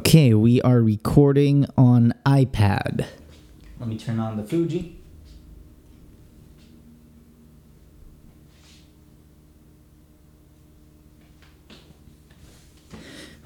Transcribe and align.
Okay, 0.00 0.34
we 0.34 0.60
are 0.62 0.80
recording 0.80 1.66
on 1.76 2.14
iPad. 2.24 3.06
Let 3.78 3.88
me 3.88 3.98
turn 3.98 4.18
on 4.18 4.36
the 4.36 4.42
Fuji. 4.42 4.98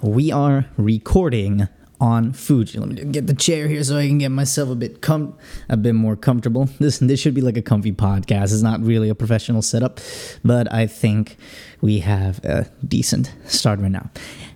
We 0.02 0.30
are 0.30 0.66
recording 0.76 1.68
on 2.00 2.32
Fuji. 2.32 2.78
Let 2.78 2.88
me 2.88 3.04
get 3.12 3.26
the 3.26 3.34
chair 3.34 3.66
here 3.68 3.82
so 3.82 3.96
I 3.96 4.06
can 4.06 4.18
get 4.18 4.28
myself 4.30 4.68
a 4.68 4.74
bit 4.74 5.00
com- 5.00 5.36
a 5.68 5.76
bit 5.76 5.94
more 5.94 6.16
comfortable. 6.16 6.68
This 6.78 6.98
this 6.98 7.18
should 7.20 7.34
be 7.34 7.40
like 7.40 7.56
a 7.56 7.62
comfy 7.62 7.92
podcast. 7.92 8.44
It's 8.52 8.62
not 8.62 8.80
really 8.80 9.08
a 9.08 9.14
professional 9.14 9.62
setup, 9.62 10.00
but 10.44 10.72
I 10.72 10.86
think 10.86 11.36
we 11.80 12.00
have 12.00 12.44
a 12.44 12.66
decent 12.86 13.32
start 13.46 13.80
right 13.80 13.90
now. 13.90 14.10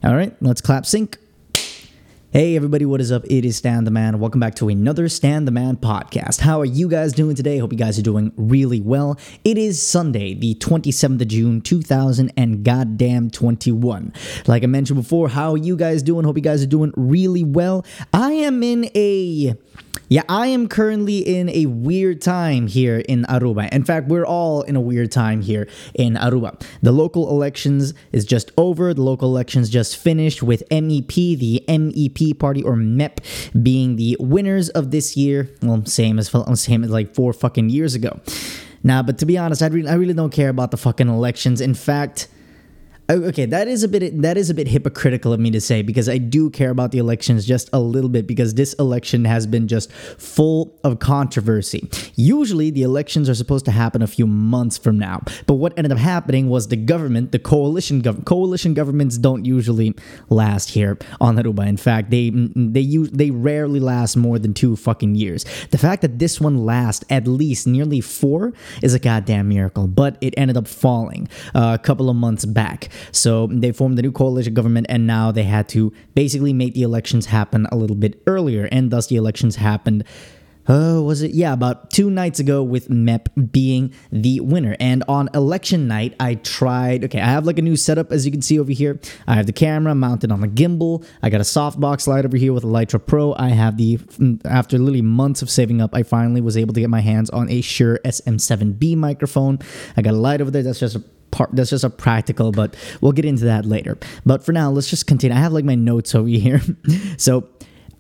All 0.05 0.15
right, 0.15 0.35
let's 0.41 0.61
clap 0.61 0.85
sync. 0.87 1.19
Hey 2.33 2.55
everybody, 2.55 2.87
what 2.87 3.01
is 3.01 3.11
up? 3.11 3.25
It 3.29 3.45
is 3.45 3.57
Stan 3.57 3.83
the 3.83 3.91
Man. 3.91 4.21
Welcome 4.21 4.39
back 4.39 4.55
to 4.55 4.69
another 4.69 5.09
Stan 5.09 5.47
the 5.47 5.51
Man 5.51 5.77
podcast. 5.77 6.39
How 6.39 6.61
are 6.61 6.65
you 6.65 6.89
guys 6.89 7.13
doing 7.13 7.35
today? 7.35 7.59
Hope 7.59 7.73
you 7.73 7.77
guys 7.77 7.99
are 7.99 8.03
doing 8.03 8.31
really 8.37 8.81
well. 8.81 9.19
It 9.43 9.59
is 9.59 9.85
Sunday, 9.85 10.35
the 10.35 10.55
27th 10.55 11.23
of 11.23 11.27
June, 11.27 11.61
2000 11.61 12.33
and 12.37 12.65
goddamn 12.65 13.31
21. 13.31 14.13
Like 14.47 14.63
I 14.63 14.67
mentioned 14.67 15.03
before, 15.03 15.29
how 15.29 15.55
are 15.55 15.59
you 15.59 15.77
guys 15.77 16.05
doing? 16.05 16.25
Hope 16.25 16.37
you 16.37 16.43
guys 16.43 16.63
are 16.63 16.69
doing 16.69 16.93
really 16.95 17.43
well. 17.43 17.85
I 18.15 18.31
am 18.31 18.63
in 18.63 18.89
a 18.95 19.57
yeah, 20.11 20.23
I 20.29 20.49
am 20.49 20.67
currently 20.67 21.19
in 21.19 21.49
a 21.51 21.67
weird 21.67 22.21
time 22.21 22.67
here 22.67 22.99
in 22.99 23.23
Aruba. 23.27 23.73
In 23.73 23.85
fact, 23.85 24.09
we're 24.09 24.27
all 24.27 24.63
in 24.63 24.75
a 24.75 24.81
weird 24.81 25.13
time 25.13 25.41
here 25.41 25.69
in 25.95 26.15
Aruba. 26.15 26.61
The 26.83 26.91
local 26.91 27.31
elections 27.31 27.95
is 28.11 28.25
just 28.25 28.51
over. 28.59 28.93
The 28.93 29.03
local 29.03 29.29
elections 29.29 29.71
just 29.71 29.97
finished 29.97 30.43
with 30.43 30.69
MEP, 30.69 31.39
the 31.39 31.65
MEP 31.69 32.37
party 32.41 32.61
or 32.61 32.75
MEP 32.75 33.21
being 33.63 33.95
the 33.95 34.17
winners 34.19 34.69
of 34.71 34.91
this 34.91 35.17
year. 35.17 35.49
Well, 35.63 35.87
same 35.87 36.19
as 36.19 36.29
same 36.55 36.83
as 36.83 36.91
like 36.91 37.15
4 37.15 37.33
fucking 37.33 37.71
years 37.71 37.95
ago. 37.95 38.19
Now, 38.83 39.05
but 39.05 39.17
to 39.19 39.27
be 39.27 39.39
honest, 39.39 39.63
I 39.63 39.69
really, 39.69 39.89
I 39.89 39.95
really 39.95 40.15
don't 40.15 40.33
care 40.33 40.49
about 40.49 40.73
the 40.73 40.77
fucking 40.77 41.09
elections. 41.09 41.61
In 41.61 41.75
fact, 41.75 42.27
Okay, 43.11 43.45
that 43.47 43.67
is 43.67 43.83
a 43.83 43.89
bit 43.89 44.23
that 44.23 44.37
is 44.37 44.51
a 44.51 44.55
bit 44.55 44.69
hypocritical 44.69 45.33
of 45.33 45.41
me 45.41 45.51
to 45.51 45.61
say 45.61 45.83
because 45.83 46.09
I 46.09 46.19
do 46.19 46.49
care 46.49 46.71
about 46.71 46.93
the 46.93 46.99
elections 46.99 47.45
just 47.45 47.69
a 47.73 47.81
little 47.81 48.09
bit 48.09 48.25
because 48.25 48.55
this 48.55 48.73
election 48.75 49.25
has 49.25 49.49
been 49.49 49.67
just 49.67 49.91
full 49.93 50.79
of 50.85 51.01
controversy. 51.01 51.91
Usually 52.15 52.71
the 52.71 52.85
elections 52.85 53.29
are 53.29 53.35
supposed 53.35 53.65
to 53.65 53.73
happen 53.73 54.01
a 54.01 54.07
few 54.07 54.29
months 54.29 54.79
from 54.79 54.97
now, 54.97 55.23
but 55.49 55.55
what 55.55 55.77
ended 55.77 55.91
up 55.91 55.99
happening 55.99 56.49
was 56.49 56.69
the 56.69 56.77
government, 56.77 57.33
the 57.33 57.41
coalition 57.41 58.01
government, 58.01 58.27
coalition 58.27 58.75
governments 58.75 59.19
don't 59.19 59.45
usually 59.45 59.93
last 60.29 60.71
here 60.71 60.97
on 61.21 61.35
Aruba. 61.35 61.67
In 61.67 61.79
fact, 61.79 62.11
they 62.11 62.31
they 62.31 62.81
use 62.81 63.11
they 63.11 63.33
rarely 63.33 63.81
last 63.81 64.17
more 64.17 64.39
than 64.39 64.55
2 64.55 64.77
fucking 64.77 65.17
years. 65.17 65.45
The 65.73 65.79
fact 65.79 66.03
that 66.03 66.21
this 66.21 66.41
one 66.41 66.65
lasts 66.65 67.05
at 67.11 67.27
least 67.27 67.67
nearly 67.67 68.01
4 68.01 68.53
is 68.83 68.95
a 68.95 69.01
goddamn 69.01 69.49
miracle, 69.49 69.89
but 69.89 70.17
it 70.21 70.33
ended 70.37 70.57
up 70.57 70.69
falling 70.69 71.29
uh, 71.57 71.77
a 71.81 71.83
couple 71.83 72.09
of 72.09 72.15
months 72.15 72.45
back. 72.45 72.89
So 73.13 73.47
they 73.47 73.73
formed 73.73 73.99
a 73.99 74.03
new 74.03 74.13
coalition 74.13 74.55
government, 74.55 74.87
and 74.89 75.07
now 75.07 75.31
they 75.33 75.45
had 75.45 75.69
to 75.71 75.93
basically 76.15 76.53
make 76.53 76.75
the 76.75 76.83
elections 76.83 77.27
happen 77.27 77.67
a 77.73 77.77
little 77.77 77.97
bit 77.97 78.23
earlier, 78.27 78.69
and 78.71 78.91
thus 78.91 79.07
the 79.09 79.17
elections 79.17 79.57
happened. 79.57 80.05
Oh, 80.69 81.03
was 81.03 81.23
it? 81.23 81.33
Yeah, 81.33 81.53
about 81.53 81.91
two 81.91 82.11
nights 82.11 82.39
ago 82.39 82.63
with 82.63 82.89
MEP 82.89 83.51
being 83.51 83.93
the 84.13 84.39
winner. 84.39 84.77
And 84.79 85.03
on 85.09 85.29
election 85.35 85.89
night, 85.89 86.15
I 86.21 86.37
tried. 86.37 87.05
Okay, 87.07 87.21
I 87.21 87.27
have 87.27 87.45
like 87.45 87.59
a 87.59 87.63
new 87.63 87.75
setup 87.77 88.13
as 88.13 88.25
you 88.25 88.31
can 88.31 88.41
see 88.41 88.61
over 88.61 88.71
here. 88.71 89.01
I 89.27 89.35
have 89.35 89.47
the 89.47 89.53
camera 89.53 89.97
mounted 89.97 90.31
on 90.31 90.45
a 90.45 90.47
gimbal. 90.47 91.05
I 91.23 91.31
got 91.31 91.41
a 91.41 91.45
softbox 91.45 92.07
light 92.07 92.25
over 92.25 92.37
here 92.37 92.53
with 92.53 92.63
a 92.63 92.69
Litra 92.69 93.05
Pro. 93.05 93.35
I 93.37 93.49
have 93.49 93.79
the, 93.79 93.97
mm, 93.97 94.41
after 94.45 94.79
literally 94.79 95.03
months 95.03 95.43
of 95.43 95.51
saving 95.51 95.81
up, 95.81 95.91
I 95.93 96.05
finally 96.05 96.41
was 96.41 96.57
able 96.57 96.75
to 96.75 96.81
get 96.81 96.91
my 96.91 97.01
hands 97.01 97.31
on 97.31 97.51
a 97.51 97.63
Shure 97.63 97.99
SM7B 98.05 98.97
microphone. 98.97 99.59
I 99.97 100.03
got 100.03 100.15
a 100.15 100.19
light 100.19 100.41
over 100.41 100.53
there. 100.53 100.63
That's 100.63 100.79
just 100.79 100.95
a 100.95 101.03
part 101.31 101.51
that's 101.53 101.71
just 101.71 101.85
a 101.85 101.91
practical 101.91 102.53
but 102.53 102.75
we'll 103.01 103.13
get 103.13 103.25
into 103.25 103.45
that 103.45 103.65
later. 103.65 103.99
But 104.25 104.45
for 104.45 104.53
now 104.53 104.71
let's 104.71 104.89
just 104.89 105.07
continue. 105.07 105.37
I 105.37 105.41
have 105.41 105.53
like 105.53 105.65
my 105.65 105.75
notes 105.75 106.15
over 106.15 106.29
here. 106.29 106.61
So 107.17 107.49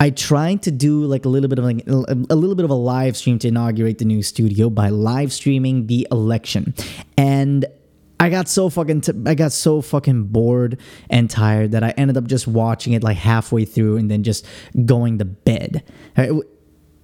I 0.01 0.09
tried 0.09 0.63
to 0.63 0.71
do 0.71 1.05
like 1.05 1.27
a 1.27 1.29
little 1.29 1.49
bit 1.49 1.59
of 1.59 1.65
like 1.67 1.87
a 1.87 2.35
little 2.35 2.55
bit 2.55 2.65
of 2.65 2.71
a 2.71 2.75
live 2.75 3.19
stream 3.19 3.39
to 3.41 3.49
inaugurate 3.49 3.99
the 3.99 4.07
new 4.07 4.23
studio 4.23 4.71
by 4.71 4.89
live 4.89 5.31
streaming 5.31 5.89
the 5.89 6.09
election, 6.11 6.75
and 7.19 7.67
I 8.19 8.31
got 8.31 8.49
so 8.49 8.71
fucking 8.71 9.03
t- 9.03 9.13
I 9.27 9.35
got 9.35 9.53
so 9.53 9.83
fucking 9.83 10.25
bored 10.25 10.81
and 11.11 11.29
tired 11.29 11.73
that 11.73 11.85
I 11.85 11.91
ended 11.91 12.17
up 12.17 12.25
just 12.25 12.49
watching 12.49 12.95
it 12.95 13.03
like 13.03 13.19
halfway 13.19 13.67
through 13.67 13.99
and 13.99 14.11
then 14.11 14.23
just 14.23 14.47
going 14.87 15.19
to 15.19 15.27
bed 15.27 15.83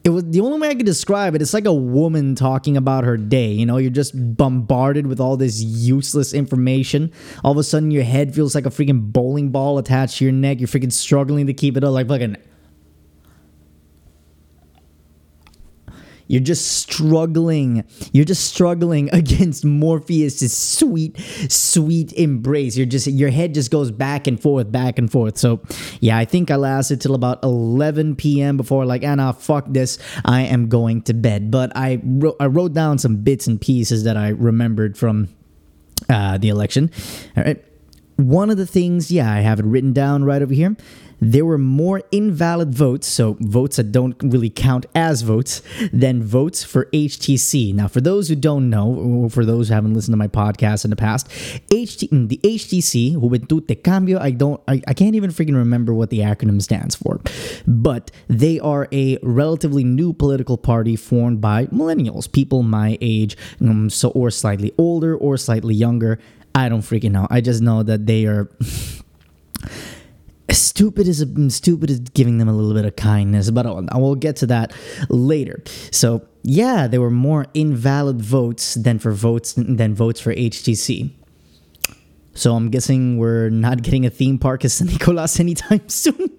it 0.06 0.10
was 0.10 0.22
the 0.24 0.38
only 0.38 0.60
way 0.60 0.68
I 0.68 0.76
could 0.76 0.86
describe 0.86 1.34
it. 1.34 1.42
It's 1.42 1.52
like 1.52 1.64
a 1.64 1.74
woman 1.74 2.36
talking 2.36 2.76
about 2.76 3.02
her 3.02 3.16
day. 3.16 3.50
You 3.50 3.66
know, 3.66 3.76
you're 3.76 3.90
just 3.90 4.12
bombarded 4.36 5.08
with 5.08 5.18
all 5.18 5.36
this 5.36 5.60
useless 5.60 6.32
information. 6.32 7.10
All 7.42 7.50
of 7.50 7.58
a 7.58 7.64
sudden, 7.64 7.90
your 7.90 8.04
head 8.04 8.32
feels 8.32 8.54
like 8.54 8.66
a 8.66 8.70
freaking 8.70 9.12
bowling 9.12 9.48
ball 9.50 9.78
attached 9.78 10.18
to 10.18 10.24
your 10.24 10.32
neck. 10.32 10.60
You're 10.60 10.68
freaking 10.68 10.92
struggling 10.92 11.48
to 11.48 11.54
keep 11.54 11.76
it 11.76 11.82
up, 11.82 11.90
like 11.90 12.06
fucking 12.06 12.36
You're 16.28 16.42
just 16.42 16.78
struggling. 16.78 17.84
You're 18.12 18.24
just 18.24 18.46
struggling 18.46 19.10
against 19.12 19.64
Morpheus's 19.64 20.56
sweet, 20.56 21.18
sweet 21.48 22.12
embrace. 22.14 22.76
You're 22.76 22.86
just 22.86 23.06
your 23.06 23.30
head 23.30 23.54
just 23.54 23.70
goes 23.70 23.90
back 23.90 24.26
and 24.26 24.40
forth, 24.40 24.70
back 24.70 24.98
and 24.98 25.10
forth. 25.10 25.38
So, 25.38 25.60
yeah, 26.00 26.18
I 26.18 26.24
think 26.24 26.50
I 26.50 26.56
lasted 26.56 27.00
till 27.00 27.14
about 27.14 27.42
11 27.42 28.16
p.m. 28.16 28.56
before 28.56 28.84
like, 28.84 29.02
Anna, 29.02 29.28
ah, 29.28 29.32
fuck 29.32 29.66
this. 29.68 29.98
I 30.24 30.42
am 30.42 30.68
going 30.68 31.02
to 31.02 31.14
bed. 31.14 31.50
But 31.50 31.76
I 31.76 32.00
wrote, 32.02 32.36
I 32.40 32.46
wrote 32.46 32.72
down 32.72 32.98
some 32.98 33.16
bits 33.16 33.46
and 33.46 33.60
pieces 33.60 34.04
that 34.04 34.16
I 34.16 34.28
remembered 34.28 34.96
from 34.96 35.28
uh, 36.08 36.38
the 36.38 36.48
election. 36.48 36.90
All 37.36 37.44
right. 37.44 37.62
One 38.16 38.48
of 38.48 38.56
the 38.56 38.66
things, 38.66 39.10
yeah, 39.10 39.30
I 39.30 39.40
have 39.40 39.60
it 39.60 39.66
written 39.66 39.92
down 39.92 40.24
right 40.24 40.40
over 40.40 40.54
here 40.54 40.74
there 41.20 41.44
were 41.44 41.58
more 41.58 42.02
invalid 42.12 42.74
votes, 42.74 43.06
so 43.06 43.36
votes 43.40 43.76
that 43.76 43.92
don't 43.92 44.16
really 44.22 44.50
count 44.50 44.86
as 44.94 45.22
votes, 45.22 45.62
than 45.92 46.22
votes 46.22 46.62
for 46.62 46.86
HTC. 46.86 47.74
Now, 47.74 47.88
for 47.88 48.00
those 48.00 48.28
who 48.28 48.36
don't 48.36 48.68
know, 48.68 49.28
for 49.30 49.44
those 49.44 49.68
who 49.68 49.74
haven't 49.74 49.94
listened 49.94 50.12
to 50.12 50.18
my 50.18 50.28
podcast 50.28 50.84
in 50.84 50.90
the 50.90 50.96
past, 50.96 51.28
HT, 51.70 52.10
mm, 52.10 52.28
the 52.28 52.38
HTC, 52.42 53.16
Juventud 53.16 53.66
de 53.66 53.74
Cambio, 53.74 54.18
I 54.18 54.30
don't, 54.30 54.60
I, 54.68 54.82
I 54.86 54.94
can't 54.94 55.14
even 55.14 55.30
freaking 55.30 55.56
remember 55.56 55.94
what 55.94 56.10
the 56.10 56.20
acronym 56.20 56.60
stands 56.60 56.94
for, 56.94 57.20
but 57.66 58.10
they 58.28 58.60
are 58.60 58.88
a 58.92 59.18
relatively 59.22 59.84
new 59.84 60.12
political 60.12 60.56
party 60.56 60.96
formed 60.96 61.40
by 61.40 61.66
millennials, 61.66 62.30
people 62.30 62.62
my 62.62 62.98
age, 63.00 63.36
um, 63.60 63.90
so 63.90 64.10
or 64.10 64.30
slightly 64.30 64.72
older 64.78 65.16
or 65.16 65.36
slightly 65.36 65.74
younger. 65.74 66.18
I 66.54 66.68
don't 66.68 66.80
freaking 66.80 67.12
know. 67.12 67.26
I 67.30 67.40
just 67.40 67.62
know 67.62 67.82
that 67.82 68.06
they 68.06 68.26
are. 68.26 68.50
stupid 70.56 71.08
is 71.08 71.24
stupid 71.48 71.90
is 71.90 72.00
giving 72.00 72.38
them 72.38 72.48
a 72.48 72.52
little 72.52 72.74
bit 72.74 72.84
of 72.84 72.96
kindness, 72.96 73.50
but 73.50 73.66
I 73.66 73.98
will 73.98 74.14
get 74.14 74.36
to 74.36 74.46
that 74.46 74.72
later. 75.08 75.62
So 75.90 76.26
yeah, 76.42 76.86
there 76.86 77.00
were 77.00 77.10
more 77.10 77.46
invalid 77.54 78.22
votes 78.22 78.74
than 78.74 78.98
for 78.98 79.12
votes 79.12 79.54
than 79.54 79.94
votes 79.94 80.20
for 80.20 80.34
HTC. 80.34 81.10
So 82.34 82.54
I'm 82.54 82.70
guessing 82.70 83.16
we're 83.18 83.48
not 83.48 83.82
getting 83.82 84.04
a 84.04 84.10
theme 84.10 84.38
park 84.38 84.64
at 84.64 84.70
San 84.70 84.88
Nicolas 84.88 85.40
anytime 85.40 85.88
soon. 85.88 86.30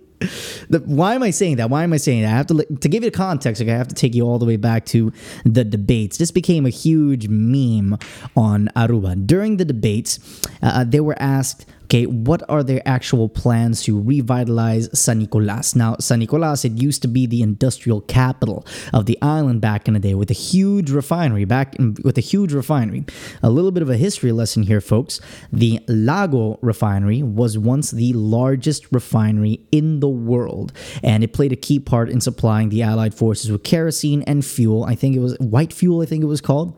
The, 0.69 0.81
why 0.85 1.13
am 1.13 1.21
I 1.21 1.29
saying 1.29 1.57
that? 1.57 1.69
Why 1.69 1.83
am 1.83 1.93
I 1.93 1.97
saying 1.97 2.23
that? 2.23 2.33
I 2.33 2.37
have 2.37 2.47
to 2.47 2.63
to 2.63 2.89
give 2.89 3.03
you 3.03 3.11
context. 3.11 3.61
Okay, 3.61 3.71
I 3.71 3.77
have 3.77 3.87
to 3.89 3.95
take 3.95 4.15
you 4.15 4.23
all 4.23 4.39
the 4.39 4.45
way 4.45 4.57
back 4.57 4.85
to 4.87 5.13
the 5.45 5.63
debates. 5.63 6.17
This 6.17 6.31
became 6.31 6.65
a 6.65 6.69
huge 6.69 7.27
meme 7.27 7.99
on 8.35 8.69
Aruba 8.75 9.27
during 9.27 9.57
the 9.57 9.65
debates. 9.65 10.19
Uh, 10.61 10.83
they 10.83 11.01
were 11.01 11.15
asked 11.19 11.67
Okay, 11.87 12.05
what 12.05 12.43
are 12.49 12.63
their 12.63 12.81
actual 12.85 13.29
plans 13.29 13.81
to 13.83 13.97
revitalize 13.97 14.89
San 14.91 15.19
Nicolas? 15.19 15.73
Now, 15.73 15.95
San 16.01 16.19
Nicolas, 16.19 16.65
it 16.65 16.73
used 16.73 17.01
to 17.03 17.07
be 17.07 17.25
the 17.25 17.41
industrial 17.41 18.01
capital 18.01 18.65
of 18.91 19.05
the 19.05 19.17
island 19.21 19.61
back 19.61 19.87
in 19.87 19.93
the 19.93 19.99
day 20.01 20.13
with 20.13 20.29
a 20.29 20.33
huge 20.33 20.91
refinery, 20.91 21.45
back 21.45 21.75
in, 21.75 21.95
with 22.03 22.17
a 22.17 22.21
huge 22.21 22.51
refinery. 22.51 23.05
A 23.41 23.49
little 23.49 23.71
bit 23.71 23.83
of 23.83 23.89
a 23.89 23.95
history 23.95 24.33
lesson 24.33 24.63
here, 24.63 24.81
folks. 24.81 25.21
The 25.53 25.79
Lago 25.87 26.59
refinery 26.61 27.23
was 27.23 27.57
once 27.57 27.91
the 27.91 28.11
largest 28.11 28.91
refinery 28.91 29.61
in 29.71 30.01
the 30.01 30.09
world, 30.09 30.73
and 31.03 31.23
it 31.23 31.31
played 31.31 31.53
a 31.53 31.55
key 31.55 31.79
part 31.79 32.09
in 32.09 32.19
supplying 32.19 32.67
the 32.67 32.83
Allied 32.83 33.15
forces 33.15 33.49
with 33.49 33.63
kerosene 33.63 34.23
and 34.23 34.43
fuel. 34.45 34.83
I 34.83 34.95
think 34.95 35.15
it 35.15 35.19
was 35.19 35.37
white 35.39 35.71
fuel, 35.71 36.01
I 36.01 36.05
think 36.05 36.21
it 36.21 36.27
was 36.27 36.41
called 36.41 36.77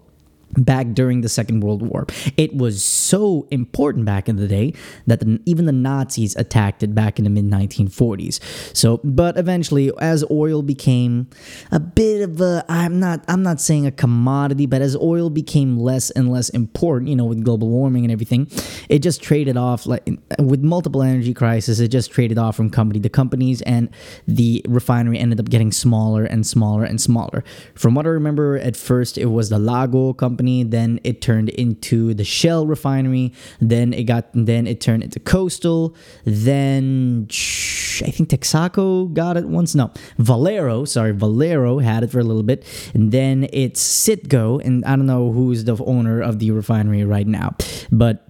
back 0.57 0.87
during 0.93 1.21
the 1.21 1.29
Second 1.29 1.61
World 1.61 1.81
War. 1.81 2.07
It 2.37 2.55
was 2.55 2.83
so 2.83 3.47
important 3.51 4.05
back 4.05 4.27
in 4.27 4.37
the 4.37 4.47
day 4.47 4.73
that 5.07 5.19
the, 5.19 5.39
even 5.45 5.65
the 5.65 5.71
Nazis 5.71 6.35
attacked 6.35 6.83
it 6.83 6.95
back 6.95 7.19
in 7.19 7.23
the 7.23 7.29
mid 7.29 7.45
1940s. 7.45 8.39
So, 8.75 8.99
but 9.03 9.37
eventually, 9.37 9.91
as 9.99 10.23
oil 10.31 10.61
became 10.61 11.27
a 11.71 11.79
bit 11.79 12.21
of 12.21 12.41
a, 12.41 12.65
I'm 12.67 12.99
not, 12.99 13.23
I'm 13.27 13.43
not 13.43 13.61
saying 13.61 13.85
a 13.85 13.91
commodity, 13.91 14.65
but 14.65 14.81
as 14.81 14.95
oil 14.95 15.29
became 15.29 15.77
less 15.77 16.09
and 16.11 16.31
less 16.31 16.49
important, 16.49 17.09
you 17.09 17.15
know, 17.15 17.25
with 17.25 17.43
global 17.43 17.69
warming 17.69 18.05
and 18.05 18.11
everything, 18.11 18.49
it 18.89 18.99
just 18.99 19.21
traded 19.21 19.57
off 19.57 19.85
like 19.85 20.07
with 20.39 20.61
multiple 20.61 21.03
energy 21.03 21.33
crises. 21.33 21.79
It 21.79 21.89
just 21.89 22.11
traded 22.11 22.37
off 22.37 22.55
from 22.55 22.69
company 22.69 22.99
to 23.01 23.09
companies, 23.09 23.61
and 23.63 23.89
the 24.27 24.63
refinery 24.67 25.19
ended 25.19 25.39
up 25.39 25.49
getting 25.49 25.71
smaller 25.71 26.23
and 26.23 26.45
smaller 26.45 26.83
and 26.83 26.99
smaller. 26.99 27.43
From 27.75 27.95
what 27.95 28.05
I 28.05 28.09
remember, 28.09 28.57
at 28.57 28.75
first 28.75 29.17
it 29.17 29.25
was 29.25 29.49
the 29.49 29.59
Lago 29.59 30.13
company 30.13 30.38
company. 30.39 30.63
Then 30.63 30.99
it 31.03 31.21
turned 31.21 31.49
into 31.49 32.13
the 32.13 32.23
Shell 32.23 32.65
refinery. 32.65 33.33
Then 33.59 33.93
it 33.93 34.03
got. 34.03 34.29
Then 34.33 34.67
it 34.67 34.79
turned 34.79 35.03
into 35.03 35.19
Coastal. 35.19 35.95
Then 36.23 37.27
I 37.29 38.11
think 38.11 38.29
Texaco 38.29 39.13
got 39.13 39.35
it 39.37 39.45
once. 39.45 39.75
No, 39.75 39.91
Valero. 40.17 40.85
Sorry, 40.85 41.11
Valero 41.11 41.79
had 41.79 42.03
it 42.03 42.11
for 42.11 42.19
a 42.19 42.23
little 42.23 42.43
bit. 42.43 42.63
And 42.93 43.11
then 43.11 43.47
it's 43.51 43.81
Citgo, 43.81 44.63
and 44.63 44.85
I 44.85 44.95
don't 44.95 45.05
know 45.05 45.31
who's 45.31 45.65
the 45.65 45.75
owner 45.83 46.21
of 46.21 46.39
the 46.39 46.51
refinery 46.51 47.03
right 47.03 47.27
now, 47.27 47.55
but 47.91 48.28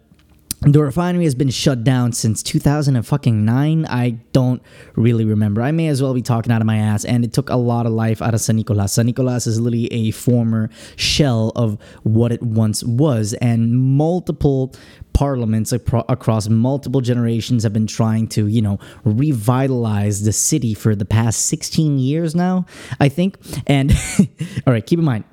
the 0.61 0.83
refinery 0.83 1.23
has 1.23 1.35
been 1.35 1.49
shut 1.49 1.85
down 1.85 2.11
since 2.11 2.43
2009. 2.43 3.85
I 3.85 4.09
don't 4.33 4.61
really 4.95 5.23
remember. 5.23 5.61
I 5.61 5.71
may 5.71 5.87
as 5.87 6.01
well 6.01 6.13
be 6.13 6.21
talking 6.21 6.51
out 6.51 6.59
of 6.59 6.67
my 6.67 6.77
ass. 6.77 7.05
And 7.05 7.23
it 7.23 7.31
took 7.31 7.49
a 7.49 7.55
lot 7.55 7.85
of 7.85 7.93
life 7.93 8.21
out 8.21 8.33
of 8.33 8.41
San 8.41 8.57
Nicolas. 8.57 8.93
San 8.93 9.05
Nicolas 9.05 9.47
is 9.47 9.59
literally 9.59 9.87
a 9.87 10.11
former 10.11 10.69
shell 10.97 11.53
of 11.55 11.77
what 12.03 12.33
it 12.33 12.43
once 12.43 12.83
was. 12.83 13.33
And 13.35 13.79
multiple 13.79 14.75
parliaments 15.13 15.71
across 15.71 16.49
multiple 16.49 17.01
generations 17.01 17.63
have 17.63 17.73
been 17.73 17.87
trying 17.87 18.27
to, 18.27 18.47
you 18.47 18.61
know, 18.61 18.79
revitalize 19.05 20.23
the 20.23 20.33
city 20.33 20.73
for 20.73 20.93
the 20.93 21.05
past 21.05 21.45
16 21.45 21.99
years 21.99 22.35
now, 22.35 22.65
I 22.99 23.07
think. 23.07 23.37
And 23.65 23.91
all 24.67 24.73
right, 24.73 24.85
keep 24.85 24.99
in 24.99 25.05
mind, 25.05 25.23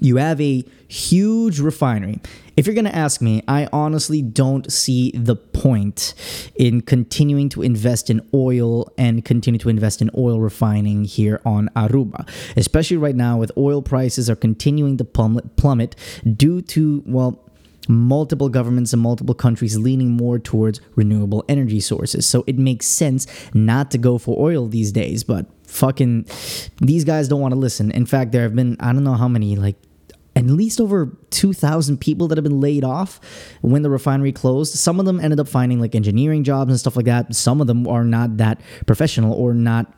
you 0.00 0.16
have 0.16 0.40
a 0.40 0.64
huge 0.88 1.60
refinery. 1.60 2.20
If 2.56 2.66
you're 2.66 2.74
going 2.74 2.84
to 2.84 2.94
ask 2.94 3.20
me, 3.22 3.42
I 3.48 3.68
honestly 3.72 4.20
don't 4.20 4.70
see 4.70 5.10
the 5.14 5.36
point 5.36 6.14
in 6.56 6.82
continuing 6.82 7.48
to 7.50 7.62
invest 7.62 8.10
in 8.10 8.26
oil 8.34 8.92
and 8.98 9.24
continue 9.24 9.58
to 9.60 9.68
invest 9.68 10.02
in 10.02 10.10
oil 10.16 10.40
refining 10.40 11.04
here 11.04 11.40
on 11.46 11.70
Aruba, 11.74 12.28
especially 12.56 12.98
right 12.98 13.16
now 13.16 13.38
with 13.38 13.50
oil 13.56 13.80
prices 13.80 14.28
are 14.28 14.36
continuing 14.36 14.98
to 14.98 15.04
plummet 15.04 15.96
due 16.36 16.60
to, 16.62 17.02
well, 17.06 17.42
multiple 17.88 18.48
governments 18.48 18.92
and 18.92 19.02
multiple 19.02 19.34
countries 19.34 19.76
leaning 19.76 20.10
more 20.10 20.38
towards 20.38 20.80
renewable 20.94 21.44
energy 21.48 21.80
sources. 21.80 22.26
So 22.26 22.44
it 22.46 22.58
makes 22.58 22.86
sense 22.86 23.26
not 23.54 23.90
to 23.90 23.98
go 23.98 24.18
for 24.18 24.38
oil 24.40 24.68
these 24.68 24.92
days, 24.92 25.24
but 25.24 25.46
fucking 25.72 26.26
these 26.80 27.04
guys 27.04 27.28
don't 27.28 27.40
want 27.40 27.52
to 27.52 27.58
listen. 27.58 27.90
In 27.90 28.06
fact, 28.06 28.32
there 28.32 28.42
have 28.42 28.54
been 28.54 28.76
I 28.80 28.92
don't 28.92 29.04
know 29.04 29.14
how 29.14 29.28
many 29.28 29.56
like 29.56 29.76
at 30.34 30.46
least 30.46 30.80
over 30.80 31.14
2,000 31.30 32.00
people 32.00 32.26
that 32.28 32.38
have 32.38 32.44
been 32.44 32.60
laid 32.60 32.84
off 32.84 33.20
when 33.60 33.82
the 33.82 33.90
refinery 33.90 34.32
closed. 34.32 34.74
Some 34.74 34.98
of 34.98 35.04
them 35.04 35.20
ended 35.20 35.38
up 35.38 35.48
finding 35.48 35.78
like 35.78 35.94
engineering 35.94 36.42
jobs 36.42 36.70
and 36.70 36.80
stuff 36.80 36.96
like 36.96 37.04
that. 37.04 37.34
Some 37.34 37.60
of 37.60 37.66
them 37.66 37.86
are 37.86 38.04
not 38.04 38.38
that 38.38 38.60
professional 38.86 39.34
or 39.34 39.52
not 39.52 39.92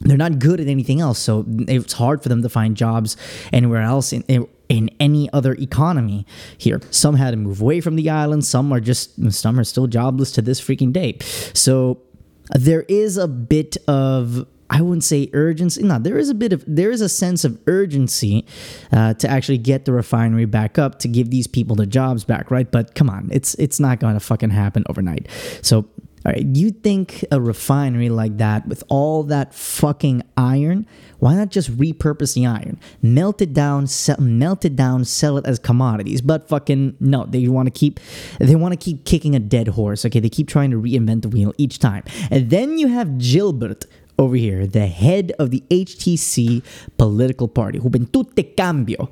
they're 0.00 0.16
not 0.16 0.38
good 0.38 0.60
at 0.60 0.68
anything 0.68 1.00
else. 1.00 1.18
So 1.18 1.44
it's 1.48 1.94
hard 1.94 2.22
for 2.22 2.28
them 2.28 2.42
to 2.42 2.48
find 2.48 2.76
jobs 2.76 3.16
anywhere 3.52 3.82
else 3.82 4.12
in, 4.12 4.46
in 4.68 4.90
any 5.00 5.28
other 5.32 5.54
economy 5.54 6.24
here. 6.56 6.80
Some 6.92 7.16
had 7.16 7.32
to 7.32 7.36
move 7.36 7.60
away 7.60 7.80
from 7.80 7.96
the 7.96 8.08
island. 8.08 8.44
Some 8.44 8.72
are 8.72 8.78
just 8.78 9.32
some 9.32 9.58
are 9.58 9.64
still 9.64 9.88
jobless 9.88 10.30
to 10.32 10.42
this 10.42 10.60
freaking 10.60 10.92
day. 10.92 11.18
So 11.52 12.02
there 12.50 12.82
is 12.82 13.16
a 13.16 13.26
bit 13.26 13.76
of 13.88 14.46
I 14.70 14.82
wouldn't 14.82 15.04
say 15.04 15.30
urgency. 15.32 15.82
No, 15.82 15.98
there 15.98 16.18
is 16.18 16.28
a 16.28 16.34
bit 16.34 16.52
of 16.52 16.64
there 16.66 16.90
is 16.90 17.00
a 17.00 17.08
sense 17.08 17.44
of 17.44 17.58
urgency 17.66 18.44
uh, 18.92 19.14
to 19.14 19.28
actually 19.28 19.58
get 19.58 19.84
the 19.84 19.92
refinery 19.92 20.44
back 20.44 20.78
up 20.78 20.98
to 21.00 21.08
give 21.08 21.30
these 21.30 21.46
people 21.46 21.76
their 21.76 21.86
jobs 21.86 22.24
back, 22.24 22.50
right? 22.50 22.70
But 22.70 22.94
come 22.94 23.08
on, 23.08 23.28
it's 23.32 23.54
it's 23.54 23.80
not 23.80 23.98
going 24.00 24.14
to 24.14 24.20
fucking 24.20 24.50
happen 24.50 24.84
overnight. 24.88 25.28
So, 25.62 25.78
all 26.26 26.32
right, 26.32 26.44
you 26.44 26.70
think 26.70 27.24
a 27.30 27.40
refinery 27.40 28.10
like 28.10 28.36
that 28.38 28.66
with 28.68 28.84
all 28.88 29.22
that 29.24 29.54
fucking 29.54 30.22
iron? 30.36 30.86
Why 31.18 31.34
not 31.34 31.48
just 31.48 31.76
repurpose 31.76 32.34
the 32.34 32.46
iron, 32.46 32.78
melt 33.00 33.40
it 33.40 33.54
down, 33.54 33.86
sell, 33.86 34.20
melt 34.20 34.64
it 34.64 34.76
down, 34.76 35.04
sell 35.06 35.38
it 35.38 35.46
as 35.46 35.58
commodities? 35.58 36.20
But 36.20 36.46
fucking 36.46 36.96
no, 37.00 37.24
they 37.24 37.48
want 37.48 37.66
to 37.66 37.70
keep 37.70 38.00
they 38.38 38.54
want 38.54 38.72
to 38.72 38.78
keep 38.78 39.06
kicking 39.06 39.34
a 39.34 39.40
dead 39.40 39.68
horse. 39.68 40.04
Okay, 40.04 40.20
they 40.20 40.28
keep 40.28 40.46
trying 40.46 40.70
to 40.72 40.76
reinvent 40.80 41.22
the 41.22 41.30
wheel 41.30 41.54
each 41.56 41.78
time, 41.78 42.04
and 42.30 42.50
then 42.50 42.78
you 42.78 42.88
have 42.88 43.16
Gilbert 43.16 43.86
over 44.18 44.36
here, 44.36 44.66
the 44.66 44.86
head 44.86 45.32
of 45.38 45.50
the 45.50 45.62
HTC 45.70 46.62
political 46.96 47.48
party, 47.48 47.78
Juventud 47.78 48.56
Cambio. 48.56 49.10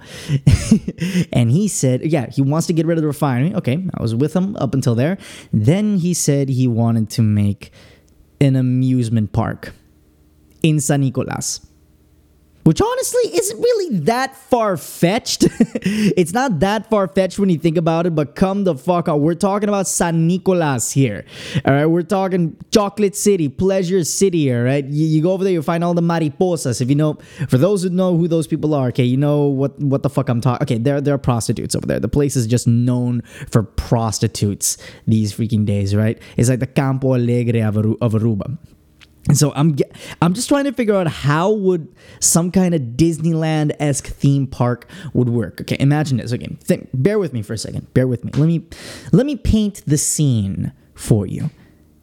and 1.32 1.50
he 1.50 1.68
said, 1.68 2.02
yeah, 2.04 2.28
he 2.30 2.42
wants 2.42 2.66
to 2.66 2.72
get 2.72 2.86
rid 2.86 2.98
of 2.98 3.02
the 3.02 3.08
refinery. 3.08 3.54
Okay, 3.54 3.84
I 3.94 4.02
was 4.02 4.14
with 4.14 4.34
him 4.34 4.56
up 4.56 4.74
until 4.74 4.94
there. 4.94 5.16
Then 5.52 5.98
he 5.98 6.12
said 6.12 6.48
he 6.48 6.66
wanted 6.66 7.08
to 7.10 7.22
make 7.22 7.70
an 8.40 8.56
amusement 8.56 9.32
park 9.32 9.72
in 10.62 10.80
San 10.80 11.00
Nicolas 11.00 11.60
which 12.66 12.80
honestly 12.82 13.36
isn't 13.36 13.60
really 13.60 13.98
that 14.00 14.34
far 14.34 14.76
fetched. 14.76 15.44
it's 16.18 16.32
not 16.32 16.58
that 16.58 16.90
far 16.90 17.06
fetched 17.06 17.38
when 17.38 17.48
you 17.48 17.56
think 17.56 17.76
about 17.76 18.06
it, 18.06 18.14
but 18.16 18.34
come 18.34 18.64
the 18.64 18.74
fuck 18.74 19.08
out. 19.08 19.20
We're 19.20 19.36
talking 19.36 19.68
about 19.68 19.86
San 19.86 20.26
Nicolas 20.26 20.90
here. 20.90 21.24
All 21.64 21.72
right, 21.72 21.86
we're 21.86 22.02
talking 22.02 22.56
Chocolate 22.72 23.14
City, 23.14 23.48
Pleasure 23.48 24.02
City, 24.02 24.52
all 24.52 24.62
right? 24.62 24.84
You, 24.84 25.06
you 25.06 25.22
go 25.22 25.30
over 25.30 25.44
there, 25.44 25.52
you 25.52 25.62
find 25.62 25.84
all 25.84 25.94
the 25.94 26.02
mariposas. 26.02 26.80
If 26.80 26.88
you 26.88 26.96
know, 26.96 27.18
for 27.48 27.56
those 27.56 27.84
who 27.84 27.90
know 27.90 28.16
who 28.16 28.26
those 28.26 28.48
people 28.48 28.74
are, 28.74 28.88
okay, 28.88 29.04
you 29.04 29.16
know 29.16 29.44
what, 29.44 29.78
what 29.78 30.02
the 30.02 30.10
fuck 30.10 30.28
I'm 30.28 30.40
talking. 30.40 30.64
Okay, 30.64 30.78
there, 30.78 31.00
there 31.00 31.14
are 31.14 31.18
prostitutes 31.18 31.76
over 31.76 31.86
there. 31.86 32.00
The 32.00 32.08
place 32.08 32.34
is 32.34 32.48
just 32.48 32.66
known 32.66 33.22
for 33.48 33.62
prostitutes 33.62 34.76
these 35.06 35.32
freaking 35.32 35.66
days, 35.66 35.94
right? 35.94 36.20
It's 36.36 36.48
like 36.48 36.58
the 36.58 36.66
Campo 36.66 37.14
Alegre 37.14 37.62
of, 37.62 37.76
of 37.76 38.20
Aruba. 38.20 38.58
And 39.28 39.36
so 39.36 39.52
I'm 39.54 39.76
I'm 40.22 40.34
just 40.34 40.48
trying 40.48 40.64
to 40.64 40.72
figure 40.72 40.94
out 40.94 41.08
how 41.08 41.50
would 41.50 41.92
some 42.20 42.50
kind 42.50 42.74
of 42.74 42.80
Disneyland 42.80 43.74
esque 43.80 44.06
theme 44.06 44.46
park 44.46 44.88
would 45.14 45.28
work. 45.28 45.60
Okay, 45.62 45.76
imagine 45.80 46.18
this. 46.18 46.32
Okay, 46.32 46.56
think, 46.60 46.88
bear 46.94 47.18
with 47.18 47.32
me 47.32 47.42
for 47.42 47.52
a 47.52 47.58
second. 47.58 47.92
Bear 47.92 48.06
with 48.06 48.24
me. 48.24 48.30
Let 48.34 48.46
me 48.46 48.64
let 49.12 49.26
me 49.26 49.36
paint 49.36 49.82
the 49.86 49.98
scene 49.98 50.72
for 50.94 51.26
you. 51.26 51.50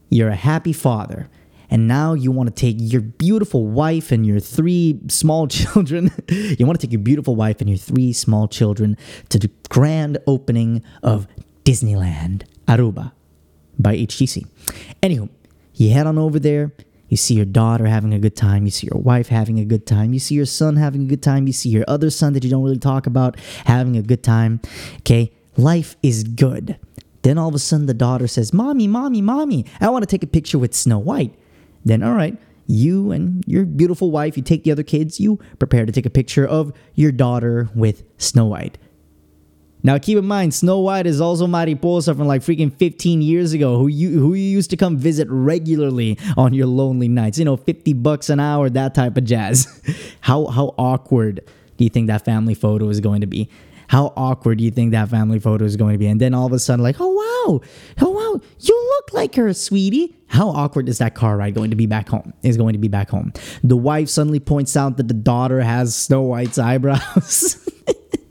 You're 0.10 0.30
a 0.30 0.36
happy 0.36 0.74
father, 0.74 1.30
and 1.70 1.88
now 1.88 2.14
you 2.14 2.32
want 2.32 2.50
to 2.50 2.56
take 2.56 2.76
your 2.80 3.02
beautiful 3.02 3.68
wife 3.68 4.12
and 4.12 4.26
your 4.26 4.40
three 4.40 5.00
small 5.08 5.48
children. 5.60 6.12
you 6.30 6.66
want 6.66 6.80
to 6.80 6.86
take 6.86 6.92
your 6.92 7.02
beautiful 7.02 7.36
wife 7.36 7.62
and 7.62 7.70
your 7.70 7.80
three 7.80 8.12
small 8.12 8.48
children 8.48 8.98
to 9.30 9.40
the 9.40 9.50
grand 9.70 10.18
opening 10.28 10.84
of 11.02 11.26
Disneyland 11.64 12.44
Aruba 12.68 13.14
by 13.80 13.96
HTC. 13.96 14.46
Anywho, 15.02 15.30
you 15.76 15.92
head 15.92 16.06
on 16.06 16.18
over 16.18 16.38
there 16.38 16.74
you 17.14 17.18
see 17.18 17.36
your 17.36 17.46
daughter 17.46 17.86
having 17.86 18.12
a 18.12 18.18
good 18.18 18.36
time. 18.36 18.66
You 18.66 18.72
see 18.72 18.88
your 18.92 19.00
wife 19.00 19.28
having 19.28 19.60
a 19.60 19.66
good 19.66 19.86
time. 19.86 20.14
You 20.14 20.20
see 20.20 20.34
your 20.34 20.48
son 20.48 20.78
having 20.78 21.04
a 21.04 21.06
good 21.06 21.22
time. 21.22 21.46
You 21.46 21.54
see 21.54 21.70
your 21.70 21.86
other 21.88 22.10
son 22.10 22.34
that 22.34 22.44
you 22.44 22.50
don't 22.50 22.64
really 22.64 22.80
talk 22.80 23.06
about 23.06 23.40
having 23.66 23.96
a 23.96 24.02
good 24.02 24.24
time. 24.24 24.62
Okay, 25.02 25.32
life 25.56 25.96
is 26.02 26.24
good. 26.24 26.76
Then 27.22 27.38
all 27.38 27.50
of 27.50 27.54
a 27.54 27.60
sudden 27.60 27.86
the 27.86 27.94
daughter 27.94 28.28
says, 28.28 28.52
Mommy, 28.52 28.88
Mommy, 28.88 29.22
Mommy, 29.22 29.64
I 29.80 29.90
want 29.90 30.02
to 30.02 30.08
take 30.08 30.24
a 30.24 30.28
picture 30.28 30.58
with 30.58 30.74
Snow 30.74 30.98
White. 30.98 31.36
Then, 31.86 32.02
all 32.02 32.14
right, 32.14 32.36
you 32.66 33.12
and 33.12 33.44
your 33.46 33.66
beautiful 33.66 34.10
wife, 34.10 34.36
you 34.36 34.42
take 34.42 34.64
the 34.64 34.72
other 34.72 34.82
kids, 34.82 35.20
you 35.20 35.38
prepare 35.60 35.86
to 35.86 35.92
take 35.92 36.08
a 36.08 36.10
picture 36.10 36.48
of 36.48 36.74
your 36.96 37.12
daughter 37.12 37.70
with 37.76 38.02
Snow 38.18 38.46
White. 38.46 38.80
Now 39.84 39.98
keep 39.98 40.18
in 40.18 40.26
mind, 40.26 40.54
Snow 40.54 40.80
White 40.80 41.06
is 41.06 41.20
also 41.20 41.46
Mariposa 41.46 42.16
from 42.16 42.26
like 42.26 42.42
freaking 42.42 42.74
15 42.74 43.22
years 43.22 43.52
ago, 43.52 43.78
who 43.78 43.88
you 43.88 44.18
who 44.20 44.34
you 44.34 44.44
used 44.44 44.70
to 44.70 44.78
come 44.78 44.98
visit 44.98 45.28
regularly 45.30 46.18
on 46.38 46.54
your 46.54 46.68
lonely 46.68 47.10
nights. 47.10 47.38
You 47.38 47.46
know, 47.46 47.58
50 47.58 47.94
bucks 47.94 48.30
an 48.30 48.40
hour, 48.40 48.70
that 48.70 48.96
type 48.96 49.18
of 49.18 49.26
jazz. 49.26 49.68
how 50.22 50.48
how 50.48 50.74
awkward 50.78 51.42
do 51.78 51.84
you 51.84 51.90
think 51.90 52.08
that 52.08 52.24
family 52.24 52.54
photo 52.54 52.88
is 52.88 53.02
going 53.02 53.22
to 53.22 53.28
be? 53.28 53.50
How 53.88 54.14
awkward 54.16 54.60
do 54.60 54.64
you 54.64 54.72
think 54.72 54.92
that 54.92 55.10
family 55.10 55.40
photo 55.40 55.66
is 55.66 55.76
going 55.76 55.94
to 55.94 55.98
be? 56.00 56.08
And 56.08 56.20
then 56.20 56.34
all 56.34 56.48
of 56.48 56.54
a 56.54 56.60
sudden, 56.60 56.82
like, 56.82 56.96
oh 57.00 57.10
wow, 57.10 57.62
oh 58.02 58.10
wow, 58.10 58.42
you 58.60 58.90
look 58.96 59.14
like 59.14 59.36
her, 59.36 59.54
sweetie. 59.54 60.16
How 60.28 60.48
awkward 60.50 60.88
is 60.88 60.98
that 61.00 61.14
car 61.14 61.38
ride 61.38 61.54
going 61.54 61.70
to 61.72 61.76
be 61.76 61.86
back 61.86 62.08
home? 62.08 62.34
Is 62.42 62.56
going 62.56 62.74
to 62.74 62.80
be 62.80 62.88
back 62.88 63.10
home. 63.10 63.34
The 63.64 63.78
wife 63.78 64.08
suddenly 64.08 64.40
points 64.40 64.78
out 64.78 64.98
that 64.98 65.10
the 65.10 65.14
daughter 65.14 65.62
has 65.62 65.94
Snow 65.94 66.22
White's 66.22 66.58
eyebrows. 66.58 67.70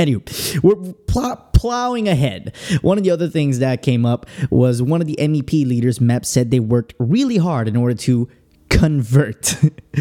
Anyway, 0.00 0.22
we're 0.62 0.76
pl- 0.76 1.36
plowing 1.52 2.08
ahead. 2.08 2.56
One 2.80 2.96
of 2.96 3.04
the 3.04 3.10
other 3.10 3.28
things 3.28 3.58
that 3.58 3.82
came 3.82 4.06
up 4.06 4.24
was 4.50 4.80
one 4.80 5.02
of 5.02 5.06
the 5.06 5.16
MEP 5.20 5.66
leaders, 5.66 5.98
MEP, 5.98 6.24
said 6.24 6.50
they 6.50 6.58
worked 6.58 6.94
really 6.98 7.36
hard 7.36 7.68
in 7.68 7.76
order 7.76 7.94
to 7.94 8.26
convert 8.70 9.56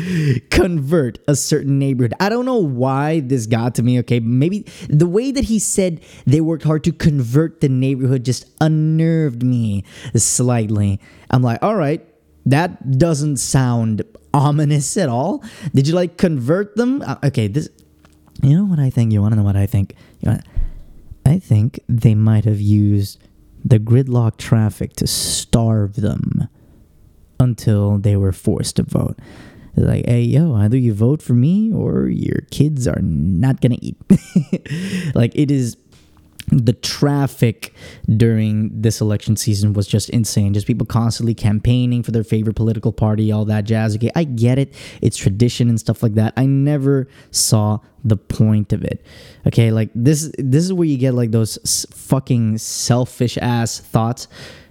convert 0.52 1.20
a 1.28 1.36
certain 1.36 1.78
neighborhood. 1.80 2.14
I 2.22 2.30
don't 2.30 2.46
know 2.46 2.64
why 2.64 3.20
this 3.20 3.46
got 3.46 3.76
to 3.76 3.84
me 3.84 4.00
okay? 4.00 4.22
Maybe 4.22 4.66
the 4.88 5.08
way 5.08 5.32
that 5.32 5.44
he 5.46 5.60
said 5.60 6.00
they 6.26 6.40
worked 6.40 6.64
hard 6.64 6.86
to 6.86 6.94
convert 6.94 7.60
the 7.60 7.68
neighborhood 7.68 8.24
just 8.24 8.46
unnerved 8.62 9.44
me 9.44 9.84
slightly. 10.16 11.02
I'm 11.30 11.42
like 11.42 11.62
all 11.62 11.76
right 11.76 12.06
that 12.46 12.98
doesn't 12.98 13.38
sound 13.38 14.04
ominous 14.34 14.96
at 14.96 15.10
all. 15.10 15.44
Did 15.74 15.88
you 15.88 15.94
like 15.94 16.18
convert 16.18 16.76
them? 16.78 17.02
Uh, 17.02 17.18
okay 17.26 17.48
this 17.48 17.70
you 18.42 18.56
know 18.56 18.66
what 18.66 18.80
i 18.80 18.90
think 18.90 19.12
you 19.12 19.22
want 19.22 19.34
to 19.34 19.38
know 19.38 19.44
what 19.44 19.56
i 19.56 19.66
think 19.66 19.96
you 20.20 20.32
know, 20.32 20.40
i 21.26 21.40
think 21.40 21.80
they 21.88 22.16
might 22.16 22.46
have 22.46 22.60
used 22.60 23.20
the 23.64 23.80
gridlock 23.80 24.38
traffic 24.38 24.94
to 24.94 25.08
starve 25.08 25.96
them 25.96 26.48
until 27.40 27.98
they 27.98 28.16
were 28.16 28.32
forced 28.32 28.76
to 28.78 28.84
vote. 28.84 29.18
Like, 29.76 30.06
hey, 30.06 30.22
yo, 30.22 30.56
either 30.56 30.78
you 30.78 30.94
vote 30.94 31.22
for 31.22 31.34
me 31.34 31.72
or 31.72 32.08
your 32.08 32.42
kids 32.52 32.88
are 32.88 33.00
not 33.02 33.62
gonna 33.62 33.78
eat. 33.82 33.98
like, 35.16 35.32
it 35.36 35.52
is 35.52 35.78
the 36.52 36.74
traffic 36.74 37.74
during 38.18 38.70
this 38.82 39.02
election 39.02 39.36
season 39.36 39.74
was 39.74 39.88
just 39.88 40.10
insane. 40.10 40.54
Just 40.54 40.68
people 40.68 40.86
constantly 40.86 41.34
campaigning 41.34 42.04
for 42.04 42.12
their 42.12 42.24
favorite 42.24 42.56
political 42.56 42.92
party, 42.92 43.32
all 43.32 43.46
that 43.46 43.66
jazz. 43.66 43.96
Okay, 43.96 44.12
I 44.16 44.24
get 44.24 44.58
it. 44.58 44.74
It's 45.02 45.18
tradition 45.18 45.70
and 45.70 45.80
stuff 45.80 46.02
like 46.02 46.16
that. 46.16 46.34
I 46.38 46.46
never 46.46 47.08
saw 47.32 47.80
the 48.04 48.18
point 48.18 48.74
of 48.74 48.84
it. 48.84 49.06
Okay, 49.48 49.72
like 49.72 49.90
this 49.94 50.32
this 50.38 50.64
is 50.64 50.74
where 50.74 50.88
you 50.88 50.98
get 50.98 51.14
like 51.14 51.32
those 51.32 51.86
fucking 51.92 52.58
selfish 52.58 53.38
ass 53.38 53.80
thoughts. 53.80 54.28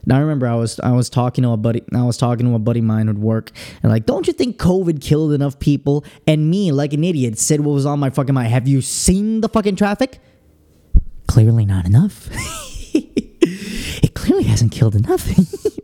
Now 0.06 0.16
I 0.16 0.20
remember 0.20 0.46
I 0.46 0.54
was 0.54 0.80
I 0.80 0.92
was 0.92 1.10
talking 1.10 1.42
to 1.42 1.50
a 1.50 1.56
buddy 1.56 1.82
I 1.94 2.02
was 2.02 2.16
talking 2.16 2.46
to 2.46 2.54
a 2.54 2.58
buddy 2.58 2.80
of 2.80 2.86
mine 2.86 3.10
at 3.10 3.16
work 3.16 3.50
and 3.82 3.92
like 3.92 4.06
don't 4.06 4.26
you 4.26 4.32
think 4.32 4.56
COVID 4.56 5.02
killed 5.02 5.32
enough 5.32 5.58
people 5.58 6.02
and 6.26 6.48
me 6.48 6.72
like 6.72 6.94
an 6.94 7.04
idiot 7.04 7.38
said 7.38 7.60
what 7.60 7.72
was 7.72 7.84
on 7.84 7.98
my 7.98 8.08
fucking 8.08 8.34
mind 8.34 8.48
have 8.48 8.66
you 8.66 8.80
seen 8.80 9.42
the 9.42 9.50
fucking 9.50 9.76
traffic 9.76 10.18
clearly 11.28 11.64
not 11.64 11.86
enough 11.86 12.28
it 12.94 14.14
clearly 14.14 14.44
hasn't 14.44 14.72
killed 14.72 14.96
enough 14.96 15.28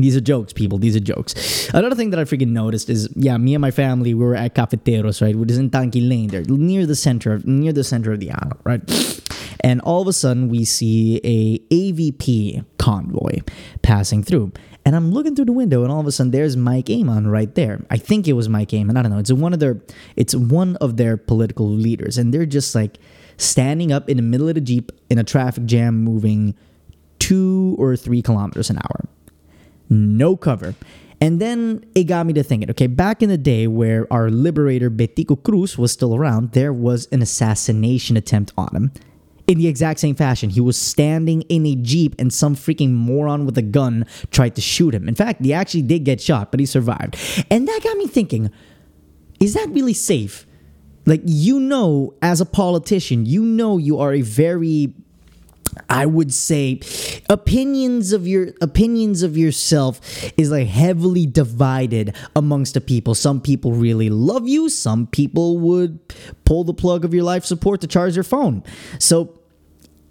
These 0.00 0.16
are 0.16 0.20
jokes, 0.20 0.52
people. 0.52 0.78
These 0.78 0.96
are 0.96 1.00
jokes. 1.00 1.68
Another 1.72 1.94
thing 1.94 2.10
that 2.10 2.20
I 2.20 2.24
freaking 2.24 2.48
noticed 2.48 2.90
is, 2.90 3.08
yeah, 3.16 3.36
me 3.38 3.54
and 3.54 3.62
my 3.62 3.70
family 3.70 4.14
we 4.14 4.24
were 4.24 4.34
at 4.34 4.54
Cafeteros, 4.54 5.22
right, 5.22 5.34
which 5.34 5.50
is 5.50 5.58
in 5.58 5.70
Tanki 5.70 6.06
Leendert, 6.06 6.46
there, 6.46 6.56
near 6.56 6.86
the 6.86 6.96
center, 6.96 7.34
of, 7.34 7.46
near 7.46 7.72
the 7.72 7.84
center 7.84 8.12
of 8.12 8.20
the 8.20 8.30
island, 8.30 8.60
right. 8.64 9.22
And 9.60 9.80
all 9.80 10.02
of 10.02 10.08
a 10.08 10.12
sudden, 10.12 10.48
we 10.48 10.64
see 10.64 11.20
a 11.24 11.58
AVP 11.74 12.64
convoy 12.78 13.40
passing 13.82 14.22
through, 14.22 14.52
and 14.84 14.94
I'm 14.94 15.10
looking 15.10 15.34
through 15.34 15.46
the 15.46 15.52
window, 15.52 15.82
and 15.82 15.90
all 15.90 16.00
of 16.00 16.06
a 16.06 16.12
sudden, 16.12 16.30
there's 16.30 16.56
Mike 16.56 16.86
Eman 16.86 17.30
right 17.30 17.52
there. 17.54 17.84
I 17.90 17.96
think 17.96 18.28
it 18.28 18.34
was 18.34 18.48
Mike 18.48 18.68
Eman. 18.68 18.98
I 18.98 19.02
don't 19.02 19.10
know. 19.10 19.18
It's 19.18 19.32
one 19.32 19.54
of 19.54 19.60
their, 19.60 19.80
it's 20.14 20.34
one 20.34 20.76
of 20.76 20.96
their 20.96 21.16
political 21.16 21.68
leaders, 21.68 22.18
and 22.18 22.34
they're 22.34 22.46
just 22.46 22.74
like 22.74 22.98
standing 23.36 23.92
up 23.92 24.08
in 24.08 24.16
the 24.16 24.22
middle 24.22 24.48
of 24.48 24.54
the 24.54 24.60
jeep 24.60 24.92
in 25.10 25.18
a 25.18 25.24
traffic 25.24 25.64
jam, 25.66 26.02
moving 26.02 26.54
two 27.18 27.76
or 27.78 27.96
three 27.96 28.22
kilometers 28.22 28.70
an 28.70 28.78
hour 28.78 29.08
no 29.88 30.36
cover. 30.36 30.74
And 31.20 31.40
then 31.40 31.84
it 31.94 32.04
got 32.04 32.26
me 32.26 32.32
to 32.34 32.42
thinking, 32.42 32.70
okay, 32.70 32.86
back 32.86 33.22
in 33.22 33.28
the 33.28 33.38
day 33.38 33.66
where 33.66 34.10
our 34.12 34.30
liberator 34.30 34.90
Betico 34.90 35.42
Croes 35.42 35.78
was 35.78 35.90
still 35.90 36.14
around, 36.14 36.52
there 36.52 36.72
was 36.72 37.08
an 37.10 37.22
assassination 37.22 38.16
attempt 38.16 38.52
on 38.58 38.74
him. 38.74 38.92
In 39.46 39.58
the 39.58 39.68
exact 39.68 40.00
same 40.00 40.16
fashion, 40.16 40.50
he 40.50 40.60
was 40.60 40.76
standing 40.76 41.42
in 41.42 41.64
a 41.66 41.76
Jeep 41.76 42.16
and 42.18 42.32
some 42.32 42.56
freaking 42.56 42.90
moron 42.90 43.46
with 43.46 43.56
a 43.56 43.62
gun 43.62 44.04
tried 44.30 44.56
to 44.56 44.60
shoot 44.60 44.92
him. 44.92 45.08
In 45.08 45.14
fact, 45.14 45.42
he 45.42 45.54
actually 45.54 45.82
did 45.82 46.04
get 46.04 46.20
shot, 46.20 46.50
but 46.50 46.58
he 46.58 46.66
survived. 46.66 47.16
And 47.48 47.66
that 47.68 47.80
got 47.82 47.96
me 47.96 48.08
thinking, 48.08 48.50
is 49.38 49.54
that 49.54 49.68
really 49.70 49.94
safe? 49.94 50.45
Like, 51.06 51.22
you 51.24 51.60
know, 51.60 52.14
as 52.20 52.40
a 52.40 52.46
politician, 52.46 53.26
you 53.26 53.42
know 53.42 53.78
you 53.78 53.98
are 53.98 54.12
a 54.12 54.22
very 54.22 54.92
I 55.90 56.06
would 56.06 56.32
say 56.32 56.80
opinions 57.28 58.12
of 58.12 58.26
your 58.26 58.48
opinions 58.60 59.22
of 59.22 59.36
yourself 59.36 60.00
is 60.38 60.50
like 60.50 60.68
heavily 60.68 61.26
divided 61.26 62.16
amongst 62.34 62.74
the 62.74 62.80
people. 62.80 63.14
Some 63.14 63.40
people 63.40 63.72
really 63.72 64.08
love 64.08 64.48
you, 64.48 64.68
some 64.68 65.06
people 65.06 65.58
would 65.58 65.98
pull 66.44 66.64
the 66.64 66.74
plug 66.74 67.04
of 67.04 67.12
your 67.12 67.24
life 67.24 67.44
support 67.44 67.80
to 67.82 67.86
charge 67.86 68.14
their 68.14 68.22
phone. 68.22 68.62
So 68.98 69.38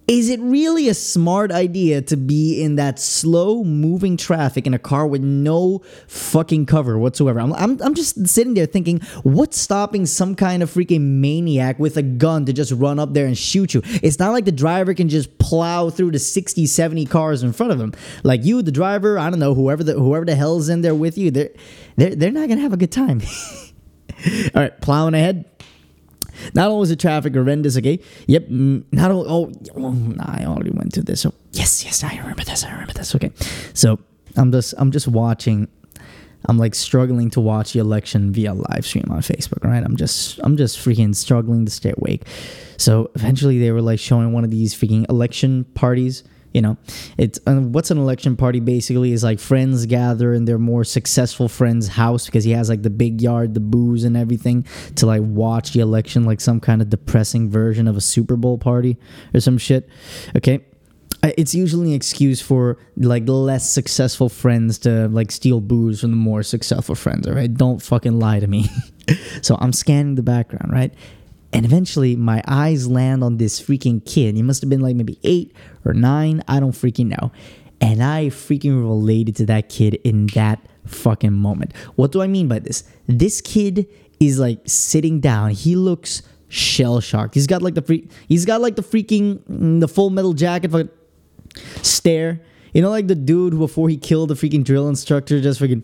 is 0.08 0.30
it 0.30 0.40
really 0.40 0.88
a 0.88 0.94
smart 0.94 1.52
idea 1.52 2.02
to 2.04 2.16
be 2.16 2.62
in 2.62 2.76
that 2.76 3.00
slow 3.00 3.64
moving 3.64 4.18
traffic 4.18 4.68
in 4.68 4.74
a 4.74 4.80
car 4.80 5.08
with 5.08 5.22
no 5.22 5.82
fucking 6.08 6.68
cover 6.68 6.98
whatsoever? 6.98 7.40
I'm, 7.40 7.54
I'm, 7.54 7.82
I'm 7.82 7.96
just 7.96 8.28
sitting 8.28 8.54
there 8.54 8.68
thinking, 8.68 9.00
what's 9.24 9.60
stopping 9.60 10.06
some 10.06 10.36
kind 10.36 10.62
of 10.62 10.70
freaking 10.70 11.02
maniac 11.02 11.80
with 11.80 11.98
a 11.98 12.04
gun 12.04 12.46
to 12.46 12.54
just 12.54 12.72
run 12.72 13.00
up 13.00 13.14
there 13.14 13.26
and 13.26 13.38
shoot 13.38 13.74
you? 13.74 13.82
It's 14.04 14.20
not 14.20 14.32
like 14.32 14.46
the 14.46 14.52
driver 14.52 14.94
can 14.94 15.10
just 15.10 15.38
plow 15.40 15.90
through 15.90 16.12
the 16.12 16.20
60, 16.20 16.68
70 16.68 17.06
cars 17.06 17.42
in 17.42 17.52
front 17.52 17.72
of 17.72 17.80
him. 17.80 17.94
Like 18.24 18.46
you, 18.46 18.62
the 18.62 18.72
driver, 18.72 19.18
I 19.18 19.32
don't 19.32 19.40
know, 19.40 19.56
whoever 19.56 19.84
the, 19.84 19.94
whoever 19.94 20.26
the 20.26 20.36
hell's 20.36 20.70
in 20.70 20.82
there 20.82 20.96
with 20.96 21.18
you, 21.18 21.32
they're, 21.32 21.52
they're, 21.96 22.16
they're 22.16 22.32
not 22.32 22.48
going 22.48 22.58
to 22.58 22.64
have 22.64 22.74
a 22.74 22.78
good 22.78 22.92
time. 22.92 23.22
All 24.54 24.62
right, 24.62 24.82
plowing 24.82 25.16
ahead. 25.16 25.46
Not 26.54 26.68
only 26.68 26.80
was 26.80 26.90
the 26.90 26.96
traffic 26.96 27.34
horrendous, 27.34 27.78
okay? 27.78 28.00
Yep. 28.28 28.48
mm, 28.48 28.84
Not 28.92 29.12
only, 29.12 29.26
oh, 29.30 29.52
oh, 29.78 30.14
I 30.20 30.46
already 30.46 30.72
went 30.72 30.94
through 30.94 31.04
this. 31.04 31.22
So 31.22 31.34
yes, 31.52 31.84
yes, 31.84 32.04
I 32.04 32.18
remember 32.18 32.44
this. 32.44 32.64
I 32.64 32.72
remember 32.72 32.94
this. 32.94 33.16
Okay. 33.16 33.32
So 33.74 34.00
I'm 34.36 34.52
just, 34.52 34.74
I'm 34.78 34.92
just 34.92 35.08
watching. 35.08 35.68
I'm 36.48 36.60
like 36.60 36.76
struggling 36.76 37.32
to 37.32 37.42
watch 37.42 37.74
the 37.74 37.80
election 37.80 38.32
via 38.32 38.54
live 38.54 38.86
stream 38.86 39.06
on 39.10 39.20
Facebook. 39.22 39.64
Right. 39.64 39.84
I'm 39.84 39.96
just, 39.96 40.40
I'm 40.44 40.58
just 40.58 40.78
freaking 40.78 41.16
struggling 41.16 41.66
to 41.66 41.72
stay 41.72 41.92
awake. 41.98 42.28
So 42.78 43.10
eventually, 43.16 43.58
they 43.58 43.72
were 43.72 43.82
like 43.82 44.00
showing 44.00 44.32
one 44.32 44.44
of 44.44 44.52
these 44.52 44.76
freaking 44.76 45.10
election 45.10 45.64
parties 45.74 46.24
you 46.56 46.62
know 46.62 46.78
it's 47.18 47.38
what's 47.46 47.92
an 47.92 47.98
election 47.98 48.38
party 48.38 48.62
basically 48.62 49.12
is 49.12 49.24
like 49.24 49.40
friends 49.40 49.86
gather 49.86 50.34
in 50.34 50.46
their 50.46 50.58
more 50.58 50.86
successful 50.86 51.50
friend's 51.50 51.90
house 51.90 52.26
because 52.26 52.46
he 52.46 52.52
has 52.52 52.70
like 52.70 52.82
the 52.82 52.90
big 52.90 53.22
yard 53.22 53.54
the 53.54 53.60
booze 53.60 54.06
and 54.06 54.16
everything 54.16 54.66
to 54.96 55.06
like 55.06 55.22
watch 55.24 55.74
the 55.74 55.82
election 55.82 56.24
like 56.24 56.40
some 56.40 56.60
kind 56.60 56.82
of 56.82 56.90
depressing 56.90 57.50
version 57.50 57.88
of 57.88 57.98
a 57.98 58.02
super 58.02 58.36
bowl 58.36 58.58
party 58.58 58.98
or 59.34 59.40
some 59.40 59.58
shit. 59.58 59.90
Okay? 60.36 60.64
It's 61.24 61.56
usually 61.56 61.90
an 61.90 61.96
excuse 61.96 62.40
for 62.40 62.78
like 62.98 63.28
less 63.28 63.68
successful 63.68 64.30
friends 64.30 64.78
to 64.80 65.08
like 65.08 65.32
steal 65.32 65.60
booze 65.60 66.02
from 66.02 66.12
the 66.12 66.18
more 66.18 66.44
successful 66.44 66.94
friends 66.94 67.28
all 67.28 67.34
right? 67.34 67.52
Don't 67.52 67.82
fucking 67.82 68.20
lie 68.20 68.40
to 68.40 68.48
me. 68.48 68.70
So 69.44 69.56
i'm 69.60 69.72
scanning 69.72 70.16
the 70.16 70.24
background 70.24 70.72
right 70.72 70.92
and 71.54 71.66
eventually, 71.66 72.16
my 72.16 72.42
eyes 72.48 72.88
land 72.88 73.24
on 73.24 73.38
this 73.38 73.62
freaking 73.62 74.04
kid. 74.06 74.36
He 74.36 74.44
must 74.44 74.62
have 74.62 74.70
been 74.70 74.82
like 74.82 74.96
maybe 74.96 75.18
eight 75.24 75.56
or 75.86 75.94
nine. 75.94 76.44
I 76.48 76.60
don't 76.60 76.72
freaking 76.72 77.08
know. 77.08 77.32
And 77.80 78.04
I 78.04 78.28
freaking 78.28 78.82
related 78.82 79.36
to 79.38 79.46
that 79.48 79.70
kid 79.70 79.96
in 80.04 80.28
that 80.28 80.60
fucking 80.86 81.34
moment. 81.34 81.76
What 81.96 82.12
do 82.12 82.22
I 82.22 82.28
mean 82.28 82.48
by 82.48 82.60
this? 82.60 82.84
This 83.08 83.42
kid 83.42 83.88
is 84.20 84.40
like 84.40 84.60
sitting 84.66 85.20
down. 85.20 85.52
He 85.52 85.76
looks 85.76 86.24
shell 86.48 87.00
shocked. 87.00 87.36
He's 87.36 87.48
got 87.48 87.62
like 87.62 87.76
the 87.76 87.82
free. 87.82 88.08
He's 88.28 88.46
got 88.46 88.62
like 88.62 88.76
the 88.76 88.84
freaking 88.84 89.40
mm, 89.40 89.80
the 89.80 89.88
full 89.88 90.10
metal 90.10 90.34
jacket 90.34 90.72
fucking 90.72 90.90
stare. 91.82 92.42
You 92.74 92.82
know, 92.82 92.90
like 92.90 93.08
the 93.08 93.16
dude 93.16 93.58
before 93.58 93.88
he 93.88 93.98
killed 93.98 94.30
the 94.30 94.36
freaking 94.36 94.64
drill 94.64 94.90
instructor, 94.90 95.40
just 95.40 95.62
freaking 95.62 95.84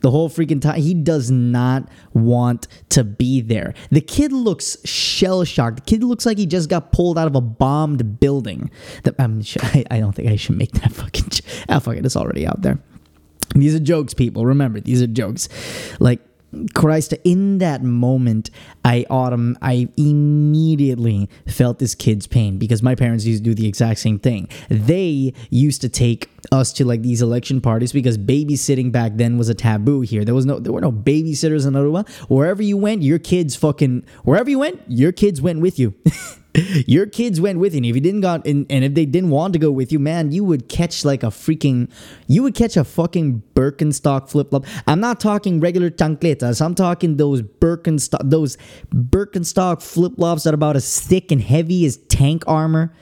the 0.00 0.10
whole 0.10 0.28
freaking 0.28 0.60
time. 0.60 0.80
He 0.80 0.94
does 0.94 1.30
not 1.30 1.88
want 2.14 2.68
to 2.90 3.04
be 3.04 3.40
there. 3.40 3.74
The 3.90 4.00
kid 4.00 4.32
looks 4.32 4.76
shell 4.88 5.44
shocked. 5.44 5.76
The 5.76 5.82
kid 5.82 6.04
looks 6.04 6.26
like 6.26 6.38
he 6.38 6.46
just 6.46 6.68
got 6.68 6.92
pulled 6.92 7.18
out 7.18 7.26
of 7.26 7.34
a 7.34 7.40
bombed 7.40 8.20
building. 8.20 8.70
The- 9.04 9.14
I'm 9.18 9.42
I, 9.62 9.84
I 9.90 10.00
don't 10.00 10.12
think 10.12 10.28
I 10.28 10.36
should 10.36 10.56
make 10.56 10.72
that 10.72 10.92
fucking. 10.92 11.28
j- 11.30 11.44
Ah, 11.68 11.78
fuck 11.78 11.96
it. 11.96 12.04
It's 12.06 12.16
already 12.16 12.46
out 12.46 12.62
there. 12.62 12.78
These 13.54 13.74
are 13.74 13.80
jokes, 13.80 14.14
people. 14.14 14.46
Remember, 14.46 14.80
these 14.80 15.02
are 15.02 15.06
jokes. 15.06 15.48
Like 16.00 16.20
Christ, 16.74 17.14
in 17.24 17.58
that 17.58 17.82
moment, 17.82 18.50
I 18.84 19.06
autumn, 19.08 19.56
I 19.62 19.88
immediately 19.96 21.28
felt 21.46 21.78
this 21.78 21.94
kid's 21.94 22.26
pain 22.26 22.58
because 22.58 22.82
my 22.82 22.94
parents 22.94 23.24
used 23.24 23.42
to 23.44 23.50
do 23.50 23.54
the 23.54 23.66
exact 23.66 24.00
same 24.00 24.18
thing. 24.18 24.48
They 24.68 25.32
used 25.50 25.80
to 25.82 25.88
take 25.88 26.30
us 26.50 26.72
to 26.74 26.84
like 26.84 27.02
these 27.02 27.22
election 27.22 27.60
parties 27.60 27.92
because 27.92 28.18
babysitting 28.18 28.92
back 28.92 29.12
then 29.16 29.38
was 29.38 29.48
a 29.48 29.54
taboo 29.54 30.02
here. 30.02 30.24
There 30.24 30.34
was 30.34 30.46
no, 30.46 30.58
there 30.58 30.72
were 30.72 30.80
no 30.80 30.92
babysitters 30.92 31.66
in 31.66 31.74
Aruba. 31.74 32.08
Wherever 32.28 32.62
you 32.62 32.76
went, 32.76 33.02
your 33.02 33.18
kids 33.18 33.56
fucking, 33.56 34.04
wherever 34.24 34.50
you 34.50 34.58
went, 34.58 34.82
your 34.88 35.12
kids 35.12 35.40
went 35.40 35.60
with 35.60 35.78
you. 35.78 35.94
your 36.86 37.06
kids 37.06 37.40
went 37.40 37.58
with 37.58 37.72
you. 37.72 37.78
And 37.78 37.86
if 37.86 37.94
you 37.94 38.00
didn't 38.00 38.20
got 38.20 38.46
and, 38.46 38.66
and 38.68 38.84
if 38.84 38.94
they 38.94 39.06
didn't 39.06 39.30
want 39.30 39.52
to 39.54 39.58
go 39.58 39.70
with 39.70 39.90
you, 39.90 39.98
man, 39.98 40.32
you 40.32 40.44
would 40.44 40.68
catch 40.68 41.04
like 41.04 41.22
a 41.22 41.28
freaking 41.28 41.90
you 42.26 42.42
would 42.42 42.54
catch 42.54 42.76
a 42.76 42.84
fucking 42.84 43.42
Birkenstock 43.54 44.28
flip 44.28 44.50
flop. 44.50 44.66
I'm 44.86 45.00
not 45.00 45.20
talking 45.20 45.60
regular 45.60 45.90
chancletas. 45.90 46.64
I'm 46.64 46.74
talking 46.74 47.16
those 47.16 47.42
Birkenstock 47.42 48.28
those 48.28 48.58
Birkenstock 48.94 49.82
flip 49.82 50.16
flops 50.16 50.42
that 50.44 50.52
are 50.52 50.54
about 50.54 50.76
as 50.76 51.00
thick 51.00 51.32
and 51.32 51.40
heavy 51.40 51.86
as 51.86 51.96
tank 51.96 52.44
armor. 52.46 52.92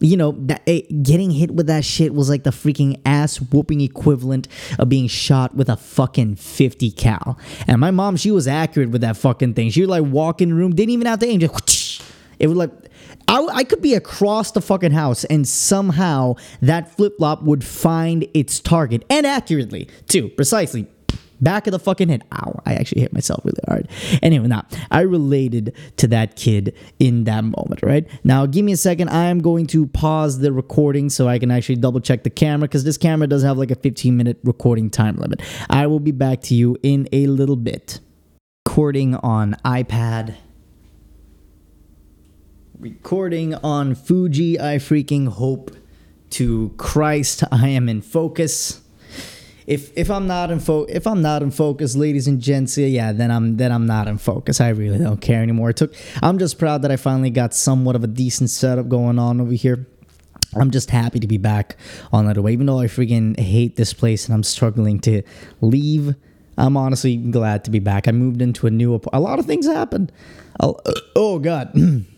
you 0.00 0.16
know, 0.16 0.32
that, 0.32 0.60
eh, 0.66 0.82
getting 1.02 1.30
hit 1.30 1.52
with 1.52 1.66
that 1.68 1.84
shit 1.84 2.12
was 2.14 2.28
like 2.28 2.42
the 2.42 2.50
freaking 2.50 3.00
ass 3.06 3.40
whooping 3.40 3.80
equivalent 3.80 4.46
of 4.78 4.88
being 4.88 5.06
shot 5.06 5.54
with 5.54 5.68
a 5.68 5.76
fucking 5.76 6.34
50 6.34 6.90
cal. 6.90 7.38
And 7.66 7.80
my 7.80 7.90
mom, 7.90 8.16
she 8.16 8.30
was 8.30 8.46
accurate 8.46 8.90
with 8.90 9.00
that 9.00 9.16
fucking 9.16 9.54
thing. 9.54 9.70
She 9.70 9.80
would 9.80 9.90
like 9.90 10.04
walk 10.04 10.42
in 10.42 10.50
the 10.50 10.54
room, 10.56 10.74
didn't 10.74 10.90
even 10.90 11.06
have 11.06 11.20
to 11.20 11.26
aim, 11.26 11.40
just. 11.40 11.83
It 12.38 12.48
would 12.48 12.56
like. 12.56 12.70
I, 13.28 13.46
I 13.52 13.64
could 13.64 13.80
be 13.80 13.94
across 13.94 14.52
the 14.52 14.60
fucking 14.60 14.92
house 14.92 15.24
and 15.24 15.48
somehow 15.48 16.34
that 16.60 16.94
flip 16.94 17.16
flop 17.16 17.42
would 17.42 17.64
find 17.64 18.26
its 18.34 18.60
target 18.60 19.04
and 19.08 19.26
accurately 19.26 19.88
too, 20.06 20.28
precisely 20.30 20.86
back 21.44 21.66
of 21.66 21.72
the 21.72 21.78
fucking 21.78 22.08
head. 22.08 22.24
Ow, 22.32 22.60
I 22.66 22.74
actually 22.74 23.02
hit 23.02 23.12
myself 23.12 23.44
really 23.44 23.60
hard. 23.68 23.88
Anyway, 24.22 24.48
now 24.48 24.66
I 24.90 25.02
related 25.02 25.76
to 25.98 26.08
that 26.08 26.36
kid 26.36 26.74
in 26.98 27.24
that 27.24 27.44
moment, 27.44 27.82
right? 27.82 28.06
Now, 28.24 28.46
give 28.46 28.64
me 28.64 28.72
a 28.72 28.76
second. 28.76 29.10
I 29.10 29.24
am 29.26 29.40
going 29.40 29.66
to 29.68 29.86
pause 29.86 30.40
the 30.40 30.52
recording 30.52 31.10
so 31.10 31.28
I 31.28 31.38
can 31.38 31.50
actually 31.50 31.76
double 31.76 32.00
check 32.00 32.24
the 32.24 32.30
camera 32.30 32.66
because 32.66 32.84
this 32.84 32.98
camera 32.98 33.28
does 33.28 33.42
have 33.42 33.58
like 33.58 33.70
a 33.70 33.76
15 33.76 34.16
minute 34.16 34.38
recording 34.42 34.90
time 34.90 35.16
limit. 35.16 35.42
I 35.70 35.86
will 35.86 36.00
be 36.00 36.12
back 36.12 36.40
to 36.42 36.54
you 36.54 36.76
in 36.82 37.08
a 37.12 37.26
little 37.26 37.56
bit. 37.56 38.00
Recording 38.66 39.14
on 39.16 39.56
iPad. 39.64 40.34
Recording 42.78 43.54
on 43.54 43.94
Fuji. 43.94 44.58
I 44.58 44.76
freaking 44.76 45.28
hope 45.28 45.70
to 46.30 46.74
Christ 46.76 47.44
I 47.52 47.68
am 47.68 47.88
in 47.88 48.02
focus 48.02 48.80
if 49.66 49.96
if 49.96 50.10
I'm 50.10 50.26
not 50.26 50.50
in 50.50 50.60
fo- 50.60 50.84
if 50.84 51.06
I'm 51.06 51.22
not 51.22 51.42
in 51.42 51.50
focus, 51.50 51.96
ladies 51.96 52.26
and 52.26 52.40
gents, 52.40 52.76
yeah, 52.76 53.12
then 53.12 53.30
I'm 53.30 53.56
then 53.56 53.72
I'm 53.72 53.86
not 53.86 54.08
in 54.08 54.18
focus. 54.18 54.60
I 54.60 54.68
really 54.70 54.98
don't 54.98 55.20
care 55.20 55.42
anymore. 55.42 55.70
It 55.70 55.76
took. 55.76 55.94
I'm 56.22 56.38
just 56.38 56.58
proud 56.58 56.82
that 56.82 56.90
I 56.90 56.96
finally 56.96 57.30
got 57.30 57.54
somewhat 57.54 57.96
of 57.96 58.04
a 58.04 58.06
decent 58.06 58.50
setup 58.50 58.88
going 58.88 59.18
on 59.18 59.40
over 59.40 59.52
here. 59.52 59.86
I'm 60.54 60.70
just 60.70 60.90
happy 60.90 61.18
to 61.18 61.26
be 61.26 61.38
back 61.38 61.76
on 62.12 62.26
that 62.26 62.38
way, 62.38 62.52
even 62.52 62.66
though 62.66 62.78
I 62.78 62.86
freaking 62.86 63.38
hate 63.38 63.76
this 63.76 63.92
place 63.92 64.26
and 64.26 64.34
I'm 64.34 64.42
struggling 64.42 65.00
to 65.00 65.22
leave. 65.60 66.14
I'm 66.56 66.76
honestly 66.76 67.16
glad 67.16 67.64
to 67.64 67.70
be 67.70 67.80
back. 67.80 68.06
I 68.06 68.12
moved 68.12 68.40
into 68.40 68.68
a 68.68 68.70
new. 68.70 68.94
apartment. 68.94 69.20
A 69.20 69.26
lot 69.26 69.38
of 69.38 69.46
things 69.46 69.66
happened. 69.66 70.12
Oh 70.60 71.38
God. 71.38 71.72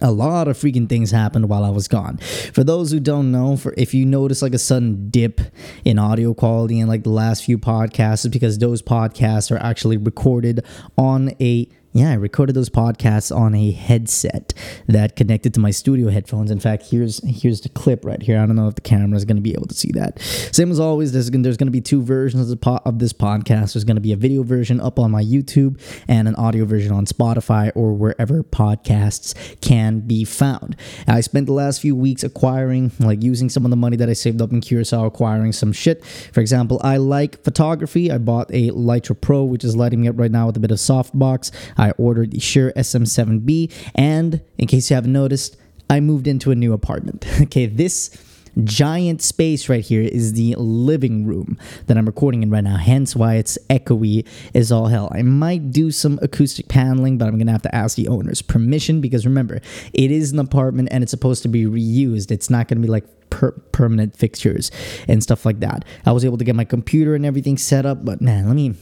a 0.00 0.10
lot 0.10 0.48
of 0.48 0.56
freaking 0.56 0.88
things 0.88 1.10
happened 1.10 1.48
while 1.48 1.64
I 1.64 1.70
was 1.70 1.88
gone. 1.88 2.16
For 2.52 2.64
those 2.64 2.90
who 2.90 3.00
don't 3.00 3.30
know, 3.30 3.56
for 3.56 3.74
if 3.76 3.92
you 3.92 4.06
notice 4.06 4.42
like 4.42 4.54
a 4.54 4.58
sudden 4.58 5.10
dip 5.10 5.40
in 5.84 5.98
audio 5.98 6.34
quality 6.34 6.80
in 6.80 6.88
like 6.88 7.02
the 7.02 7.10
last 7.10 7.44
few 7.44 7.58
podcasts, 7.58 8.24
is 8.24 8.30
because 8.30 8.58
those 8.58 8.82
podcasts 8.82 9.50
are 9.50 9.58
actually 9.58 9.96
recorded 9.96 10.64
on 10.96 11.32
a 11.40 11.68
yeah, 11.94 12.10
I 12.10 12.14
recorded 12.14 12.54
those 12.54 12.70
podcasts 12.70 13.34
on 13.34 13.54
a 13.54 13.70
headset 13.70 14.54
that 14.88 15.14
connected 15.14 15.52
to 15.54 15.60
my 15.60 15.70
studio 15.70 16.08
headphones. 16.08 16.50
In 16.50 16.58
fact, 16.58 16.84
here's 16.90 17.20
here's 17.22 17.60
the 17.60 17.68
clip 17.68 18.04
right 18.04 18.22
here. 18.22 18.40
I 18.40 18.46
don't 18.46 18.56
know 18.56 18.68
if 18.68 18.76
the 18.76 18.80
camera 18.80 19.16
is 19.16 19.26
going 19.26 19.36
to 19.36 19.42
be 19.42 19.52
able 19.52 19.66
to 19.66 19.74
see 19.74 19.90
that. 19.92 20.18
Same 20.20 20.70
as 20.70 20.80
always, 20.80 21.12
there's 21.12 21.28
going 21.28 21.42
to 21.42 21.70
be 21.70 21.82
two 21.82 22.02
versions 22.02 22.50
of, 22.50 22.60
po- 22.60 22.80
of 22.86 22.98
this 22.98 23.12
podcast. 23.12 23.74
There's 23.74 23.84
going 23.84 23.96
to 23.96 24.00
be 24.02 24.12
a 24.12 24.16
video 24.16 24.42
version 24.42 24.80
up 24.80 24.98
on 24.98 25.10
my 25.10 25.22
YouTube 25.22 25.78
and 26.08 26.28
an 26.28 26.34
audio 26.36 26.64
version 26.64 26.92
on 26.92 27.04
Spotify 27.04 27.70
or 27.74 27.92
wherever 27.92 28.42
podcasts 28.42 29.60
can 29.60 30.00
be 30.00 30.24
found. 30.24 30.76
I 31.06 31.20
spent 31.20 31.44
the 31.44 31.52
last 31.52 31.82
few 31.82 31.94
weeks 31.94 32.24
acquiring, 32.24 32.92
like 33.00 33.22
using 33.22 33.50
some 33.50 33.66
of 33.66 33.70
the 33.70 33.76
money 33.76 33.98
that 33.98 34.08
I 34.08 34.14
saved 34.14 34.40
up 34.40 34.50
in 34.50 34.62
Curacao, 34.62 35.04
acquiring 35.04 35.52
some 35.52 35.72
shit. 35.72 36.02
For 36.06 36.40
example, 36.40 36.80
I 36.82 36.96
like 36.96 37.44
photography. 37.44 38.10
I 38.10 38.16
bought 38.16 38.50
a 38.50 38.70
Litra 38.70 39.20
Pro, 39.20 39.44
which 39.44 39.62
is 39.62 39.76
lighting 39.76 40.00
me 40.00 40.08
up 40.08 40.18
right 40.18 40.30
now 40.30 40.46
with 40.46 40.56
a 40.56 40.60
bit 40.60 40.70
of 40.70 40.78
softbox. 40.78 41.50
I 41.82 41.90
ordered 41.98 42.30
the 42.30 42.38
Shure 42.38 42.72
SM7B, 42.76 43.72
and 43.96 44.40
in 44.56 44.68
case 44.68 44.88
you 44.88 44.94
haven't 44.94 45.12
noticed, 45.12 45.56
I 45.90 45.98
moved 45.98 46.28
into 46.28 46.52
a 46.52 46.54
new 46.54 46.72
apartment. 46.72 47.26
okay, 47.42 47.66
this 47.66 48.16
giant 48.62 49.20
space 49.20 49.68
right 49.68 49.84
here 49.84 50.02
is 50.02 50.34
the 50.34 50.54
living 50.58 51.26
room 51.26 51.58
that 51.86 51.98
I'm 51.98 52.06
recording 52.06 52.44
in 52.44 52.50
right 52.50 52.62
now, 52.62 52.76
hence 52.76 53.16
why 53.16 53.34
it's 53.34 53.58
echoey 53.68 54.24
as 54.54 54.70
all 54.70 54.86
hell. 54.86 55.10
I 55.12 55.22
might 55.22 55.72
do 55.72 55.90
some 55.90 56.20
acoustic 56.22 56.68
paneling, 56.68 57.18
but 57.18 57.26
I'm 57.26 57.36
gonna 57.36 57.50
have 57.50 57.62
to 57.62 57.74
ask 57.74 57.96
the 57.96 58.06
owner's 58.06 58.42
permission 58.42 59.00
because 59.00 59.26
remember, 59.26 59.60
it 59.92 60.12
is 60.12 60.30
an 60.30 60.38
apartment 60.38 60.90
and 60.92 61.02
it's 61.02 61.10
supposed 61.10 61.42
to 61.42 61.48
be 61.48 61.64
reused. 61.64 62.30
It's 62.30 62.48
not 62.48 62.68
gonna 62.68 62.82
be 62.82 62.88
like 62.88 63.06
per- 63.30 63.52
permanent 63.72 64.14
fixtures 64.14 64.70
and 65.08 65.20
stuff 65.20 65.44
like 65.44 65.58
that. 65.60 65.84
I 66.06 66.12
was 66.12 66.24
able 66.24 66.38
to 66.38 66.44
get 66.44 66.54
my 66.54 66.64
computer 66.64 67.16
and 67.16 67.26
everything 67.26 67.58
set 67.58 67.84
up, 67.86 68.04
but 68.04 68.20
man, 68.20 68.46
let 68.46 68.54
me. 68.54 68.76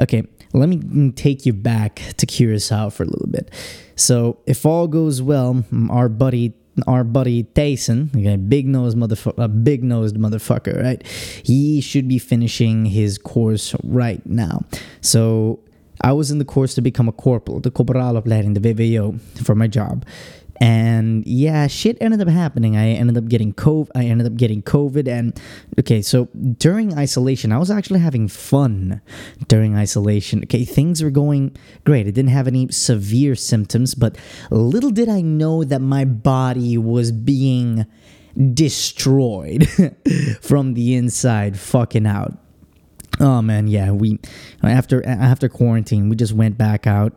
Okay, 0.00 0.26
let 0.52 0.68
me 0.68 1.12
take 1.12 1.46
you 1.46 1.52
back 1.52 2.02
to 2.16 2.26
Curacao 2.26 2.90
for 2.90 3.04
a 3.04 3.06
little 3.06 3.28
bit. 3.28 3.50
So, 3.96 4.38
if 4.46 4.66
all 4.66 4.88
goes 4.88 5.22
well, 5.22 5.64
mm, 5.70 5.90
our 5.90 6.08
buddy 6.08 6.54
our 6.86 7.04
buddy 7.04 7.42
Tyson, 7.42 8.10
okay, 8.16 8.36
big 8.36 8.66
nose 8.66 8.94
motherfucker, 8.94 9.38
a 9.38 9.42
uh, 9.42 9.48
big 9.48 9.82
nosed 9.82 10.16
motherfucker, 10.16 10.82
right? 10.82 11.06
He 11.06 11.80
should 11.80 12.08
be 12.08 12.18
finishing 12.18 12.86
his 12.86 13.18
course 13.18 13.74
right 13.82 14.24
now. 14.24 14.64
So 15.00 15.60
I 16.02 16.12
was 16.12 16.30
in 16.30 16.38
the 16.38 16.44
course 16.44 16.74
to 16.74 16.80
become 16.80 17.08
a 17.08 17.12
corporal, 17.12 17.60
the 17.60 17.70
corporalopleiding, 17.70 18.54
the 18.54 18.72
VVO, 18.72 19.20
for 19.44 19.54
my 19.54 19.66
job. 19.66 20.06
And 20.60 21.26
yeah, 21.26 21.66
shit 21.68 21.96
ended 22.02 22.20
up 22.20 22.28
happening. 22.28 22.76
I 22.76 22.88
ended 22.90 23.16
up 23.16 23.28
getting 23.28 23.54
COVID. 23.54 23.88
I 23.94 24.04
ended 24.04 24.26
up 24.26 24.36
getting 24.36 24.62
COVID. 24.62 25.08
And 25.08 25.40
okay, 25.78 26.02
so 26.02 26.26
during 26.58 26.96
isolation, 26.98 27.50
I 27.50 27.56
was 27.56 27.70
actually 27.70 28.00
having 28.00 28.28
fun 28.28 29.00
during 29.48 29.74
isolation. 29.74 30.42
Okay, 30.44 30.66
things 30.66 31.02
were 31.02 31.10
going 31.10 31.56
great. 31.84 32.06
I 32.06 32.10
didn't 32.10 32.30
have 32.30 32.46
any 32.46 32.70
severe 32.70 33.34
symptoms, 33.34 33.94
but 33.94 34.18
little 34.50 34.90
did 34.90 35.08
I 35.08 35.22
know 35.22 35.64
that 35.64 35.80
my 35.80 36.04
body 36.04 36.76
was 36.76 37.10
being 37.10 37.86
destroyed 38.52 39.66
from 40.42 40.74
the 40.74 40.94
inside, 40.94 41.58
fucking 41.58 42.06
out. 42.06 42.36
Oh 43.18 43.40
man, 43.40 43.66
yeah. 43.66 43.92
We 43.92 44.18
after 44.62 45.04
after 45.06 45.48
quarantine, 45.48 46.10
we 46.10 46.16
just 46.16 46.32
went 46.32 46.58
back 46.58 46.86
out 46.86 47.14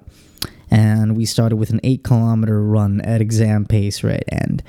and 0.73 1.15
we 1.15 1.23
started 1.23 1.57
with 1.57 1.69
an 1.69 1.79
eight 1.83 2.03
kilometer 2.03 2.61
run 2.63 2.99
at 3.01 3.21
exam 3.21 3.65
pace, 3.65 4.03
right? 4.03 4.23
And 4.29 4.63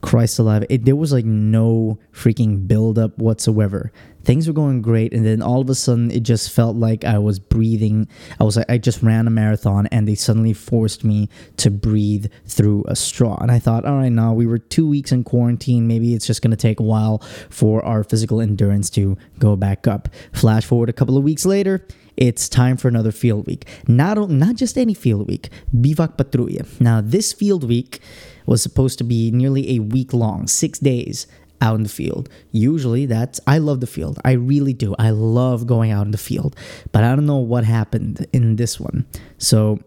Christ 0.00 0.40
alive, 0.40 0.64
it, 0.68 0.84
there 0.84 0.96
was 0.96 1.12
like 1.12 1.24
no 1.24 2.00
freaking 2.12 2.66
buildup 2.66 3.16
whatsoever. 3.16 3.92
Things 4.24 4.48
were 4.48 4.52
going 4.52 4.82
great, 4.82 5.12
and 5.14 5.24
then 5.24 5.42
all 5.42 5.60
of 5.60 5.70
a 5.70 5.74
sudden, 5.76 6.10
it 6.10 6.24
just 6.24 6.50
felt 6.50 6.74
like 6.74 7.04
I 7.04 7.18
was 7.18 7.38
breathing. 7.38 8.08
I 8.40 8.44
was 8.44 8.56
like, 8.56 8.68
I 8.68 8.76
just 8.78 9.04
ran 9.04 9.28
a 9.28 9.30
marathon, 9.30 9.86
and 9.92 10.08
they 10.08 10.16
suddenly 10.16 10.52
forced 10.52 11.04
me 11.04 11.28
to 11.58 11.70
breathe 11.70 12.26
through 12.44 12.84
a 12.88 12.96
straw. 12.96 13.36
And 13.40 13.52
I 13.52 13.60
thought, 13.60 13.84
all 13.84 13.98
right, 13.98 14.10
now 14.10 14.32
we 14.32 14.46
were 14.46 14.58
two 14.58 14.88
weeks 14.88 15.12
in 15.12 15.22
quarantine. 15.22 15.86
Maybe 15.86 16.12
it's 16.12 16.26
just 16.26 16.42
gonna 16.42 16.56
take 16.56 16.80
a 16.80 16.82
while 16.82 17.18
for 17.50 17.84
our 17.84 18.02
physical 18.02 18.40
endurance 18.40 18.90
to 18.90 19.16
go 19.38 19.54
back 19.54 19.86
up. 19.86 20.08
Flash 20.32 20.64
forward 20.64 20.88
a 20.88 20.92
couple 20.92 21.16
of 21.16 21.22
weeks 21.22 21.46
later, 21.46 21.86
it's 22.16 22.48
time 22.48 22.76
for 22.76 22.88
another 22.88 23.12
field 23.12 23.46
week. 23.46 23.66
Not, 23.86 24.30
not 24.30 24.56
just 24.56 24.78
any 24.78 24.94
field 24.94 25.28
week, 25.28 25.50
Bivak 25.74 26.16
Patrulla. 26.16 26.66
Now, 26.80 27.00
this 27.00 27.32
field 27.32 27.64
week 27.64 28.00
was 28.46 28.62
supposed 28.62 28.98
to 28.98 29.04
be 29.04 29.30
nearly 29.30 29.76
a 29.76 29.80
week 29.80 30.12
long, 30.12 30.46
six 30.46 30.78
days 30.78 31.26
out 31.60 31.76
in 31.76 31.82
the 31.82 31.88
field. 31.88 32.28
Usually 32.52 33.06
that's 33.06 33.40
I 33.46 33.58
love 33.58 33.80
the 33.80 33.86
field. 33.86 34.18
I 34.24 34.32
really 34.32 34.72
do. 34.72 34.94
I 34.98 35.10
love 35.10 35.66
going 35.66 35.90
out 35.90 36.06
in 36.06 36.12
the 36.12 36.18
field. 36.18 36.54
But 36.92 37.04
I 37.04 37.14
don't 37.14 37.26
know 37.26 37.38
what 37.38 37.64
happened 37.64 38.26
in 38.32 38.56
this 38.56 38.78
one. 38.78 39.06
So 39.38 39.80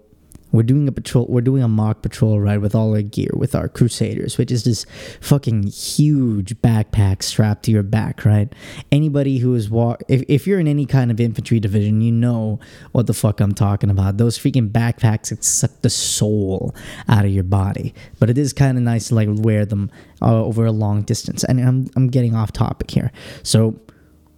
we're 0.52 0.64
doing 0.64 0.88
a 0.88 0.92
patrol. 0.92 1.26
We're 1.30 1.42
doing 1.42 1.62
a 1.62 1.68
mock 1.68 2.02
patrol 2.02 2.40
ride 2.40 2.60
with 2.60 2.74
all 2.74 2.96
our 2.96 3.02
gear, 3.02 3.30
with 3.34 3.56
our 3.56 3.68
Crusaders, 3.68 4.38
which 4.38 4.52
is 4.52 4.64
this 4.64 4.86
fucking 5.22 5.64
huge 5.64 6.56
backpack 6.62 7.22
strapped 7.24 7.64
to 7.64 7.72
your 7.72 7.84
back, 7.84 8.26
right? 8.26 8.52
Anybody 8.92 9.40
who 9.40 9.54
is 9.54 9.70
walk, 9.70 10.02
if, 10.08 10.24
if 10.28 10.48
you're 10.48 10.60
in 10.60 10.68
any 10.68 10.86
kind 10.86 11.12
of 11.12 11.20
infantry 11.20 11.60
division, 11.60 12.02
you 12.02 12.12
know 12.12 12.60
what 12.92 13.08
the 13.08 13.14
fuck 13.14 13.40
I'm 13.40 13.54
talking 13.54 13.90
about. 13.90 14.18
Those 14.18 14.38
freaking 14.38 14.72
backpacks 14.72 15.30
that 15.30 15.44
suck 15.44 15.82
the 15.82 15.90
soul 15.90 16.76
out 17.08 17.26
of 17.26 17.32
your 17.32 17.44
body. 17.44 17.94
But 18.20 18.30
it 18.30 18.38
is 18.38 18.54
kind 18.54 18.78
of 18.78 18.84
nice 18.84 19.10
to 19.10 19.16
like 19.16 19.30
wear 19.32 19.66
them 19.66 19.92
uh, 20.22 20.44
over 20.44 20.66
a 20.66 20.72
long 20.72 21.04
distance. 21.04 21.44
And 21.44 21.60
I'm 21.60 21.90
I'm 21.96 22.08
getting 22.08 22.36
off 22.36 22.52
topic 22.52 22.92
here. 22.92 23.12
So 23.44 23.80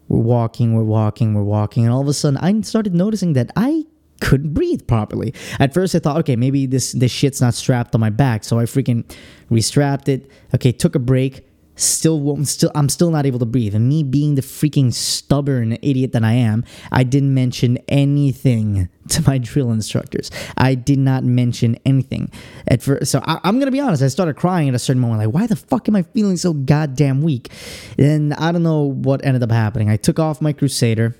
we're 0.07 0.19
walking, 0.19 0.73
we're 0.73 0.83
walking, 0.83 1.33
we're 1.33 1.43
walking, 1.43 1.85
and 1.85 1.93
all 1.93 2.01
of 2.01 2.07
a 2.07 2.13
sudden 2.13 2.37
I 2.37 2.59
started 2.61 2.93
noticing 2.93 3.33
that 3.33 3.51
I 3.55 3.85
couldn't 4.21 4.53
breathe 4.53 4.87
properly. 4.87 5.33
At 5.59 5.73
first, 5.73 5.93
I 5.95 5.99
thought, 5.99 6.17
okay, 6.19 6.37
maybe 6.37 6.65
this 6.65 6.93
this 6.93 7.11
shit's 7.11 7.41
not 7.41 7.53
strapped 7.53 7.93
on 7.93 7.99
my 7.99 8.09
back, 8.09 8.45
so 8.45 8.59
I 8.59 8.63
freaking 8.63 9.03
restrapped 9.49 10.07
it. 10.07 10.31
Okay, 10.55 10.71
took 10.71 10.95
a 10.95 10.99
break. 10.99 11.47
Still, 11.75 12.19
won't, 12.19 12.47
still, 12.47 12.69
I'm 12.75 12.89
still 12.89 13.09
not 13.09 13.25
able 13.25 13.39
to 13.39 13.45
breathe. 13.45 13.73
And 13.73 13.89
me 13.89 14.03
being 14.03 14.35
the 14.35 14.41
freaking 14.41 14.93
stubborn 14.93 15.77
idiot 15.81 16.11
that 16.11 16.23
I 16.23 16.33
am, 16.33 16.63
I 16.91 17.03
didn't 17.03 17.33
mention 17.33 17.79
anything 17.87 18.87
to 19.07 19.23
my 19.25 19.39
drill 19.39 19.71
instructors. 19.71 20.29
I 20.57 20.75
did 20.75 20.99
not 20.99 21.23
mention 21.23 21.77
anything 21.83 22.29
at 22.67 22.83
first. 22.83 23.09
So 23.09 23.21
I, 23.23 23.39
am 23.45 23.57
gonna 23.57 23.71
be 23.71 23.79
honest. 23.79 24.03
I 24.03 24.09
started 24.09 24.35
crying 24.35 24.69
at 24.69 24.75
a 24.75 24.79
certain 24.79 25.01
moment, 25.01 25.25
like, 25.25 25.33
why 25.33 25.47
the 25.47 25.55
fuck 25.55 25.87
am 25.87 25.95
I 25.95 26.03
feeling 26.03 26.37
so 26.37 26.53
goddamn 26.53 27.23
weak? 27.23 27.49
And 27.97 28.33
I 28.35 28.51
don't 28.51 28.63
know 28.63 28.83
what 28.83 29.25
ended 29.25 29.41
up 29.41 29.51
happening. 29.51 29.89
I 29.89 29.97
took 29.97 30.19
off 30.19 30.39
my 30.39 30.53
Crusader 30.53 31.15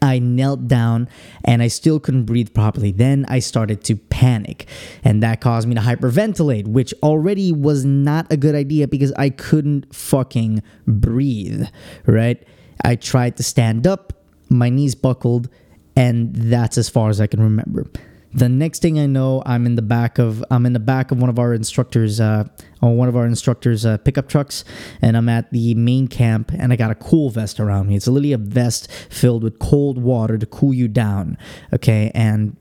I 0.00 0.18
knelt 0.18 0.68
down 0.68 1.08
and 1.44 1.62
I 1.62 1.68
still 1.68 2.00
couldn't 2.00 2.24
breathe 2.24 2.54
properly. 2.54 2.92
Then 2.92 3.24
I 3.28 3.40
started 3.40 3.82
to 3.84 3.96
panic, 3.96 4.66
and 5.04 5.22
that 5.22 5.40
caused 5.40 5.68
me 5.68 5.74
to 5.74 5.80
hyperventilate, 5.80 6.66
which 6.66 6.94
already 7.02 7.52
was 7.52 7.84
not 7.84 8.32
a 8.32 8.36
good 8.36 8.54
idea 8.54 8.88
because 8.88 9.12
I 9.12 9.30
couldn't 9.30 9.94
fucking 9.94 10.62
breathe, 10.86 11.66
right? 12.06 12.42
I 12.84 12.96
tried 12.96 13.36
to 13.36 13.42
stand 13.42 13.86
up, 13.86 14.12
my 14.48 14.68
knees 14.68 14.94
buckled, 14.94 15.48
and 15.96 16.34
that's 16.34 16.78
as 16.78 16.88
far 16.88 17.10
as 17.10 17.20
I 17.20 17.26
can 17.26 17.42
remember. 17.42 17.86
The 18.34 18.48
next 18.48 18.80
thing 18.80 18.98
I 18.98 19.06
know, 19.06 19.42
I'm 19.44 19.66
in 19.66 19.76
the 19.76 19.82
back 19.82 20.18
of 20.18 20.44
I'm 20.50 20.64
in 20.64 20.72
the 20.72 20.80
back 20.80 21.10
of 21.10 21.20
one 21.20 21.28
of 21.28 21.38
our 21.38 21.52
instructors, 21.52 22.18
uh, 22.20 22.44
on 22.80 22.96
one 22.96 23.08
of 23.08 23.16
our 23.16 23.26
instructors' 23.26 23.84
uh, 23.84 23.98
pickup 23.98 24.28
trucks, 24.28 24.64
and 25.02 25.16
I'm 25.16 25.28
at 25.28 25.50
the 25.52 25.74
main 25.74 26.08
camp, 26.08 26.50
and 26.52 26.72
I 26.72 26.76
got 26.76 26.90
a 26.90 26.94
cool 26.94 27.30
vest 27.30 27.60
around 27.60 27.88
me. 27.88 27.96
It's 27.96 28.06
literally 28.06 28.32
a 28.32 28.38
vest 28.38 28.90
filled 29.10 29.42
with 29.42 29.58
cold 29.58 29.98
water 29.98 30.38
to 30.38 30.46
cool 30.46 30.72
you 30.72 30.88
down. 30.88 31.36
Okay, 31.74 32.10
and 32.14 32.56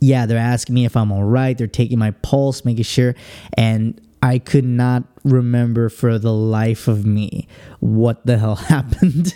yeah, 0.00 0.26
they're 0.26 0.38
asking 0.38 0.74
me 0.74 0.84
if 0.84 0.96
I'm 0.96 1.10
all 1.10 1.24
right. 1.24 1.58
They're 1.58 1.66
taking 1.66 1.98
my 1.98 2.12
pulse, 2.12 2.64
making 2.64 2.84
sure, 2.84 3.16
and 3.54 4.00
I 4.22 4.38
could 4.38 4.64
not 4.64 5.04
remember 5.24 5.88
for 5.88 6.18
the 6.18 6.32
life 6.32 6.88
of 6.88 7.04
me 7.04 7.48
what 7.80 8.24
the 8.26 8.38
hell 8.38 8.56
happened. 8.56 9.34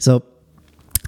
so 0.00 0.24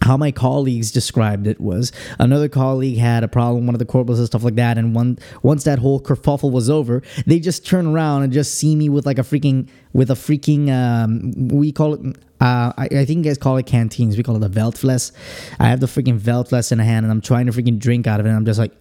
how 0.04 0.16
my 0.16 0.30
colleagues 0.30 0.92
described 0.92 1.46
it 1.46 1.60
was 1.60 1.90
another 2.18 2.48
colleague 2.48 2.98
had 2.98 3.24
a 3.24 3.28
problem, 3.28 3.66
one 3.66 3.74
of 3.74 3.78
the 3.78 3.86
corporals 3.86 4.18
and 4.18 4.26
stuff 4.26 4.44
like 4.44 4.54
that, 4.54 4.78
and 4.78 4.94
one 4.94 5.18
once 5.42 5.64
that 5.64 5.78
whole 5.78 6.00
kerfuffle 6.00 6.52
was 6.52 6.68
over, 6.70 7.02
they 7.26 7.40
just 7.40 7.66
turn 7.66 7.86
around 7.86 8.22
and 8.22 8.32
just 8.32 8.54
see 8.54 8.76
me 8.76 8.88
with 8.88 9.06
like 9.06 9.18
a 9.18 9.22
freaking 9.22 9.68
with 9.92 10.10
a 10.10 10.14
freaking 10.14 10.70
um, 10.70 11.48
we 11.48 11.72
call 11.72 11.94
it 11.94 12.16
uh, 12.40 12.72
I, 12.76 12.84
I, 12.84 13.04
think 13.06 13.18
you 13.18 13.22
guys 13.22 13.38
call 13.38 13.56
it 13.56 13.64
canteens. 13.64 14.18
We 14.18 14.22
call 14.22 14.36
it 14.36 14.44
a 14.44 14.50
Veldfles. 14.50 15.12
I 15.58 15.68
have 15.68 15.80
the 15.80 15.86
freaking 15.86 16.18
Veldfles 16.18 16.72
in 16.72 16.80
a 16.80 16.84
hand 16.84 17.06
and 17.06 17.12
I'm 17.12 17.22
trying 17.22 17.46
to 17.46 17.52
freaking 17.52 17.78
drink 17.78 18.06
out 18.06 18.20
of 18.20 18.26
it. 18.26 18.28
And 18.28 18.36
I'm 18.36 18.44
just 18.44 18.58
like, 18.58 18.72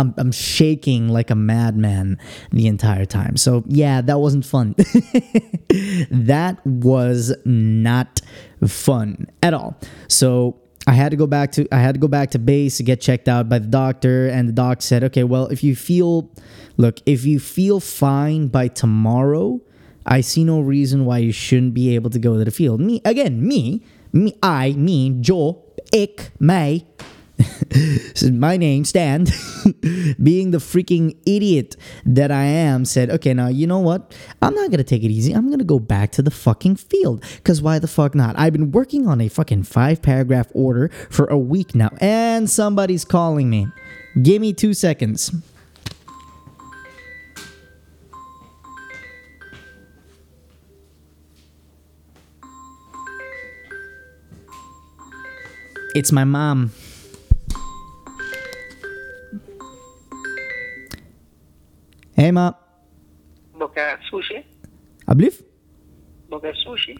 I'm, 0.00 0.14
I'm 0.16 0.32
shaking 0.32 1.08
like 1.10 1.30
a 1.30 1.34
madman 1.34 2.18
the 2.52 2.66
entire 2.66 3.04
time. 3.04 3.36
So, 3.36 3.62
yeah, 3.66 4.00
that 4.00 4.18
wasn't 4.18 4.46
fun. 4.46 4.74
that 6.10 6.58
was 6.64 7.36
not 7.44 8.22
fun 8.66 9.26
at 9.42 9.52
all. 9.52 9.76
So, 10.08 10.56
I 10.86 10.92
had 10.94 11.10
to 11.10 11.16
go 11.16 11.26
back 11.26 11.52
to 11.52 11.68
I 11.70 11.78
had 11.78 11.94
to 11.94 12.00
go 12.00 12.08
back 12.08 12.30
to 12.30 12.38
base 12.38 12.78
to 12.78 12.82
get 12.82 13.02
checked 13.02 13.28
out 13.28 13.50
by 13.50 13.58
the 13.58 13.68
doctor 13.68 14.28
and 14.28 14.48
the 14.48 14.52
doc 14.52 14.80
said, 14.80 15.04
"Okay, 15.04 15.24
well, 15.24 15.46
if 15.48 15.62
you 15.62 15.76
feel 15.76 16.30
look, 16.78 17.00
if 17.04 17.26
you 17.26 17.38
feel 17.38 17.80
fine 17.80 18.48
by 18.48 18.68
tomorrow, 18.68 19.60
I 20.06 20.22
see 20.22 20.42
no 20.42 20.58
reason 20.60 21.04
why 21.04 21.18
you 21.18 21.32
shouldn't 21.32 21.74
be 21.74 21.94
able 21.94 22.08
to 22.10 22.18
go 22.18 22.38
to 22.38 22.44
the 22.44 22.50
field." 22.50 22.80
Me 22.80 23.02
again, 23.04 23.46
me, 23.46 23.84
me 24.12 24.34
I, 24.42 24.72
me, 24.72 25.20
Joe, 25.20 25.58
ik, 25.92 26.32
mij 26.38 26.84
my 28.32 28.56
name, 28.56 28.84
Stan, 28.84 29.24
being 30.22 30.50
the 30.50 30.58
freaking 30.58 31.16
idiot 31.26 31.76
that 32.04 32.30
I 32.30 32.44
am, 32.44 32.84
said, 32.84 33.10
okay, 33.10 33.34
now 33.34 33.48
you 33.48 33.66
know 33.66 33.78
what? 33.78 34.14
I'm 34.42 34.54
not 34.54 34.70
gonna 34.70 34.84
take 34.84 35.02
it 35.02 35.10
easy. 35.10 35.32
I'm 35.32 35.50
gonna 35.50 35.64
go 35.64 35.78
back 35.78 36.12
to 36.12 36.22
the 36.22 36.30
fucking 36.30 36.76
field. 36.76 37.24
Cause 37.44 37.62
why 37.62 37.78
the 37.78 37.88
fuck 37.88 38.14
not? 38.14 38.38
I've 38.38 38.52
been 38.52 38.70
working 38.70 39.06
on 39.06 39.20
a 39.20 39.28
fucking 39.28 39.64
five 39.64 40.02
paragraph 40.02 40.48
order 40.54 40.88
for 41.10 41.26
a 41.26 41.38
week 41.38 41.74
now, 41.74 41.90
and 42.00 42.48
somebody's 42.48 43.04
calling 43.04 43.50
me. 43.50 43.66
Give 44.22 44.40
me 44.40 44.52
two 44.52 44.74
seconds. 44.74 45.32
It's 55.94 56.12
my 56.12 56.24
mom. 56.24 56.70
Ema. 62.20 62.54
Boca 63.58 63.98
sushi? 64.10 64.44
A 65.06 65.14
blief? 65.14 65.42
Sushi? 66.62 66.94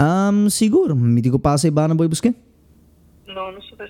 Um, 0.00 0.48
seguro. 0.48 0.96
Me 0.96 1.20
digo 1.20 1.38
passa 1.38 1.68
e 1.68 1.70
bana 1.70 1.94
boi 1.94 2.08
busque? 2.08 2.34
Não, 3.26 3.52
não 3.52 3.60
sou 3.60 3.76
da 3.76 3.86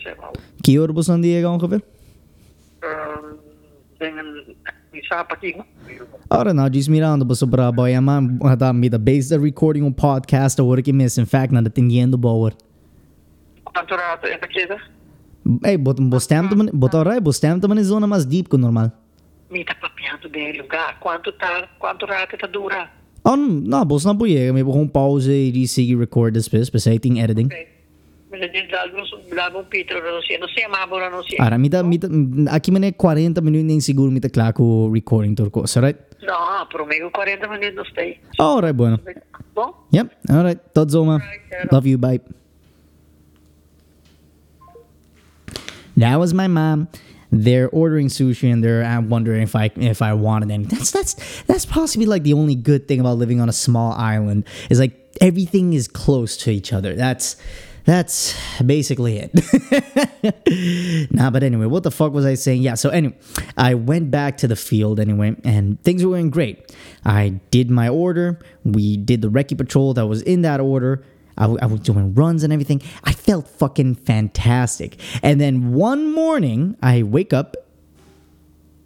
Que 0.64 0.76
hora 0.78 0.92
você 0.92 1.12
anda 1.12 1.26
aí 1.28 1.44
ongeveer? 1.44 1.80
Um, 2.82 3.38
dengan 4.00 4.24
isapa 4.92 5.36
kingo. 5.36 5.64
Ora 6.28 6.52
na 6.52 6.68
diz 6.68 6.88
mirando 6.88 7.24
para 7.24 7.36
sobra 7.36 7.70
boy 7.70 7.94
ama 7.94 8.20
da 8.58 8.72
mida 8.72 8.98
base 8.98 9.30
da 9.30 9.38
recording 9.40 9.82
um 9.82 9.92
podcast 9.92 10.60
or 10.60 10.82
que 10.82 10.92
me 10.92 11.04
in 11.04 11.24
fact 11.24 11.54
nada 11.54 11.70
tingiendo 11.70 12.18
bower. 12.18 12.52
Quanto 13.64 13.94
rato 13.94 14.26
é 14.26 14.38
que 14.38 14.48
queda? 14.48 14.76
Ei, 15.64 15.78
botam 15.78 16.08
bostam, 16.08 16.48
botam 16.72 17.02
rai, 17.04 17.20
bostam 17.20 17.60
também 17.60 17.84
zona 17.84 18.08
mais 18.08 18.26
deep 18.26 18.48
que 18.48 18.56
normal 18.56 18.90
mida 19.50 19.74
papeando 19.74 20.28
dele, 20.28 20.64
quanto, 21.00 21.32
ta, 21.32 21.68
quanto 21.78 22.06
rate 22.06 22.36
dura? 22.50 22.90
Um, 23.24 23.64
nabos 23.64 24.04
na 24.04 24.12
buye, 24.12 24.52
may 24.52 24.62
bukong 24.62 24.92
pause 24.92 25.50
di 25.52 25.66
sige 25.66 25.96
record 25.96 26.34
this 26.34 26.48
best, 26.48 26.72
basta 26.72 26.92
iting 26.92 27.20
editing. 27.20 27.46
Okay. 27.46 27.68
Ara, 31.38 31.56
mita, 31.56 31.82
mita, 31.82 32.08
aqui 32.50 32.70
mene 32.72 32.92
40 32.92 33.40
minutos 33.40 33.64
nem 33.64 33.80
seguro 33.80 34.10
mita 34.10 34.28
claro 34.28 34.90
recording 34.92 35.34
turco, 35.34 35.64
alright? 35.76 35.96
não 36.20 36.66
pero 36.66 36.86
mego 36.86 37.10
40 37.10 37.48
minutos 37.48 37.74
no 37.74 37.84
stay. 37.84 38.18
Oh, 38.38 38.56
alright, 38.56 38.76
bueno. 38.76 38.98
Bom? 39.54 39.72
Yep, 39.92 40.10
alright, 40.28 40.60
todo 40.74 40.90
zoma. 40.90 41.22
Love 41.70 41.86
you, 41.86 41.98
bye. 41.98 42.20
That 45.96 46.18
was 46.18 46.34
my 46.34 46.48
mom. 46.48 46.88
They're 47.34 47.68
ordering 47.70 48.08
sushi 48.08 48.52
and 48.52 48.62
they're 48.62 48.84
I'm 48.84 49.08
wondering 49.08 49.42
if 49.42 49.56
I 49.56 49.70
if 49.76 50.02
I 50.02 50.12
wanted 50.14 50.50
any. 50.50 50.64
That's 50.64 50.90
that's 50.90 51.42
that's 51.42 51.66
possibly 51.66 52.06
like 52.06 52.22
the 52.22 52.34
only 52.34 52.54
good 52.54 52.86
thing 52.86 53.00
about 53.00 53.18
living 53.18 53.40
on 53.40 53.48
a 53.48 53.52
small 53.52 53.92
island 53.92 54.44
is 54.70 54.78
like 54.78 54.92
everything 55.20 55.72
is 55.72 55.88
close 55.88 56.36
to 56.38 56.50
each 56.50 56.72
other. 56.72 56.94
That's 56.94 57.36
that's 57.84 58.34
basically 58.62 59.18
it. 59.18 61.10
nah, 61.12 61.30
but 61.30 61.42
anyway, 61.42 61.66
what 61.66 61.82
the 61.82 61.90
fuck 61.90 62.12
was 62.12 62.24
I 62.24 62.34
saying? 62.34 62.62
Yeah, 62.62 62.74
so 62.74 62.88
anyway, 62.88 63.14
I 63.58 63.74
went 63.74 64.10
back 64.10 64.38
to 64.38 64.48
the 64.48 64.56
field 64.56 64.98
anyway, 64.98 65.36
and 65.44 65.82
things 65.82 66.04
were 66.04 66.12
going 66.12 66.30
great. 66.30 66.74
I 67.04 67.40
did 67.50 67.70
my 67.70 67.88
order. 67.88 68.38
We 68.64 68.96
did 68.96 69.20
the 69.20 69.28
recce 69.28 69.58
patrol 69.58 69.92
that 69.94 70.06
was 70.06 70.22
in 70.22 70.42
that 70.42 70.60
order. 70.60 71.04
I, 71.36 71.66
was 71.66 71.80
doing 71.80 72.14
runs 72.14 72.44
and 72.44 72.52
everything. 72.52 72.82
I 73.02 73.12
felt 73.12 73.48
fucking 73.48 73.96
fantastic. 73.96 74.98
And 75.22 75.40
then 75.40 75.72
one 75.72 76.12
morning, 76.12 76.76
I 76.82 77.02
wake 77.02 77.32
up 77.32 77.56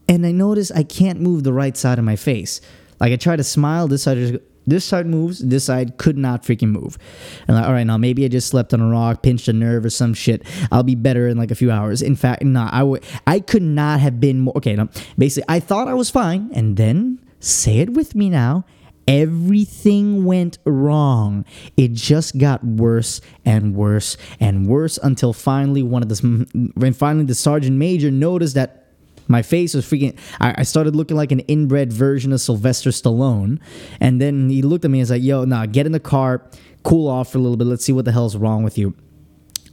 and 0.09 0.25
I 0.25 0.33
notice 0.33 0.71
I 0.71 0.83
can't 0.83 1.21
move 1.21 1.45
the 1.45 1.53
right 1.53 1.77
side 1.77 1.99
of 1.99 2.05
my 2.05 2.17
face. 2.17 2.61
Like 3.01 3.13
I 3.13 3.17
try 3.17 3.37
to 3.37 3.45
smile, 3.45 3.87
this 3.87 4.03
side 4.05 4.17
is, 4.17 4.39
this 4.67 4.85
side 4.85 5.07
moves, 5.07 5.39
this 5.39 5.65
side 5.65 5.97
could 5.97 6.19
not 6.19 6.43
freaking 6.43 6.71
move. 6.71 6.99
And 7.47 7.57
like, 7.57 7.67
all 7.67 7.73
right, 7.73 7.85
now 7.85 7.97
maybe 7.97 8.25
I 8.25 8.29
just 8.29 8.49
slept 8.49 8.75
on 8.75 8.81
a 8.81 8.89
rock, 8.89 9.23
pinched 9.23 9.49
a 9.49 9.53
nerve 9.53 9.85
or 9.85 9.91
some 9.91 10.13
shit. 10.13 10.43
I'll 10.71 10.83
be 10.83 10.95
better 10.95 11.27
in 11.29 11.39
like 11.39 11.51
a 11.51 11.55
few 11.55 11.71
hours. 11.71 12.03
In 12.03 12.17
fact, 12.17 12.43
no, 12.43 12.69
I 12.71 12.83
would, 12.83 13.05
I 13.27 13.41
could 13.41 13.63
not 13.63 14.01
have 14.01 14.21
been 14.21 14.41
more. 14.41 14.55
Okay, 14.57 14.77
no, 14.77 14.89
basically, 15.17 15.47
I 15.49 15.61
thought 15.61 15.89
I 15.89 15.95
was 15.95 16.11
fine, 16.11 16.51
and 16.53 16.77
then 16.77 17.19
say 17.41 17.79
it 17.79 17.95
with 17.95 18.15
me 18.15 18.29
now. 18.29 18.65
Everything 19.09 20.27
went 20.27 20.59
wrong. 20.67 21.47
It 21.79 21.95
just 21.95 22.37
got 22.37 22.63
worse 22.63 23.23
and 23.43 23.75
worse 23.75 24.19
and 24.39 24.67
worse 24.67 24.99
until 25.03 25.33
finally 25.33 25.83
one 25.83 26.03
of 26.03 26.11
the 26.11 26.71
when 26.75 26.93
finally 26.93 27.25
the 27.25 27.35
sergeant 27.35 27.79
major 27.79 28.11
noticed 28.11 28.55
that 28.57 28.85
my 29.27 29.41
face 29.41 29.73
was 29.73 29.87
freaking. 29.87 30.19
I, 30.41 30.63
started 30.63 30.95
looking 30.95 31.17
like 31.17 31.33
an 31.33 31.41
inbred 31.41 31.91
version 31.91 32.33
of 32.33 32.41
Sylvester 32.41 32.91
Stallone, 32.91 33.61
and 33.99 34.21
then 34.21 34.51
he 34.51 34.61
looked 34.61 34.85
at 34.85 34.91
me 34.91 34.99
and 34.99 35.03
was 35.03 35.11
like, 35.11 35.23
"Yo, 35.23 35.45
nah, 35.45 35.65
get 35.67 35.87
in 35.87 35.93
the 35.93 36.01
car, 36.01 36.43
cool 36.83 37.09
off 37.09 37.33
for 37.33 37.39
a 37.39 37.41
little 37.41 37.57
bit. 37.57 37.67
Let's 37.67 37.85
see 37.85 37.93
what 37.93 38.05
the 38.05 38.13
hell's 38.13 38.37
wrong 38.37 38.63
with 38.63 38.77
you." 38.77 38.95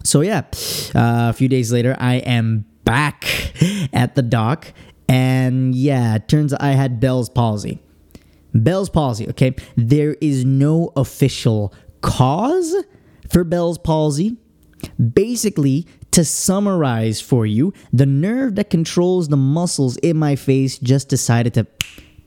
So 0.04 0.22
yeah, 0.22 0.44
uh, 0.94 1.30
a 1.30 1.34
few 1.34 1.50
days 1.50 1.74
later, 1.74 1.96
I 2.00 2.16
am 2.16 2.66
back 2.86 3.26
at 3.94 4.16
the 4.16 4.22
dock, 4.22 4.74
and 5.10 5.76
yeah, 5.76 6.20
turns 6.20 6.54
out 6.54 6.62
I 6.62 6.72
had 6.72 7.02
Bell's 7.02 7.30
palsy. 7.30 7.82
Bell's 8.56 8.90
palsy, 8.90 9.28
okay? 9.30 9.56
There 9.76 10.16
is 10.22 10.46
no 10.46 10.92
official 10.96 11.74
cause 12.02 12.76
for 13.30 13.44
Bell's 13.44 13.78
palsy. 13.78 14.38
Basically, 15.14 15.88
to 16.12 16.24
summarize 16.24 17.20
for 17.20 17.46
you, 17.46 17.74
the 17.92 18.06
nerve 18.06 18.56
that 18.56 18.70
controls 18.70 19.28
the 19.28 19.38
muscles 19.38 19.98
in 19.98 20.16
my 20.18 20.36
face 20.36 20.78
just 20.80 21.10
decided 21.10 21.54
to 21.56 21.68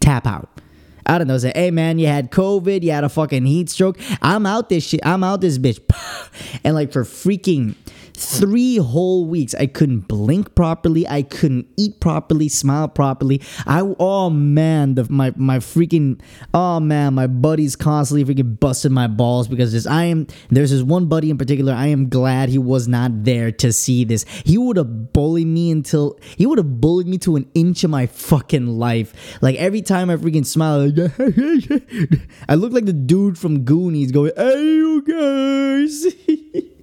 tap 0.01 0.27
out. 0.27 0.61
I 1.07 1.17
don't 1.17 1.27
know, 1.27 1.39
say, 1.39 1.53
hey 1.55 1.71
man, 1.71 1.99
you 1.99 2.07
had 2.07 2.31
COVID, 2.31 2.83
you 2.83 2.91
had 2.91 3.05
a 3.05 3.09
fucking 3.09 3.47
heat 3.47 3.71
stroke. 3.71 3.99
I'm 4.21 4.45
out 4.45 4.69
this 4.69 4.87
shit. 4.87 5.01
I'm 5.05 5.25
out 5.25 5.41
this 5.41 5.59
bitch. 5.59 5.81
And 6.65 6.75
like 6.75 6.93
for 6.93 7.05
freaking 7.05 7.75
three 8.19 8.77
whole 8.77 9.27
weeks, 9.27 9.55
I 9.55 9.67
couldn't 9.67 10.09
blink 10.09 10.55
properly. 10.55 11.07
I 11.07 11.23
couldn't 11.23 11.69
eat 11.77 12.01
properly, 12.01 12.49
smile 12.49 12.89
properly. 12.89 13.41
I 13.67 13.81
oh 13.99 14.31
man, 14.31 14.95
the 14.95 15.07
my 15.09 15.33
my 15.37 15.59
freaking 15.59 16.21
oh 16.53 16.81
man, 16.81 17.15
my 17.15 17.27
buddies 17.27 17.77
constantly 17.77 18.25
freaking 18.25 18.59
busted 18.59 18.93
my 18.93 19.07
balls 19.07 19.49
because 19.49 19.73
this. 19.73 19.87
I 19.87 20.05
am 20.05 20.27
there's 20.51 20.71
this 20.71 20.83
one 20.83 21.07
buddy 21.07 21.31
in 21.31 21.39
particular. 21.39 21.73
I 21.73 21.87
am 21.87 22.09
glad 22.09 22.49
he 22.49 22.59
was 22.59 22.89
not 22.89 23.25
there 23.25 23.53
to 23.53 23.73
see 23.73 24.05
this. 24.05 24.25
He 24.45 24.59
would 24.59 24.77
have 24.77 25.13
bullied 25.13 25.47
me 25.47 25.71
until 25.71 26.19
he 26.37 26.47
would 26.47 26.59
have 26.59 26.81
bullied 26.81 27.07
me 27.07 27.19
to 27.19 27.37
an 27.37 27.49
inch 27.55 27.85
of 27.85 27.91
my 27.91 28.07
fucking 28.07 28.67
life. 28.67 29.39
Like 29.41 29.57
every 29.57 29.83
time 29.83 30.11
I 30.11 30.17
freaking 30.17 30.47
smile, 30.47 30.89
like, 30.89 31.13
I 32.49 32.55
look 32.57 32.73
like 32.73 32.87
the 32.87 32.93
dude 32.93 33.39
from 33.39 33.65
Goonies 33.65 34.13
going, 34.13 34.33
"Hey 34.37 34.63
you 34.63 35.03
guys." 35.03 36.69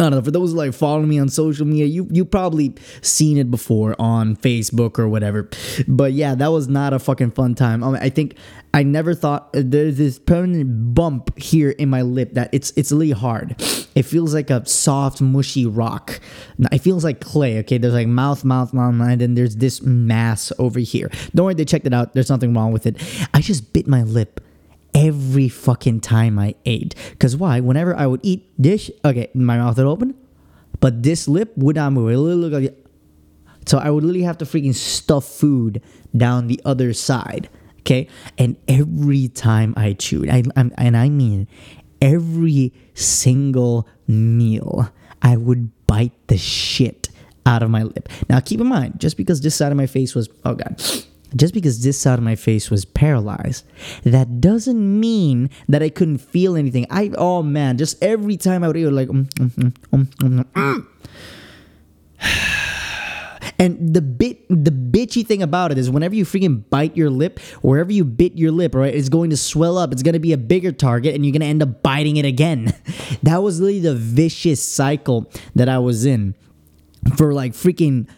I 0.00 0.04
don't 0.04 0.12
know. 0.12 0.22
For 0.22 0.30
those 0.30 0.54
like 0.54 0.72
following 0.72 1.08
me 1.08 1.18
on 1.18 1.28
social 1.28 1.66
media, 1.66 1.84
you 1.84 2.08
you 2.10 2.24
probably 2.24 2.74
seen 3.02 3.36
it 3.36 3.50
before 3.50 3.94
on 3.98 4.34
Facebook 4.34 4.98
or 4.98 5.06
whatever. 5.08 5.50
But 5.86 6.14
yeah, 6.14 6.34
that 6.34 6.48
was 6.48 6.68
not 6.68 6.94
a 6.94 6.98
fucking 6.98 7.32
fun 7.32 7.54
time. 7.54 7.84
I, 7.84 7.86
mean, 7.88 8.02
I 8.02 8.08
think 8.08 8.36
I 8.72 8.82
never 8.82 9.14
thought 9.14 9.50
uh, 9.54 9.60
there's 9.62 9.98
this 9.98 10.18
permanent 10.18 10.94
bump 10.94 11.38
here 11.38 11.70
in 11.70 11.90
my 11.90 12.00
lip 12.00 12.32
that 12.32 12.48
it's 12.52 12.72
it's 12.76 12.90
really 12.90 13.10
hard. 13.10 13.56
It 13.94 14.04
feels 14.04 14.32
like 14.32 14.48
a 14.48 14.64
soft, 14.64 15.20
mushy 15.20 15.66
rock. 15.66 16.18
It 16.72 16.78
feels 16.78 17.04
like 17.04 17.20
clay. 17.20 17.58
Okay, 17.58 17.76
there's 17.76 17.92
like 17.92 18.08
mouth, 18.08 18.42
mouth, 18.42 18.72
mouth, 18.72 18.94
and 18.94 19.20
then 19.20 19.34
there's 19.34 19.56
this 19.56 19.82
mass 19.82 20.50
over 20.58 20.78
here. 20.78 21.10
Don't 21.34 21.44
worry, 21.44 21.54
they 21.54 21.66
checked 21.66 21.86
it 21.86 21.92
out. 21.92 22.14
There's 22.14 22.30
nothing 22.30 22.54
wrong 22.54 22.72
with 22.72 22.86
it. 22.86 22.96
I 23.34 23.42
just 23.42 23.74
bit 23.74 23.86
my 23.86 24.02
lip 24.02 24.40
every 24.94 25.48
fucking 25.48 26.00
time 26.00 26.38
I 26.38 26.54
ate. 26.64 26.94
Cause 27.18 27.36
why? 27.36 27.60
Whenever 27.60 27.96
I 27.96 28.06
would 28.06 28.20
eat 28.22 28.50
dish, 28.60 28.90
okay, 29.04 29.30
my 29.34 29.58
mouth 29.58 29.76
would 29.76 29.86
open, 29.86 30.14
but 30.80 31.02
this 31.02 31.28
lip 31.28 31.52
would 31.56 31.76
not 31.76 31.92
move. 31.92 32.10
It 32.10 32.16
would 32.16 32.36
look 32.36 32.52
like 32.52 32.76
so 33.66 33.78
I 33.78 33.90
would 33.90 34.02
literally 34.02 34.24
have 34.24 34.38
to 34.38 34.44
freaking 34.44 34.74
stuff 34.74 35.24
food 35.24 35.82
down 36.16 36.46
the 36.48 36.60
other 36.64 36.92
side. 36.92 37.48
Okay, 37.80 38.08
and 38.36 38.56
every 38.68 39.28
time 39.28 39.74
I 39.76 39.94
chewed, 39.94 40.28
I, 40.28 40.42
I'm, 40.56 40.72
and 40.76 40.96
I 40.96 41.08
mean 41.08 41.48
every 42.02 42.72
single 42.94 43.88
meal, 44.06 44.90
I 45.22 45.36
would 45.36 45.70
bite 45.86 46.12
the 46.28 46.36
shit 46.36 47.08
out 47.46 47.62
of 47.62 47.70
my 47.70 47.82
lip. 47.82 48.08
Now 48.28 48.40
keep 48.40 48.60
in 48.60 48.66
mind, 48.66 49.00
just 49.00 49.16
because 49.16 49.40
this 49.40 49.54
side 49.54 49.72
of 49.72 49.78
my 49.78 49.86
face 49.86 50.14
was 50.14 50.28
oh 50.44 50.54
god 50.54 50.80
just 51.36 51.54
because 51.54 51.82
this 51.82 51.98
side 51.98 52.18
of 52.18 52.24
my 52.24 52.34
face 52.34 52.70
was 52.70 52.84
paralyzed, 52.84 53.64
that 54.04 54.40
doesn't 54.40 55.00
mean 55.00 55.50
that 55.68 55.82
I 55.82 55.88
couldn't 55.88 56.18
feel 56.18 56.56
anything. 56.56 56.86
I 56.90 57.10
oh 57.16 57.42
man, 57.42 57.78
just 57.78 58.02
every 58.02 58.36
time 58.36 58.64
I 58.64 58.68
would 58.68 58.76
eat, 58.76 58.86
like, 58.86 59.08
mm, 59.08 59.26
mm, 59.28 59.72
mm, 59.92 60.86
and 63.60 63.92
the 63.94 64.00
bit, 64.00 64.48
the 64.48 64.70
bitchy 64.70 65.26
thing 65.26 65.42
about 65.42 65.70
it 65.70 65.76
is, 65.76 65.90
whenever 65.90 66.14
you 66.14 66.24
freaking 66.24 66.64
bite 66.70 66.96
your 66.96 67.10
lip, 67.10 67.38
wherever 67.60 67.92
you 67.92 68.06
bit 68.06 68.38
your 68.38 68.52
lip, 68.52 68.74
right, 68.74 68.94
it's 68.94 69.10
going 69.10 69.28
to 69.30 69.36
swell 69.36 69.76
up. 69.76 69.92
It's 69.92 70.02
going 70.02 70.14
to 70.14 70.18
be 70.18 70.32
a 70.32 70.38
bigger 70.38 70.72
target, 70.72 71.14
and 71.14 71.26
you're 71.26 71.32
going 71.32 71.42
to 71.42 71.46
end 71.46 71.62
up 71.62 71.82
biting 71.82 72.16
it 72.16 72.24
again. 72.24 72.72
that 73.22 73.42
was 73.42 73.60
literally 73.60 73.80
the 73.80 73.94
vicious 73.94 74.66
cycle 74.66 75.30
that 75.54 75.68
I 75.68 75.78
was 75.78 76.06
in 76.06 76.34
for 77.16 77.34
like 77.34 77.52
freaking 77.52 78.08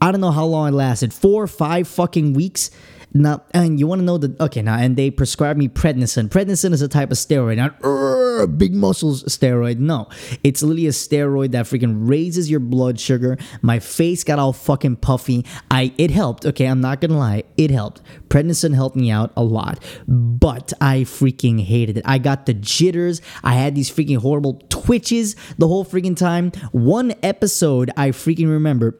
I 0.00 0.12
don't 0.12 0.20
know 0.20 0.30
how 0.30 0.46
long 0.46 0.68
it 0.68 0.72
lasted, 0.72 1.12
four 1.12 1.46
five 1.46 1.88
fucking 1.88 2.34
weeks. 2.34 2.70
Now, 3.14 3.42
and 3.52 3.80
you 3.80 3.86
want 3.86 4.00
to 4.00 4.04
know 4.04 4.18
the 4.18 4.36
okay 4.38 4.60
now, 4.60 4.76
and 4.76 4.94
they 4.94 5.10
prescribed 5.10 5.58
me 5.58 5.68
prednisone. 5.68 6.28
Prednisone 6.28 6.74
is 6.74 6.82
a 6.82 6.88
type 6.88 7.10
of 7.10 7.16
steroid, 7.16 7.56
not 7.56 7.82
uh, 7.82 8.46
big 8.46 8.74
muscles 8.74 9.24
steroid. 9.24 9.78
No, 9.78 10.08
it's 10.44 10.62
literally 10.62 10.88
a 10.88 10.90
steroid 10.90 11.52
that 11.52 11.64
freaking 11.64 12.06
raises 12.06 12.50
your 12.50 12.60
blood 12.60 13.00
sugar. 13.00 13.38
My 13.62 13.78
face 13.78 14.24
got 14.24 14.38
all 14.38 14.52
fucking 14.52 14.96
puffy. 14.96 15.46
I 15.70 15.94
it 15.96 16.10
helped. 16.10 16.44
Okay, 16.44 16.66
I'm 16.66 16.82
not 16.82 17.00
gonna 17.00 17.18
lie, 17.18 17.44
it 17.56 17.70
helped. 17.70 18.02
Prednisone 18.28 18.74
helped 18.74 18.96
me 18.96 19.10
out 19.10 19.32
a 19.36 19.42
lot, 19.42 19.82
but 20.06 20.74
I 20.78 21.00
freaking 21.00 21.64
hated 21.64 21.96
it. 21.96 22.04
I 22.04 22.18
got 22.18 22.44
the 22.44 22.54
jitters. 22.54 23.22
I 23.42 23.54
had 23.54 23.74
these 23.74 23.90
freaking 23.90 24.18
horrible 24.18 24.60
twitches 24.68 25.34
the 25.56 25.66
whole 25.66 25.84
freaking 25.84 26.16
time. 26.16 26.52
One 26.72 27.14
episode 27.22 27.90
I 27.96 28.10
freaking 28.10 28.50
remember 28.50 28.98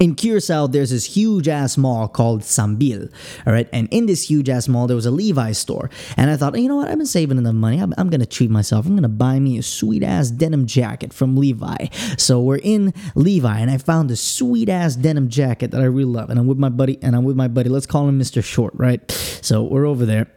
in 0.00 0.14
Curacao, 0.14 0.66
there's 0.68 0.90
this 0.90 1.04
huge 1.04 1.48
ass 1.48 1.76
mall 1.76 2.08
called 2.08 2.44
Sambil, 2.44 3.08
all 3.46 3.52
right? 3.52 3.68
And 3.72 3.88
in 3.90 4.06
this 4.06 4.28
huge 4.30 4.48
ass 4.48 4.68
mall, 4.68 4.86
there 4.86 4.94
was 4.94 5.06
a 5.06 5.10
Levi's 5.10 5.58
store. 5.58 5.90
And 6.16 6.30
I 6.30 6.36
thought, 6.36 6.58
you 6.58 6.68
know 6.68 6.76
what? 6.76 6.88
I've 6.88 6.98
been 6.98 7.06
saving 7.06 7.38
enough 7.38 7.54
money. 7.54 7.78
I'm, 7.78 7.92
I'm 7.98 8.08
gonna 8.08 8.26
treat 8.26 8.50
myself. 8.50 8.86
I'm 8.86 8.94
gonna 8.94 9.08
buy 9.08 9.40
me 9.40 9.58
a 9.58 9.62
sweet 9.62 10.02
ass 10.02 10.30
denim 10.30 10.66
jacket 10.66 11.12
from 11.12 11.36
Levi. 11.36 11.86
So 12.16 12.40
we're 12.40 12.60
in 12.62 12.92
Levi, 13.14 13.58
and 13.58 13.70
I 13.70 13.78
found 13.78 14.10
a 14.10 14.16
sweet 14.16 14.68
ass 14.68 14.96
denim 14.96 15.28
jacket 15.28 15.70
that 15.72 15.80
I 15.80 15.84
really 15.84 16.04
love. 16.04 16.30
And 16.30 16.38
I'm 16.38 16.46
with 16.46 16.58
my 16.58 16.68
buddy, 16.68 16.98
and 17.02 17.16
I'm 17.16 17.24
with 17.24 17.36
my 17.36 17.48
buddy. 17.48 17.68
Let's 17.68 17.86
call 17.86 18.08
him 18.08 18.18
Mr. 18.18 18.42
Short, 18.42 18.74
right? 18.76 19.10
So 19.10 19.62
we're 19.62 19.86
over 19.86 20.04
there 20.04 20.28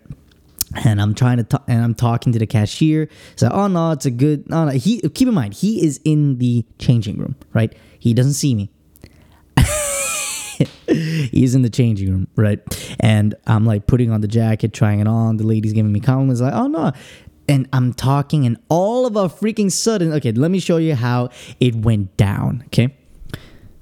and 0.85 1.01
I'm 1.01 1.13
trying 1.13 1.37
to 1.37 1.43
talk, 1.43 1.63
and 1.67 1.83
I'm 1.83 1.93
talking 1.93 2.31
to 2.33 2.39
the 2.39 2.47
cashier. 2.47 3.09
So, 3.35 3.49
oh 3.49 3.67
no, 3.67 3.91
it's 3.91 4.05
a 4.05 4.11
good. 4.11 4.49
No, 4.49 4.65
no. 4.65 4.71
He 4.71 5.01
keep 5.09 5.27
in 5.27 5.33
mind 5.33 5.53
he 5.53 5.85
is 5.85 5.99
in 6.05 6.37
the 6.37 6.65
changing 6.79 7.17
room, 7.17 7.35
right? 7.53 7.73
He 7.99 8.13
doesn't 8.13 8.33
see 8.33 8.55
me. 8.55 8.71
he's 10.87 11.55
in 11.55 11.61
the 11.61 11.69
changing 11.69 12.09
room, 12.09 12.27
right? 12.35 12.59
And 12.99 13.35
I'm 13.47 13.65
like 13.65 13.87
putting 13.87 14.11
on 14.11 14.21
the 14.21 14.27
jacket, 14.27 14.73
trying 14.73 14.99
it 14.99 15.07
on. 15.07 15.37
The 15.37 15.45
lady's 15.45 15.73
giving 15.73 15.91
me 15.91 15.99
compliments, 15.99 16.41
like, 16.41 16.53
oh 16.53 16.67
no. 16.67 16.91
And 17.47 17.67
I'm 17.73 17.93
talking, 17.93 18.45
and 18.45 18.57
all 18.69 19.05
of 19.05 19.15
a 19.15 19.27
freaking 19.27 19.71
sudden, 19.71 20.13
okay, 20.13 20.31
let 20.31 20.51
me 20.51 20.59
show 20.59 20.77
you 20.77 20.95
how 20.95 21.29
it 21.59 21.75
went 21.75 22.15
down, 22.15 22.63
okay? 22.67 22.95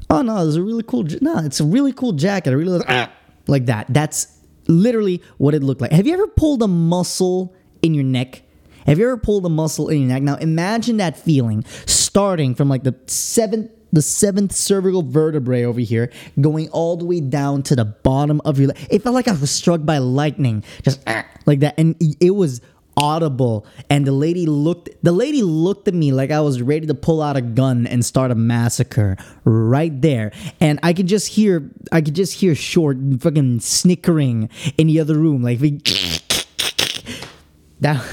Oh 0.10 0.22
no, 0.24 0.48
it's 0.48 0.56
a 0.56 0.63
really 0.63 0.84
cool, 0.84 1.06
no, 1.22 1.38
it's 1.39 1.60
a 1.60 1.65
really 1.65 1.94
cool 1.94 2.13
jacket. 2.13 2.50
I 2.52 2.54
really 2.54 2.80
like, 2.80 2.89
ah, 2.89 3.12
like 3.48 3.68
that. 3.68 3.86
That's 3.89 4.39
literally 4.68 5.22
what 5.38 5.54
it 5.54 5.63
looked 5.63 5.82
like. 5.82 5.92
Have 5.92 6.08
you 6.08 6.13
ever 6.13 6.28
pulled 6.28 6.63
a 6.63 6.68
muscle 6.68 7.54
in 7.82 7.94
your 7.94 8.04
neck? 8.04 8.44
Have 8.86 8.98
you 8.98 9.06
ever 9.06 9.18
pulled 9.18 9.46
a 9.46 9.50
muscle 9.50 9.89
in 9.89 10.00
your 10.00 10.08
neck? 10.08 10.24
Now 10.24 10.36
imagine 10.36 10.98
that 10.98 11.18
feeling 11.18 11.63
starting 11.86 12.56
from 12.56 12.70
like 12.70 12.84
the 12.84 12.96
seventh 13.06 13.72
the 13.91 14.02
seventh 14.02 14.54
cervical 14.54 15.02
vertebrae 15.02 15.63
over 15.63 15.80
here, 15.80 16.12
going 16.39 16.69
all 16.69 16.97
the 16.97 17.06
way 17.06 17.19
down 17.19 17.63
to 17.63 17.75
the 17.75 17.86
bottom 17.86 18.41
of 18.45 18.60
your 18.60 18.69
leg. 18.69 18.88
It 18.89 19.04
felt 19.04 19.15
like 19.15 19.28
I 19.28 19.34
was 19.34 19.52
struck 19.52 19.86
by 19.86 19.97
lightning, 19.97 20.63
just 20.84 21.02
ah, 21.08 21.25
like 21.45 21.60
that, 21.60 21.75
and 21.78 21.95
it 22.19 22.32
was 22.32 22.62
audible. 22.99 23.65
And 23.89 24.06
the 24.06 24.12
lady 24.12 24.45
looked, 24.45 24.89
the 25.02 25.12
lady 25.12 25.41
looked 25.41 25.88
at 25.88 25.93
me 25.93 26.12
like 26.12 26.32
I 26.32 26.41
was 26.41 26.62
ready 26.62 26.86
to 26.88 26.93
pull 26.93 27.21
out 27.21 27.38
a 27.38 27.41
gun 27.41 27.88
and 27.88 28.06
start 28.06 28.30
a 28.30 28.36
massacre 28.36 29.17
right 29.45 30.02
there. 30.02 30.32
And 30.60 30.80
I 30.84 30.93
could 30.93 31.08
just 31.08 31.30
hear, 31.30 31.71
I 31.91 32.02
could 32.02 32.15
just 32.15 32.34
hear 32.34 32.54
short 32.54 32.97
fucking 33.19 33.62
snickering 33.62 34.49
in 34.78 34.88
the 34.88 34.99
other 34.99 35.17
room, 35.17 35.41
like 35.41 35.60
that. 37.80 38.06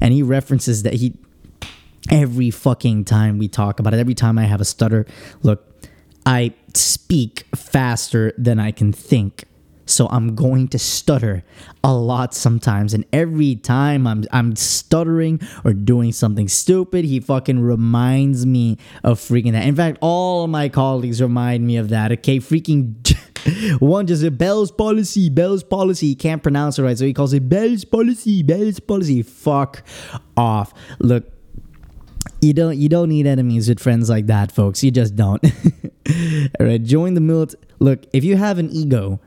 And 0.00 0.14
he 0.14 0.22
references 0.22 0.84
that 0.84 0.94
he 0.94 1.14
every 2.08 2.50
fucking 2.50 3.04
time 3.04 3.38
we 3.38 3.48
talk 3.48 3.80
about 3.80 3.94
it, 3.94 3.98
every 3.98 4.14
time 4.14 4.38
I 4.38 4.44
have 4.44 4.60
a 4.60 4.64
stutter, 4.64 5.06
look, 5.42 5.66
I 6.24 6.54
speak 6.74 7.46
faster 7.54 8.32
than 8.38 8.58
I 8.58 8.70
can 8.70 8.92
think. 8.92 9.44
So 9.86 10.06
I'm 10.08 10.36
going 10.36 10.68
to 10.68 10.78
stutter 10.78 11.42
a 11.82 11.92
lot 11.92 12.32
sometimes. 12.32 12.94
And 12.94 13.04
every 13.12 13.56
time 13.56 14.06
I'm 14.06 14.24
I'm 14.30 14.54
stuttering 14.54 15.40
or 15.64 15.72
doing 15.72 16.12
something 16.12 16.46
stupid, 16.46 17.04
he 17.04 17.18
fucking 17.18 17.58
reminds 17.58 18.46
me 18.46 18.78
of 19.02 19.18
freaking 19.18 19.50
that. 19.52 19.66
In 19.66 19.74
fact, 19.74 19.98
all 20.00 20.46
my 20.46 20.68
colleagues 20.68 21.20
remind 21.20 21.66
me 21.66 21.76
of 21.76 21.88
that. 21.88 22.12
Okay, 22.12 22.38
freaking 22.38 22.94
one 23.80 24.06
just 24.06 24.22
said 24.22 24.38
Bell's 24.38 24.70
policy, 24.70 25.28
Bell's 25.28 25.64
policy. 25.64 26.08
He 26.08 26.14
can't 26.14 26.42
pronounce 26.42 26.78
it 26.78 26.82
right, 26.84 26.96
so 26.96 27.04
he 27.04 27.12
calls 27.12 27.32
it 27.32 27.48
Bell's 27.48 27.84
policy, 27.84 28.44
Bell's 28.44 28.78
policy. 28.78 29.22
Fuck 29.22 29.82
off. 30.36 30.72
Look, 31.00 31.24
you 32.40 32.52
don't 32.52 32.76
you 32.76 32.88
don't 32.88 33.08
need 33.08 33.26
enemies 33.26 33.68
with 33.68 33.80
friends 33.80 34.08
like 34.08 34.26
that, 34.26 34.52
folks. 34.52 34.82
You 34.82 34.90
just 34.90 35.16
don't. 35.16 35.44
All 36.60 36.66
right, 36.66 36.82
join 36.82 37.14
the 37.14 37.20
military. 37.20 37.62
Look, 37.78 38.04
if 38.12 38.24
you 38.24 38.36
have 38.36 38.58
an 38.58 38.70
ego, 38.70 39.20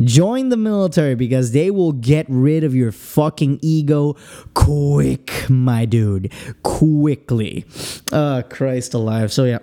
join 0.00 0.48
the 0.48 0.56
military 0.56 1.14
because 1.14 1.52
they 1.52 1.70
will 1.70 1.92
get 1.92 2.26
rid 2.28 2.64
of 2.64 2.74
your 2.74 2.92
fucking 2.92 3.58
ego 3.62 4.16
quick, 4.54 5.48
my 5.48 5.84
dude. 5.84 6.32
Quickly. 6.62 7.64
Oh, 8.12 8.42
Christ 8.48 8.94
alive. 8.94 9.32
So 9.32 9.44
yeah. 9.44 9.58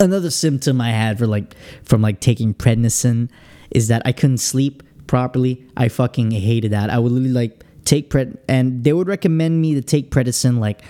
Another 0.00 0.30
symptom 0.30 0.80
I 0.80 0.90
had 0.90 1.18
for 1.18 1.26
like 1.26 1.56
from 1.82 2.02
like 2.02 2.20
taking 2.20 2.54
prednisone 2.54 3.30
is 3.70 3.88
that 3.88 4.02
I 4.04 4.12
couldn't 4.12 4.38
sleep 4.38 4.82
properly. 5.06 5.66
I 5.76 5.88
fucking 5.88 6.30
hated 6.30 6.72
that. 6.72 6.90
I 6.90 6.98
would 6.98 7.10
literally 7.10 7.32
like 7.32 7.64
take 7.84 8.10
pred 8.10 8.36
and 8.48 8.84
they 8.84 8.92
would 8.92 9.08
recommend 9.08 9.60
me 9.60 9.74
to 9.74 9.80
take 9.80 10.10
prednisone 10.10 10.58
like 10.58 10.82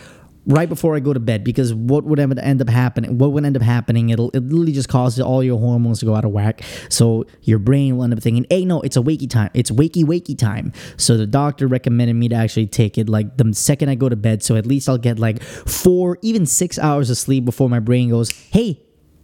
right 0.49 0.69
before 0.69 0.97
I 0.97 1.01
go 1.01 1.13
to 1.13 1.21
bed 1.21 1.45
because 1.45 1.75
what 1.75 2.05
would 2.05 2.19
end 2.19 2.61
up 2.61 2.69
happening? 2.69 3.19
What 3.19 3.33
would 3.33 3.45
end 3.45 3.57
up 3.57 3.63
happening? 3.63 4.11
It'll 4.11 4.31
it 4.31 4.41
literally 4.41 4.73
just 4.73 4.89
causes 4.89 5.21
all 5.21 5.45
your 5.45 5.59
hormones 5.59 6.01
to 6.01 6.07
go 6.07 6.17
out 6.17 6.25
of 6.25 6.33
whack. 6.33 6.63
So 6.89 7.27
your 7.43 7.59
brain 7.59 7.97
will 7.97 8.05
end 8.05 8.15
up 8.15 8.21
thinking, 8.21 8.47
"Hey, 8.51 8.65
no, 8.65 8.81
it's 8.81 8.97
a 8.97 9.03
wakey 9.03 9.29
time. 9.29 9.51
It's 9.55 9.71
wakey 9.71 10.05
wakey 10.05 10.37
time." 10.37 10.73
So 10.97 11.17
the 11.17 11.27
doctor 11.27 11.69
recommended 11.69 12.15
me 12.15 12.29
to 12.29 12.35
actually 12.35 12.67
take 12.67 12.99
it 12.99 13.09
like 13.09 13.37
the 13.37 13.53
second 13.55 13.91
I 13.91 13.95
go 13.95 14.09
to 14.09 14.17
bed. 14.17 14.43
So 14.43 14.57
at 14.57 14.67
least 14.67 14.89
I'll 14.89 14.99
get 14.99 15.19
like 15.19 15.43
four, 15.43 16.19
even 16.23 16.47
six 16.47 16.79
hours 16.79 17.11
of 17.11 17.19
sleep 17.19 17.45
before 17.45 17.69
my 17.69 17.81
brain 17.81 18.09
goes, 18.09 18.31
"Hey, 18.31 18.81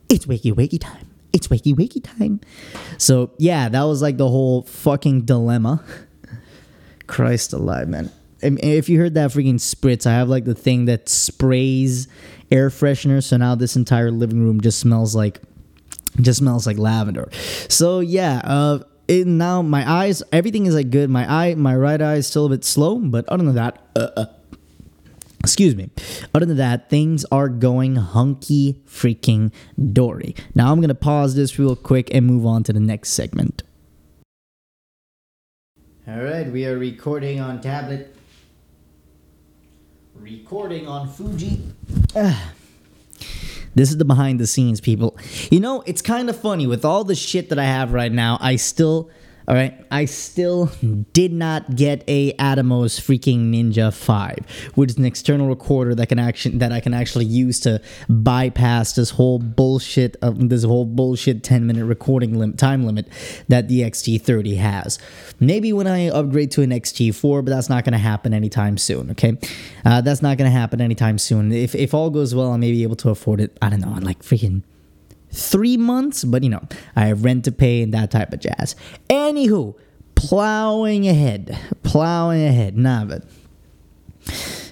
it's 0.09 0.27
wakey 0.27 0.53
wakey 0.53 0.79
time." 0.79 1.09
It's 1.33 1.49
wakey 1.49 1.75
wakey 1.75 2.01
time. 2.01 2.41
So 2.97 3.33
yeah, 3.39 3.69
that 3.69 3.83
was 3.83 4.01
like 4.01 4.19
the 4.19 4.29
whole 4.29 4.63
fucking 4.63 5.23
dilemma. 5.23 5.83
Christ 7.09 7.53
alive, 7.53 7.89
man. 7.89 8.11
If 8.45 8.89
you 8.89 8.99
heard 8.99 9.15
that 9.15 9.31
freaking 9.31 9.55
spritz, 9.55 10.07
I 10.07 10.13
have 10.13 10.29
like 10.29 10.45
the 10.45 10.55
thing 10.55 10.85
that 10.85 11.09
sprays 11.09 12.09
air 12.51 12.69
freshener. 12.69 13.23
So 13.23 13.37
now 13.37 13.55
this 13.55 13.77
entire 13.77 14.11
living 14.11 14.45
room 14.45 14.61
just 14.61 14.79
smells 14.79 15.15
like, 15.15 15.41
just 16.21 16.39
smells 16.39 16.67
like 16.67 16.79
lavender. 16.79 17.29
So 17.69 18.01
yeah, 18.01 18.41
uh, 18.45 18.81
it, 19.09 19.27
now 19.27 19.63
my 19.63 19.91
eyes, 19.91 20.23
everything 20.33 20.67
is 20.67 20.75
like 20.75 20.91
good. 20.91 21.11
My 21.11 21.31
eye, 21.31 21.55
my 21.55 21.75
right 21.75 22.01
eye 22.01 22.15
is 22.15 22.27
still 22.27 22.47
a 22.47 22.51
bit 22.51 22.65
slow, 22.65 22.99
but 22.99 23.29
other 23.29 23.45
than 23.45 23.55
that, 23.55 23.79
uh, 23.97 24.11
uh, 24.17 24.27
excuse 25.41 25.77
me. 25.77 25.91
Other 26.35 26.47
than 26.47 26.57
that, 26.57 26.89
things 26.89 27.25
are 27.27 27.49
going 27.49 27.97
hunky 27.97 28.83
freaking 28.87 29.53
dory. 29.93 30.35
Now 30.55 30.73
I'm 30.73 30.81
gonna 30.81 30.95
pause 30.95 31.35
this 31.35 31.59
real 31.59 31.77
quick 31.77 32.15
and 32.15 32.27
move 32.27 32.47
on 32.47 32.63
to 32.65 32.73
the 32.73 32.81
next 32.81 33.11
segment. 33.11 33.63
All 36.07 36.23
right, 36.23 36.51
we 36.51 36.67
are 36.67 36.79
recording 36.79 37.41
on 37.41 37.61
tablet. 37.61 38.14
Recording 40.21 40.87
on 40.89 41.09
Fuji. 41.09 41.61
This 43.77 43.91
is 43.91 43.97
the 43.97 44.05
behind 44.05 44.39
the 44.39 44.47
scenes, 44.47 44.81
people. 44.81 45.19
You 45.51 45.59
know, 45.59 45.83
it's 45.85 46.01
kind 46.01 46.31
of 46.31 46.41
funny 46.41 46.65
with 46.65 46.85
all 46.85 47.03
the 47.03 47.17
shit 47.17 47.49
that 47.49 47.59
I 47.59 47.65
have 47.65 47.93
right 47.93 48.13
now. 48.13 48.39
I 48.41 48.55
still, 48.55 49.11
all 49.47 49.55
right, 49.55 49.75
I 49.91 50.07
still 50.07 50.71
did 51.13 51.33
not 51.33 51.77
get 51.77 52.03
a 52.09 52.33
Atomos 52.35 52.99
freaking 52.99 53.51
Ninja 53.51 53.93
5, 53.93 54.73
which 54.75 54.93
is 54.93 54.97
an 54.97 55.05
external 55.05 55.49
recorder 55.49 55.95
that 55.97 56.09
can 56.09 56.19
action 56.19 56.59
that 56.59 56.73
I 56.73 56.81
can 56.81 56.95
actually 56.95 57.27
use 57.27 57.61
to 57.61 57.83
bypass 58.09 58.95
this 58.95 59.11
whole 59.11 59.39
bullshit 59.39 60.17
of 60.23 60.49
this 60.49 60.65
whole 60.65 60.87
bullshit 60.87 61.43
10 61.43 61.67
minute 61.67 61.85
recording 61.85 62.39
lim- 62.39 62.57
time 62.57 62.87
limit 62.87 63.07
that 63.49 63.69
the 63.69 63.81
XT30 63.83 64.57
has. 64.57 64.99
Maybe 65.41 65.75
when 65.75 65.87
I 65.87 66.09
upgrade 66.09 66.51
to 66.53 66.63
an 66.63 66.71
XT4, 66.71 67.45
but 67.45 67.51
that's 67.51 67.69
not 67.69 67.85
going 67.85 67.93
to 67.93 67.99
happen 67.99 68.33
anytime 68.33 68.79
soon. 68.79 69.11
Okay, 69.11 69.37
uh, 69.85 70.01
that's 70.01 70.23
not 70.23 70.39
going 70.39 70.51
to 70.51 70.59
happen 70.59 70.81
anytime 70.81 71.19
soon. 71.19 71.53
If 71.53 71.75
if 71.75 71.93
all 71.93 72.09
goes 72.09 72.35
well, 72.35 72.53
I 72.53 72.57
may 72.57 72.73
be 72.73 72.83
able 72.83 72.97
to 72.97 73.11
afford 73.11 73.43
it. 73.43 73.59
I 73.61 73.69
don't 73.69 73.81
know, 73.81 73.95
like 74.01 74.23
freaking 74.23 74.63
three 75.35 75.77
months, 75.77 76.25
but 76.25 76.43
you 76.43 76.51
know, 76.51 76.63
I 76.97 77.07
have 77.07 77.25
rent 77.25 77.45
to 77.45 77.53
pay 77.53 77.83
and 77.83 77.93
that 77.95 78.11
type 78.11 78.33
of 78.33 78.41
jazz. 78.41 78.77
Anywho, 79.11 79.75
plowing 80.15 81.07
ahead, 81.09 81.59
plowing 81.83 82.43
ahead. 82.43 82.77
Nah, 82.77 83.05
but 83.05 83.25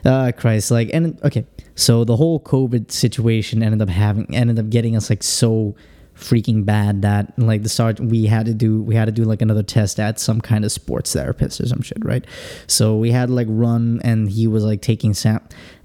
uh, 0.04 0.32
Christ, 0.32 0.70
like, 0.70 0.90
and 0.92 1.20
okay, 1.24 1.46
so 1.74 2.04
the 2.04 2.16
whole 2.16 2.40
COVID 2.40 2.90
situation 2.90 3.62
ended 3.62 3.82
up 3.82 3.88
having 3.88 4.34
ended 4.34 4.58
up 4.58 4.70
getting 4.70 4.96
us 4.96 5.10
like 5.10 5.22
so 5.22 5.74
freaking 6.22 6.64
bad 6.64 7.02
that 7.02 7.36
like 7.38 7.62
the 7.62 7.68
sergeant 7.68 8.10
we 8.10 8.26
had 8.26 8.46
to 8.46 8.54
do 8.54 8.82
we 8.82 8.94
had 8.94 9.06
to 9.06 9.12
do 9.12 9.24
like 9.24 9.42
another 9.42 9.62
test 9.62 9.98
at 10.00 10.18
some 10.18 10.40
kind 10.40 10.64
of 10.64 10.72
sports 10.72 11.12
therapist 11.12 11.60
or 11.60 11.66
some 11.66 11.82
shit 11.82 12.02
right 12.04 12.24
so 12.66 12.96
we 12.96 13.10
had 13.10 13.28
like 13.28 13.46
run 13.50 14.00
and 14.04 14.30
he 14.30 14.46
was 14.46 14.64
like 14.64 14.80
taking 14.80 15.12
sam 15.12 15.40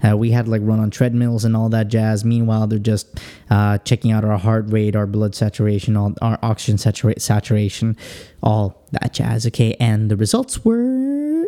uh, 0.06 0.16
we 0.16 0.30
had 0.30 0.48
like 0.48 0.62
run 0.64 0.80
on 0.80 0.90
treadmills 0.90 1.44
and 1.44 1.56
all 1.56 1.68
that 1.68 1.88
jazz 1.88 2.24
meanwhile 2.24 2.66
they're 2.66 2.78
just 2.78 3.20
uh, 3.50 3.76
checking 3.78 4.12
out 4.12 4.24
our 4.24 4.38
heart 4.38 4.64
rate 4.68 4.94
our 4.94 5.06
blood 5.06 5.34
saturation 5.34 5.96
all 5.96 6.14
our 6.22 6.38
oxygen 6.42 6.76
satura- 6.76 7.20
saturation 7.20 7.96
all 8.42 8.86
that 8.92 9.12
jazz 9.12 9.46
okay 9.46 9.74
and 9.80 10.10
the 10.10 10.16
results 10.16 10.64
were 10.64 11.46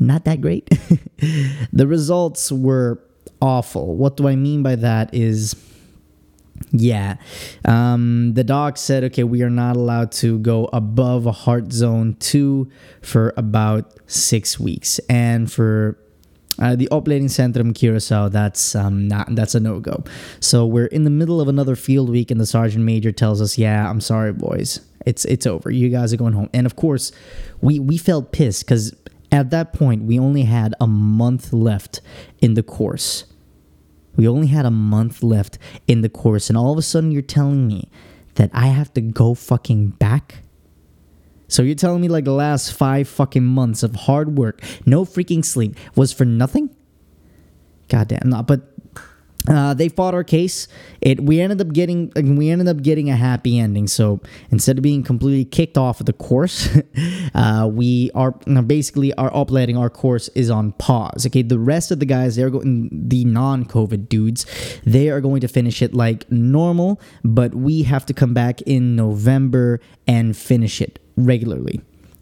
not 0.00 0.24
that 0.24 0.40
great. 0.40 0.68
the 1.72 1.86
results 1.86 2.50
were 2.50 3.00
awful. 3.40 3.96
What 3.96 4.16
do 4.16 4.26
I 4.26 4.34
mean 4.34 4.62
by 4.62 4.76
that 4.76 5.14
is 5.14 5.54
yeah. 6.72 7.16
Um, 7.64 8.34
the 8.34 8.44
doc 8.44 8.76
said, 8.76 9.04
okay, 9.04 9.24
we 9.24 9.42
are 9.42 9.50
not 9.50 9.76
allowed 9.76 10.12
to 10.12 10.38
go 10.38 10.68
above 10.72 11.26
a 11.26 11.32
heart 11.32 11.72
zone 11.72 12.16
two 12.20 12.70
for 13.02 13.32
about 13.36 13.92
six 14.06 14.60
weeks. 14.60 14.98
And 15.08 15.50
for 15.50 15.98
uh, 16.60 16.76
the 16.76 16.88
operating 16.90 17.28
centrum 17.28 17.74
Curacao, 17.74 18.28
that's 18.28 18.74
um, 18.74 19.08
not 19.08 19.34
that's 19.34 19.54
a 19.54 19.60
no 19.60 19.80
go. 19.80 20.04
So 20.40 20.66
we're 20.66 20.86
in 20.86 21.04
the 21.04 21.10
middle 21.10 21.40
of 21.40 21.48
another 21.48 21.74
field 21.74 22.10
week, 22.10 22.30
and 22.30 22.40
the 22.40 22.46
sergeant 22.46 22.84
major 22.84 23.12
tells 23.12 23.40
us, 23.40 23.56
"Yeah, 23.56 23.88
I'm 23.88 24.00
sorry, 24.00 24.32
boys, 24.32 24.80
it's 25.06 25.24
it's 25.24 25.46
over. 25.46 25.70
You 25.70 25.88
guys 25.88 26.12
are 26.12 26.18
going 26.18 26.34
home." 26.34 26.50
And 26.52 26.66
of 26.66 26.76
course, 26.76 27.12
we 27.62 27.78
we 27.78 27.96
felt 27.96 28.32
pissed 28.32 28.66
because 28.66 28.94
at 29.32 29.50
that 29.50 29.72
point 29.72 30.02
we 30.02 30.18
only 30.18 30.42
had 30.42 30.74
a 30.80 30.86
month 30.86 31.52
left 31.52 32.02
in 32.42 32.54
the 32.54 32.62
course. 32.62 33.24
We 34.16 34.28
only 34.28 34.48
had 34.48 34.66
a 34.66 34.70
month 34.70 35.22
left 35.22 35.58
in 35.86 36.02
the 36.02 36.08
course, 36.08 36.48
and 36.48 36.56
all 36.58 36.72
of 36.72 36.78
a 36.78 36.82
sudden 36.82 37.10
you're 37.10 37.22
telling 37.22 37.66
me 37.66 37.88
that 38.34 38.50
I 38.52 38.66
have 38.66 38.92
to 38.94 39.00
go 39.00 39.34
fucking 39.34 39.90
back. 39.90 40.42
So 41.48 41.62
you're 41.62 41.74
telling 41.74 42.00
me 42.00 42.08
like 42.08 42.24
the 42.24 42.32
last 42.32 42.72
five 42.72 43.08
fucking 43.08 43.44
months 43.44 43.82
of 43.82 43.94
hard 43.94 44.38
work, 44.38 44.62
no 44.86 45.04
freaking 45.04 45.44
sleep, 45.44 45.76
was 45.96 46.12
for 46.12 46.24
nothing? 46.24 46.74
Goddamn, 47.88 48.30
no. 48.30 48.42
But 48.42 48.69
uh, 49.48 49.74
they 49.74 49.88
fought 49.88 50.14
our 50.14 50.24
case. 50.24 50.68
It 51.00 51.20
we 51.20 51.40
ended 51.40 51.60
up 51.60 51.72
getting 51.72 52.12
we 52.14 52.50
ended 52.50 52.68
up 52.68 52.82
getting 52.82 53.08
a 53.08 53.16
happy 53.16 53.58
ending. 53.58 53.86
So 53.86 54.20
instead 54.50 54.76
of 54.78 54.82
being 54.82 55.02
completely 55.02 55.44
kicked 55.44 55.78
off 55.78 56.00
of 56.00 56.06
the 56.06 56.12
course, 56.12 56.68
uh, 57.34 57.68
we 57.72 58.10
are 58.14 58.32
basically 58.32 59.14
our 59.14 59.34
uploading 59.34 59.76
our 59.76 59.90
course 59.90 60.28
is 60.34 60.50
on 60.50 60.72
pause. 60.72 61.26
Okay, 61.26 61.42
the 61.42 61.58
rest 61.58 61.90
of 61.90 62.00
the 62.00 62.06
guys 62.06 62.36
they're 62.36 62.50
going 62.50 62.90
the 62.92 63.24
non-COVID 63.24 64.08
dudes 64.08 64.46
they 64.84 65.08
are 65.08 65.20
going 65.20 65.40
to 65.40 65.48
finish 65.48 65.80
it 65.82 65.94
like 65.94 66.30
normal, 66.30 67.00
but 67.24 67.54
we 67.54 67.84
have 67.84 68.04
to 68.06 68.14
come 68.14 68.34
back 68.34 68.60
in 68.62 68.94
November 68.94 69.80
and 70.06 70.36
finish 70.36 70.80
it 70.80 70.98
regularly. 71.16 71.80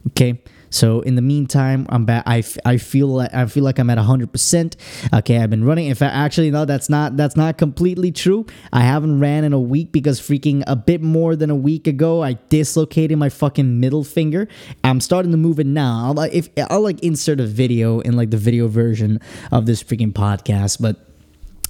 Okay. 0.09 0.40
So 0.70 1.00
in 1.00 1.14
the 1.14 1.22
meantime, 1.22 1.87
I'm 1.88 2.04
back. 2.04 2.24
I, 2.26 2.38
f- 2.38 2.59
I 2.64 2.76
feel 2.76 3.09
like 3.09 3.33
I 3.35 3.46
feel 3.46 3.64
like 3.64 3.78
I'm 3.78 3.90
at 3.90 3.96
100. 3.98 4.33
percent 4.33 4.76
Okay, 5.12 5.38
I've 5.38 5.50
been 5.50 5.64
running. 5.64 5.87
In 5.87 5.94
fact, 5.94 6.14
actually, 6.14 6.50
no, 6.50 6.64
that's 6.64 6.88
not 6.88 7.16
that's 7.16 7.37
not 7.37 7.59
completely 7.59 8.12
true. 8.12 8.46
I 8.72 8.81
haven't 8.81 9.20
ran 9.20 9.44
in 9.44 9.52
a 9.52 9.61
week 9.61 9.92
because 9.92 10.20
freaking 10.20 10.62
a 10.66 10.76
bit 10.76 11.02
more 11.02 11.37
than 11.37 11.50
a 11.50 11.57
week 11.57 11.87
ago, 11.87 12.22
I 12.22 12.38
dislocated 12.48 13.18
my 13.18 13.28
fucking 13.28 13.81
middle 13.81 14.04
finger. 14.04 14.48
I'm 14.85 15.00
starting 15.00 15.31
to 15.33 15.38
move 15.38 15.59
it 15.61 15.66
now. 15.66 16.07
I'll 16.07 16.14
like 16.14 16.33
if 16.35 16.48
I'll 16.70 16.83
like 16.83 17.00
insert 17.00 17.40
a 17.40 17.46
video 17.46 18.00
in 18.00 18.16
like 18.16 18.31
the 18.31 18.37
video 18.37 18.68
version 18.68 19.20
of 19.52 19.66
this 19.66 19.83
freaking 19.83 20.12
podcast, 20.12 20.81
but. 20.81 20.96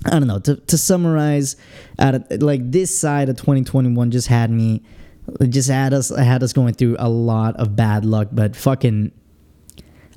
I 0.06 0.10
don't 0.10 0.28
know. 0.28 0.38
To, 0.38 0.54
to 0.54 0.78
summarize, 0.78 1.56
at 1.98 2.40
like 2.40 2.70
this 2.70 2.96
side 2.96 3.28
of 3.28 3.36
2021 3.36 4.12
just 4.12 4.28
had 4.28 4.48
me 4.48 4.80
it 5.40 5.48
just 5.48 5.68
had 5.68 5.92
us 5.92 6.14
had 6.16 6.42
us 6.42 6.52
going 6.52 6.74
through 6.74 6.96
a 6.98 7.08
lot 7.08 7.56
of 7.56 7.76
bad 7.76 8.04
luck 8.04 8.28
but 8.32 8.56
fucking 8.56 9.12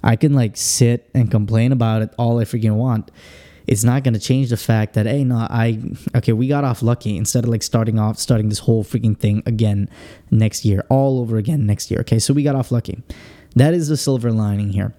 i 0.04 0.16
can 0.16 0.34
like 0.34 0.58
sit 0.58 1.10
and 1.14 1.30
complain 1.32 1.72
about 1.72 2.02
it 2.02 2.14
all 2.18 2.40
i 2.40 2.44
freaking 2.44 2.76
want. 2.76 3.12
It's 3.68 3.84
not 3.84 4.04
going 4.04 4.16
to 4.16 4.20
change 4.20 4.50
the 4.50 4.58
fact 4.58 4.96
that 4.96 5.06
hey 5.06 5.24
no 5.24 5.36
i 5.36 5.80
okay 6.16 6.34
we 6.34 6.48
got 6.48 6.64
off 6.64 6.82
lucky 6.82 7.16
instead 7.16 7.44
of 7.44 7.50
like 7.50 7.64
starting 7.64 8.00
off 8.00 8.18
starting 8.18 8.50
this 8.50 8.60
whole 8.60 8.84
freaking 8.84 9.18
thing 9.18 9.44
again 9.46 9.88
next 10.30 10.66
year 10.66 10.84
all 10.90 11.20
over 11.20 11.38
again 11.38 11.66
next 11.66 11.92
year 11.92 12.02
okay? 12.02 12.20
So 12.20 12.34
we 12.34 12.44
got 12.44 12.56
off 12.56 12.72
lucky. 12.72 13.02
That 13.56 13.74
is 13.74 13.88
the 13.88 13.98
silver 13.98 14.32
lining 14.32 14.70
here 14.70 14.94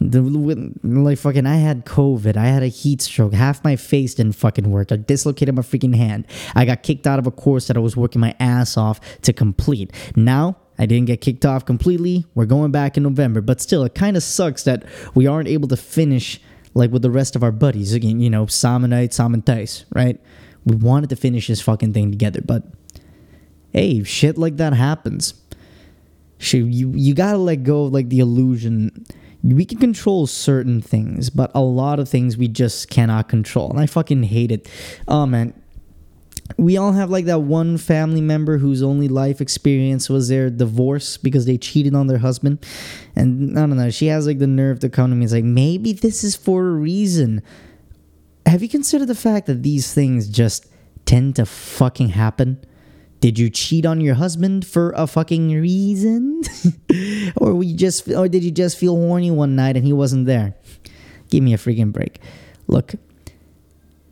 like 0.00 1.18
fucking, 1.18 1.46
I 1.46 1.56
had 1.56 1.86
COVID. 1.86 2.36
I 2.36 2.46
had 2.46 2.62
a 2.62 2.68
heat 2.68 3.00
stroke. 3.02 3.32
Half 3.32 3.64
my 3.64 3.76
face 3.76 4.14
didn't 4.14 4.34
fucking 4.34 4.70
work. 4.70 4.92
I 4.92 4.96
dislocated 4.96 5.54
my 5.54 5.62
freaking 5.62 5.94
hand. 5.94 6.26
I 6.54 6.64
got 6.64 6.82
kicked 6.82 7.06
out 7.06 7.18
of 7.18 7.26
a 7.26 7.30
course 7.30 7.66
that 7.68 7.76
I 7.76 7.80
was 7.80 7.96
working 7.96 8.20
my 8.20 8.34
ass 8.38 8.76
off 8.76 9.00
to 9.22 9.32
complete. 9.32 9.92
Now 10.14 10.58
I 10.78 10.86
didn't 10.86 11.06
get 11.06 11.20
kicked 11.20 11.46
off 11.46 11.64
completely. 11.64 12.26
We're 12.34 12.46
going 12.46 12.72
back 12.72 12.96
in 12.96 13.02
November, 13.02 13.40
but 13.40 13.60
still, 13.60 13.84
it 13.84 13.94
kind 13.94 14.16
of 14.16 14.22
sucks 14.22 14.64
that 14.64 14.84
we 15.14 15.26
aren't 15.26 15.48
able 15.48 15.68
to 15.68 15.76
finish 15.76 16.40
like 16.74 16.90
with 16.90 17.02
the 17.02 17.10
rest 17.10 17.34
of 17.34 17.42
our 17.42 17.52
buddies. 17.52 17.94
Again, 17.94 18.20
you 18.20 18.28
know, 18.28 18.46
Samanite, 18.46 19.10
Samantais, 19.10 19.84
right? 19.94 20.20
We 20.66 20.76
wanted 20.76 21.08
to 21.10 21.16
finish 21.16 21.46
this 21.46 21.62
fucking 21.62 21.94
thing 21.94 22.10
together, 22.10 22.42
but 22.44 22.64
hey, 23.72 24.02
shit 24.02 24.36
like 24.36 24.58
that 24.58 24.74
happens. 24.74 25.34
You 26.38 26.66
you 26.66 27.14
gotta 27.14 27.38
let 27.38 27.62
go 27.62 27.84
of 27.84 27.92
like 27.92 28.10
the 28.10 28.18
illusion 28.18 29.06
we 29.54 29.64
can 29.64 29.78
control 29.78 30.26
certain 30.26 30.80
things, 30.80 31.30
but 31.30 31.50
a 31.54 31.60
lot 31.60 32.00
of 32.00 32.08
things 32.08 32.36
we 32.36 32.48
just 32.48 32.90
cannot 32.90 33.28
control. 33.28 33.70
And 33.70 33.78
I 33.78 33.86
fucking 33.86 34.24
hate 34.24 34.50
it. 34.50 34.68
Oh 35.06 35.26
man. 35.26 35.54
We 36.56 36.76
all 36.76 36.92
have 36.92 37.10
like 37.10 37.24
that 37.24 37.40
one 37.40 37.76
family 37.76 38.20
member 38.20 38.58
whose 38.58 38.80
only 38.80 39.08
life 39.08 39.40
experience 39.40 40.08
was 40.08 40.28
their 40.28 40.48
divorce 40.48 41.16
because 41.16 41.44
they 41.44 41.58
cheated 41.58 41.94
on 41.94 42.06
their 42.06 42.18
husband. 42.18 42.64
And 43.16 43.58
I 43.58 43.62
don't 43.62 43.76
know, 43.76 43.90
she 43.90 44.06
has 44.06 44.26
like 44.26 44.38
the 44.38 44.46
nerve 44.46 44.78
to 44.80 44.88
come 44.88 45.10
to 45.10 45.16
me 45.16 45.22
and 45.22 45.30
say, 45.30 45.42
maybe 45.42 45.92
this 45.92 46.22
is 46.22 46.36
for 46.36 46.68
a 46.68 46.72
reason. 46.72 47.42
have 48.46 48.62
you 48.62 48.68
considered 48.68 49.08
the 49.08 49.16
fact 49.16 49.46
that 49.46 49.64
these 49.64 49.92
things 49.92 50.28
just 50.28 50.66
tend 51.04 51.34
to 51.36 51.46
fucking 51.46 52.10
happen? 52.10 52.64
Did 53.26 53.40
you 53.40 53.50
cheat 53.50 53.84
on 53.84 54.00
your 54.00 54.14
husband 54.14 54.64
for 54.64 54.92
a 54.94 55.04
fucking 55.08 55.50
reason? 55.50 56.42
or 57.36 57.56
we 57.56 57.72
just 57.72 58.08
or 58.08 58.28
did 58.28 58.44
you 58.44 58.52
just 58.52 58.78
feel 58.78 58.94
horny 58.94 59.32
one 59.32 59.56
night 59.56 59.76
and 59.76 59.84
he 59.84 59.92
wasn't 59.92 60.26
there? 60.26 60.54
Give 61.28 61.42
me 61.42 61.52
a 61.52 61.56
freaking 61.56 61.90
break. 61.90 62.20
Look, 62.68 62.94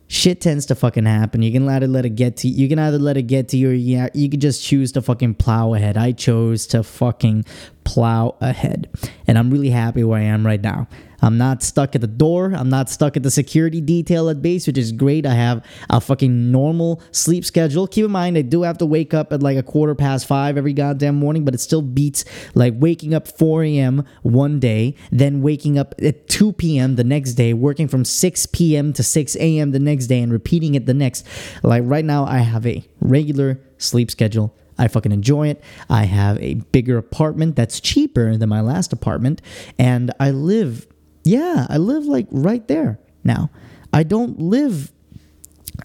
shit 0.09 0.41
tends 0.41 0.65
to 0.65 0.75
fucking 0.75 1.05
happen. 1.05 1.43
You 1.43 1.53
can 1.53 1.69
either 1.69 1.87
let 1.87 2.05
it 2.05 2.15
get 2.17 2.35
to 2.43 2.49
you 2.49 2.67
can 2.67 2.77
either 2.77 2.99
let 2.99 3.15
it 3.15 3.21
get 3.21 3.47
to 3.49 3.57
you 3.57 3.69
or 3.69 3.73
yeah, 3.73 4.09
you 4.13 4.29
could 4.29 4.41
just 4.41 4.61
choose 4.61 4.91
to 4.91 5.01
fucking 5.01 5.35
plow 5.35 5.73
ahead. 5.73 5.95
I 5.95 6.11
chose 6.11 6.67
to 6.67 6.83
fucking 6.83 7.45
plow 7.85 8.35
ahead. 8.41 8.89
And 9.27 9.37
I'm 9.37 9.49
really 9.49 9.69
happy 9.69 10.03
where 10.03 10.19
I 10.19 10.23
am 10.23 10.45
right 10.45 10.61
now. 10.61 10.87
I'm 11.21 11.37
not 11.37 11.63
stuck 11.63 11.95
at 11.95 12.01
the 12.01 12.07
door. 12.07 12.53
I'm 12.53 12.69
not 12.69 12.89
stuck 12.89 13.17
at 13.17 13.23
the 13.23 13.31
security 13.31 13.81
detail 13.81 14.29
at 14.29 14.41
base, 14.41 14.67
which 14.67 14.77
is 14.77 14.91
great. 14.91 15.25
I 15.25 15.33
have 15.33 15.65
a 15.89 15.99
fucking 15.99 16.51
normal 16.51 17.01
sleep 17.11 17.45
schedule. 17.45 17.87
Keep 17.87 18.05
in 18.05 18.11
mind, 18.11 18.37
I 18.37 18.41
do 18.41 18.61
have 18.63 18.77
to 18.79 18.85
wake 18.85 19.13
up 19.13 19.33
at 19.33 19.41
like 19.41 19.57
a 19.57 19.63
quarter 19.63 19.95
past 19.95 20.27
five 20.27 20.57
every 20.57 20.73
goddamn 20.73 21.15
morning, 21.15 21.45
but 21.45 21.53
it 21.53 21.59
still 21.59 21.81
beats 21.81 22.25
like 22.53 22.73
waking 22.77 23.13
up 23.13 23.27
4 23.27 23.63
a.m. 23.63 24.05
one 24.21 24.59
day, 24.59 24.95
then 25.11 25.41
waking 25.41 25.79
up 25.79 25.95
at 25.99 26.27
2 26.27 26.53
p.m. 26.53 26.95
the 26.95 27.03
next 27.03 27.33
day, 27.33 27.53
working 27.53 27.87
from 27.87 28.05
6 28.05 28.45
p.m. 28.47 28.93
to 28.93 29.01
6 29.01 29.35
a.m. 29.37 29.71
the 29.71 29.79
next 29.79 30.07
day, 30.07 30.21
and 30.21 30.31
repeating 30.31 30.75
it 30.75 30.85
the 30.85 30.93
next. 30.93 31.25
Like 31.63 31.83
right 31.85 32.05
now, 32.05 32.25
I 32.25 32.39
have 32.39 32.67
a 32.67 32.83
regular 32.99 33.61
sleep 33.77 34.11
schedule. 34.11 34.55
I 34.77 34.87
fucking 34.87 35.11
enjoy 35.11 35.49
it. 35.49 35.63
I 35.89 36.05
have 36.05 36.37
a 36.41 36.55
bigger 36.55 36.97
apartment 36.97 37.55
that's 37.55 37.79
cheaper 37.79 38.37
than 38.37 38.49
my 38.49 38.61
last 38.61 38.93
apartment, 38.93 39.41
and 39.79 40.11
I 40.19 40.31
live 40.31 40.87
yeah, 41.23 41.65
I 41.69 41.77
live 41.77 42.05
like 42.05 42.27
right 42.31 42.65
there 42.67 42.99
now. 43.23 43.49
I 43.91 44.03
don't 44.03 44.39
live 44.39 44.91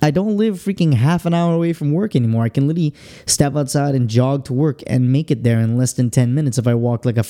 I 0.03 0.11
don't 0.11 0.36
live 0.36 0.55
freaking 0.57 0.95
half 0.95 1.26
an 1.26 1.34
hour 1.34 1.55
away 1.55 1.72
from 1.72 1.93
work 1.93 2.14
anymore. 2.14 2.45
I 2.45 2.49
can 2.49 2.68
literally 2.68 2.95
step 3.26 3.57
outside 3.57 3.95
and 3.95 4.09
jog 4.09 4.45
to 4.45 4.53
work 4.53 4.82
and 4.86 5.11
make 5.11 5.30
it 5.30 5.43
there 5.43 5.59
in 5.59 5.76
less 5.76 5.95
than 5.95 6.11
10 6.11 6.34
minutes 6.34 6.59
if 6.59 6.66
I 6.66 6.74
walk 6.74 7.05
like 7.05 7.16
a 7.16 7.24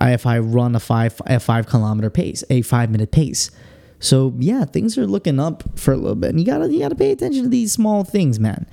if 0.00 0.26
I 0.26 0.38
run 0.38 0.76
a 0.76 0.80
5 0.80 1.22
a 1.26 1.40
5 1.40 1.66
kilometer 1.66 2.10
pace, 2.10 2.44
a 2.50 2.62
5 2.62 2.90
minute 2.90 3.10
pace. 3.10 3.50
So, 3.98 4.34
yeah, 4.38 4.64
things 4.64 4.98
are 4.98 5.06
looking 5.06 5.40
up 5.40 5.78
for 5.78 5.92
a 5.92 5.96
little 5.96 6.14
bit. 6.14 6.30
And 6.30 6.38
you 6.38 6.44
got 6.44 6.58
to 6.58 6.70
you 6.70 6.80
got 6.80 6.90
to 6.90 6.94
pay 6.94 7.10
attention 7.10 7.44
to 7.44 7.48
these 7.48 7.72
small 7.72 8.04
things, 8.04 8.38
man. 8.38 8.66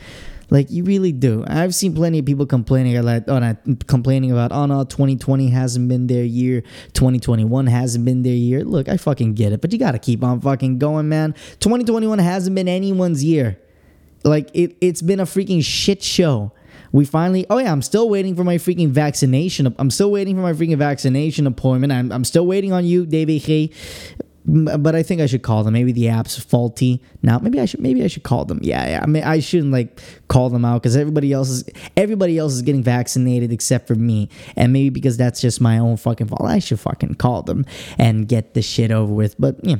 Like 0.51 0.69
you 0.69 0.83
really 0.83 1.13
do. 1.13 1.45
I've 1.47 1.73
seen 1.73 1.95
plenty 1.95 2.19
of 2.19 2.25
people 2.25 2.45
complaining 2.45 3.01
like 3.01 3.23
oh, 3.27 3.39
not 3.39 3.57
complaining 3.87 4.31
about 4.31 4.51
oh 4.51 4.65
no, 4.65 4.83
2020 4.83 5.47
hasn't 5.49 5.87
been 5.87 6.07
their 6.07 6.25
year, 6.25 6.61
2021 6.91 7.67
hasn't 7.67 8.03
been 8.03 8.21
their 8.21 8.33
year. 8.33 8.65
Look, 8.65 8.89
I 8.89 8.97
fucking 8.97 9.33
get 9.33 9.53
it, 9.53 9.61
but 9.61 9.71
you 9.71 9.79
gotta 9.79 9.97
keep 9.97 10.23
on 10.23 10.41
fucking 10.41 10.77
going, 10.77 11.07
man. 11.07 11.33
2021 11.61 12.19
hasn't 12.19 12.53
been 12.53 12.67
anyone's 12.67 13.23
year. 13.23 13.57
Like 14.25 14.51
it, 14.53 14.75
it's 14.81 15.01
been 15.01 15.21
a 15.21 15.25
freaking 15.25 15.63
shit 15.63 16.03
show. 16.03 16.51
We 16.91 17.05
finally, 17.05 17.45
oh 17.49 17.57
yeah, 17.57 17.71
I'm 17.71 17.81
still 17.81 18.09
waiting 18.09 18.35
for 18.35 18.43
my 18.43 18.57
freaking 18.57 18.89
vaccination. 18.89 19.73
I'm 19.79 19.89
still 19.89 20.11
waiting 20.11 20.35
for 20.35 20.41
my 20.41 20.51
freaking 20.51 20.77
vaccination 20.77 21.47
appointment. 21.47 21.93
I'm, 21.93 22.11
I'm 22.11 22.25
still 22.25 22.45
waiting 22.45 22.73
on 22.73 22.85
you, 22.85 23.05
David 23.05 23.41
but 24.45 24.95
I 24.95 25.03
think 25.03 25.21
I 25.21 25.27
should 25.27 25.43
call 25.43 25.63
them. 25.63 25.73
Maybe 25.73 25.91
the 25.91 26.09
app's 26.09 26.37
faulty. 26.37 27.01
Now, 27.21 27.39
maybe 27.39 27.59
I 27.59 27.65
should 27.65 27.79
maybe 27.79 28.03
I 28.03 28.07
should 28.07 28.23
call 28.23 28.45
them. 28.45 28.59
Yeah, 28.61 28.87
yeah. 28.87 28.99
I 29.03 29.05
mean, 29.05 29.23
I 29.23 29.39
shouldn't 29.39 29.71
like 29.71 30.01
call 30.29 30.49
them 30.49 30.65
out 30.65 30.81
because 30.81 30.95
everybody 30.97 31.31
else 31.31 31.49
is 31.49 31.63
everybody 31.95 32.37
else 32.37 32.53
is 32.53 32.61
getting 32.61 32.83
vaccinated 32.83 33.51
except 33.51 33.87
for 33.87 33.95
me, 33.95 34.29
and 34.55 34.73
maybe 34.73 34.89
because 34.89 35.17
that's 35.17 35.41
just 35.41 35.61
my 35.61 35.77
own 35.77 35.97
fucking 35.97 36.27
fault. 36.27 36.41
I 36.41 36.59
should 36.59 36.79
fucking 36.79 37.15
call 37.15 37.43
them 37.43 37.65
and 37.97 38.27
get 38.27 38.53
the 38.53 38.61
shit 38.61 38.91
over 38.91 39.13
with. 39.13 39.35
But 39.39 39.63
yeah, 39.63 39.77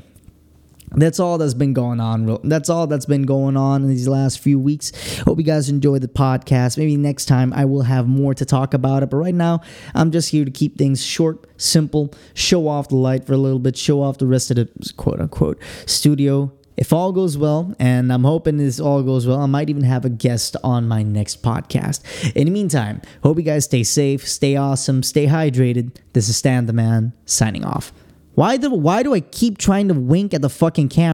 that's 0.96 1.20
all 1.20 1.38
that's 1.38 1.54
been 1.54 1.74
going 1.74 2.00
on. 2.00 2.38
That's 2.44 2.70
all 2.70 2.88
that's 2.88 3.06
been 3.06 3.24
going 3.24 3.56
on 3.56 3.84
in 3.84 3.88
these 3.88 4.08
last 4.08 4.40
few 4.40 4.60
weeks. 4.60 4.92
Hope 5.20 5.38
you 5.38 5.44
guys 5.44 5.70
enjoyed 5.70 6.02
the 6.02 6.08
podcast. 6.08 6.78
Maybe 6.78 6.98
next 6.98 7.26
time 7.26 7.54
I 7.54 7.66
will 7.66 7.84
have 7.84 8.08
more 8.08 8.34
to 8.34 8.46
talk 8.46 8.74
about 8.74 9.04
it. 9.04 9.10
But 9.10 9.18
right 9.18 9.36
now, 9.36 9.62
I'm 9.96 10.12
just 10.12 10.30
here 10.30 10.44
to 10.44 10.52
keep 10.52 10.78
things 10.78 11.04
short, 11.04 11.48
simple, 11.58 12.14
show 12.34 12.68
off 12.68 12.90
the 12.90 12.98
light 12.98 13.26
for 13.26 13.34
a 13.34 13.38
little 13.38 13.60
bit, 13.60 13.78
show 13.78 14.02
off 14.02 14.18
the 14.18 14.28
rest 14.28 14.52
of 14.52 14.58
the 14.58 14.94
quote 14.98 15.22
unquote 15.22 15.60
studio. 15.86 16.52
If 16.78 16.94
all 16.94 17.12
goes 17.12 17.38
well, 17.38 17.76
and 17.80 18.12
I'm 18.12 18.24
hoping 18.24 18.58
this 18.58 18.80
all 18.80 19.04
goes 19.04 19.28
well, 19.28 19.40
I 19.42 19.46
might 19.46 19.70
even 19.70 19.84
have 19.84 20.04
a 20.04 20.10
guest 20.10 20.56
on 20.64 20.88
my 20.88 21.04
next 21.04 21.44
podcast. 21.44 22.32
In 22.36 22.46
the 22.46 22.52
meantime, 22.52 23.02
hope 23.22 23.38
you 23.38 23.44
guys 23.44 23.66
stay 23.66 23.84
safe, 23.84 24.28
stay 24.28 24.56
awesome, 24.56 25.04
stay 25.04 25.28
hydrated. 25.28 25.96
This 26.14 26.28
is 26.28 26.38
Stan 26.38 26.66
the 26.66 26.74
Man 26.74 27.14
signing 27.26 27.66
off. 27.66 27.94
Why 28.34 28.58
do 28.58 28.70
why 28.72 29.04
do 29.04 29.14
I 29.14 29.20
keep 29.20 29.58
trying 29.58 29.88
to 29.90 29.94
wink 29.94 30.34
at 30.34 30.42
the 30.42 30.50
fucking 30.50 30.90
camera? 30.90 31.10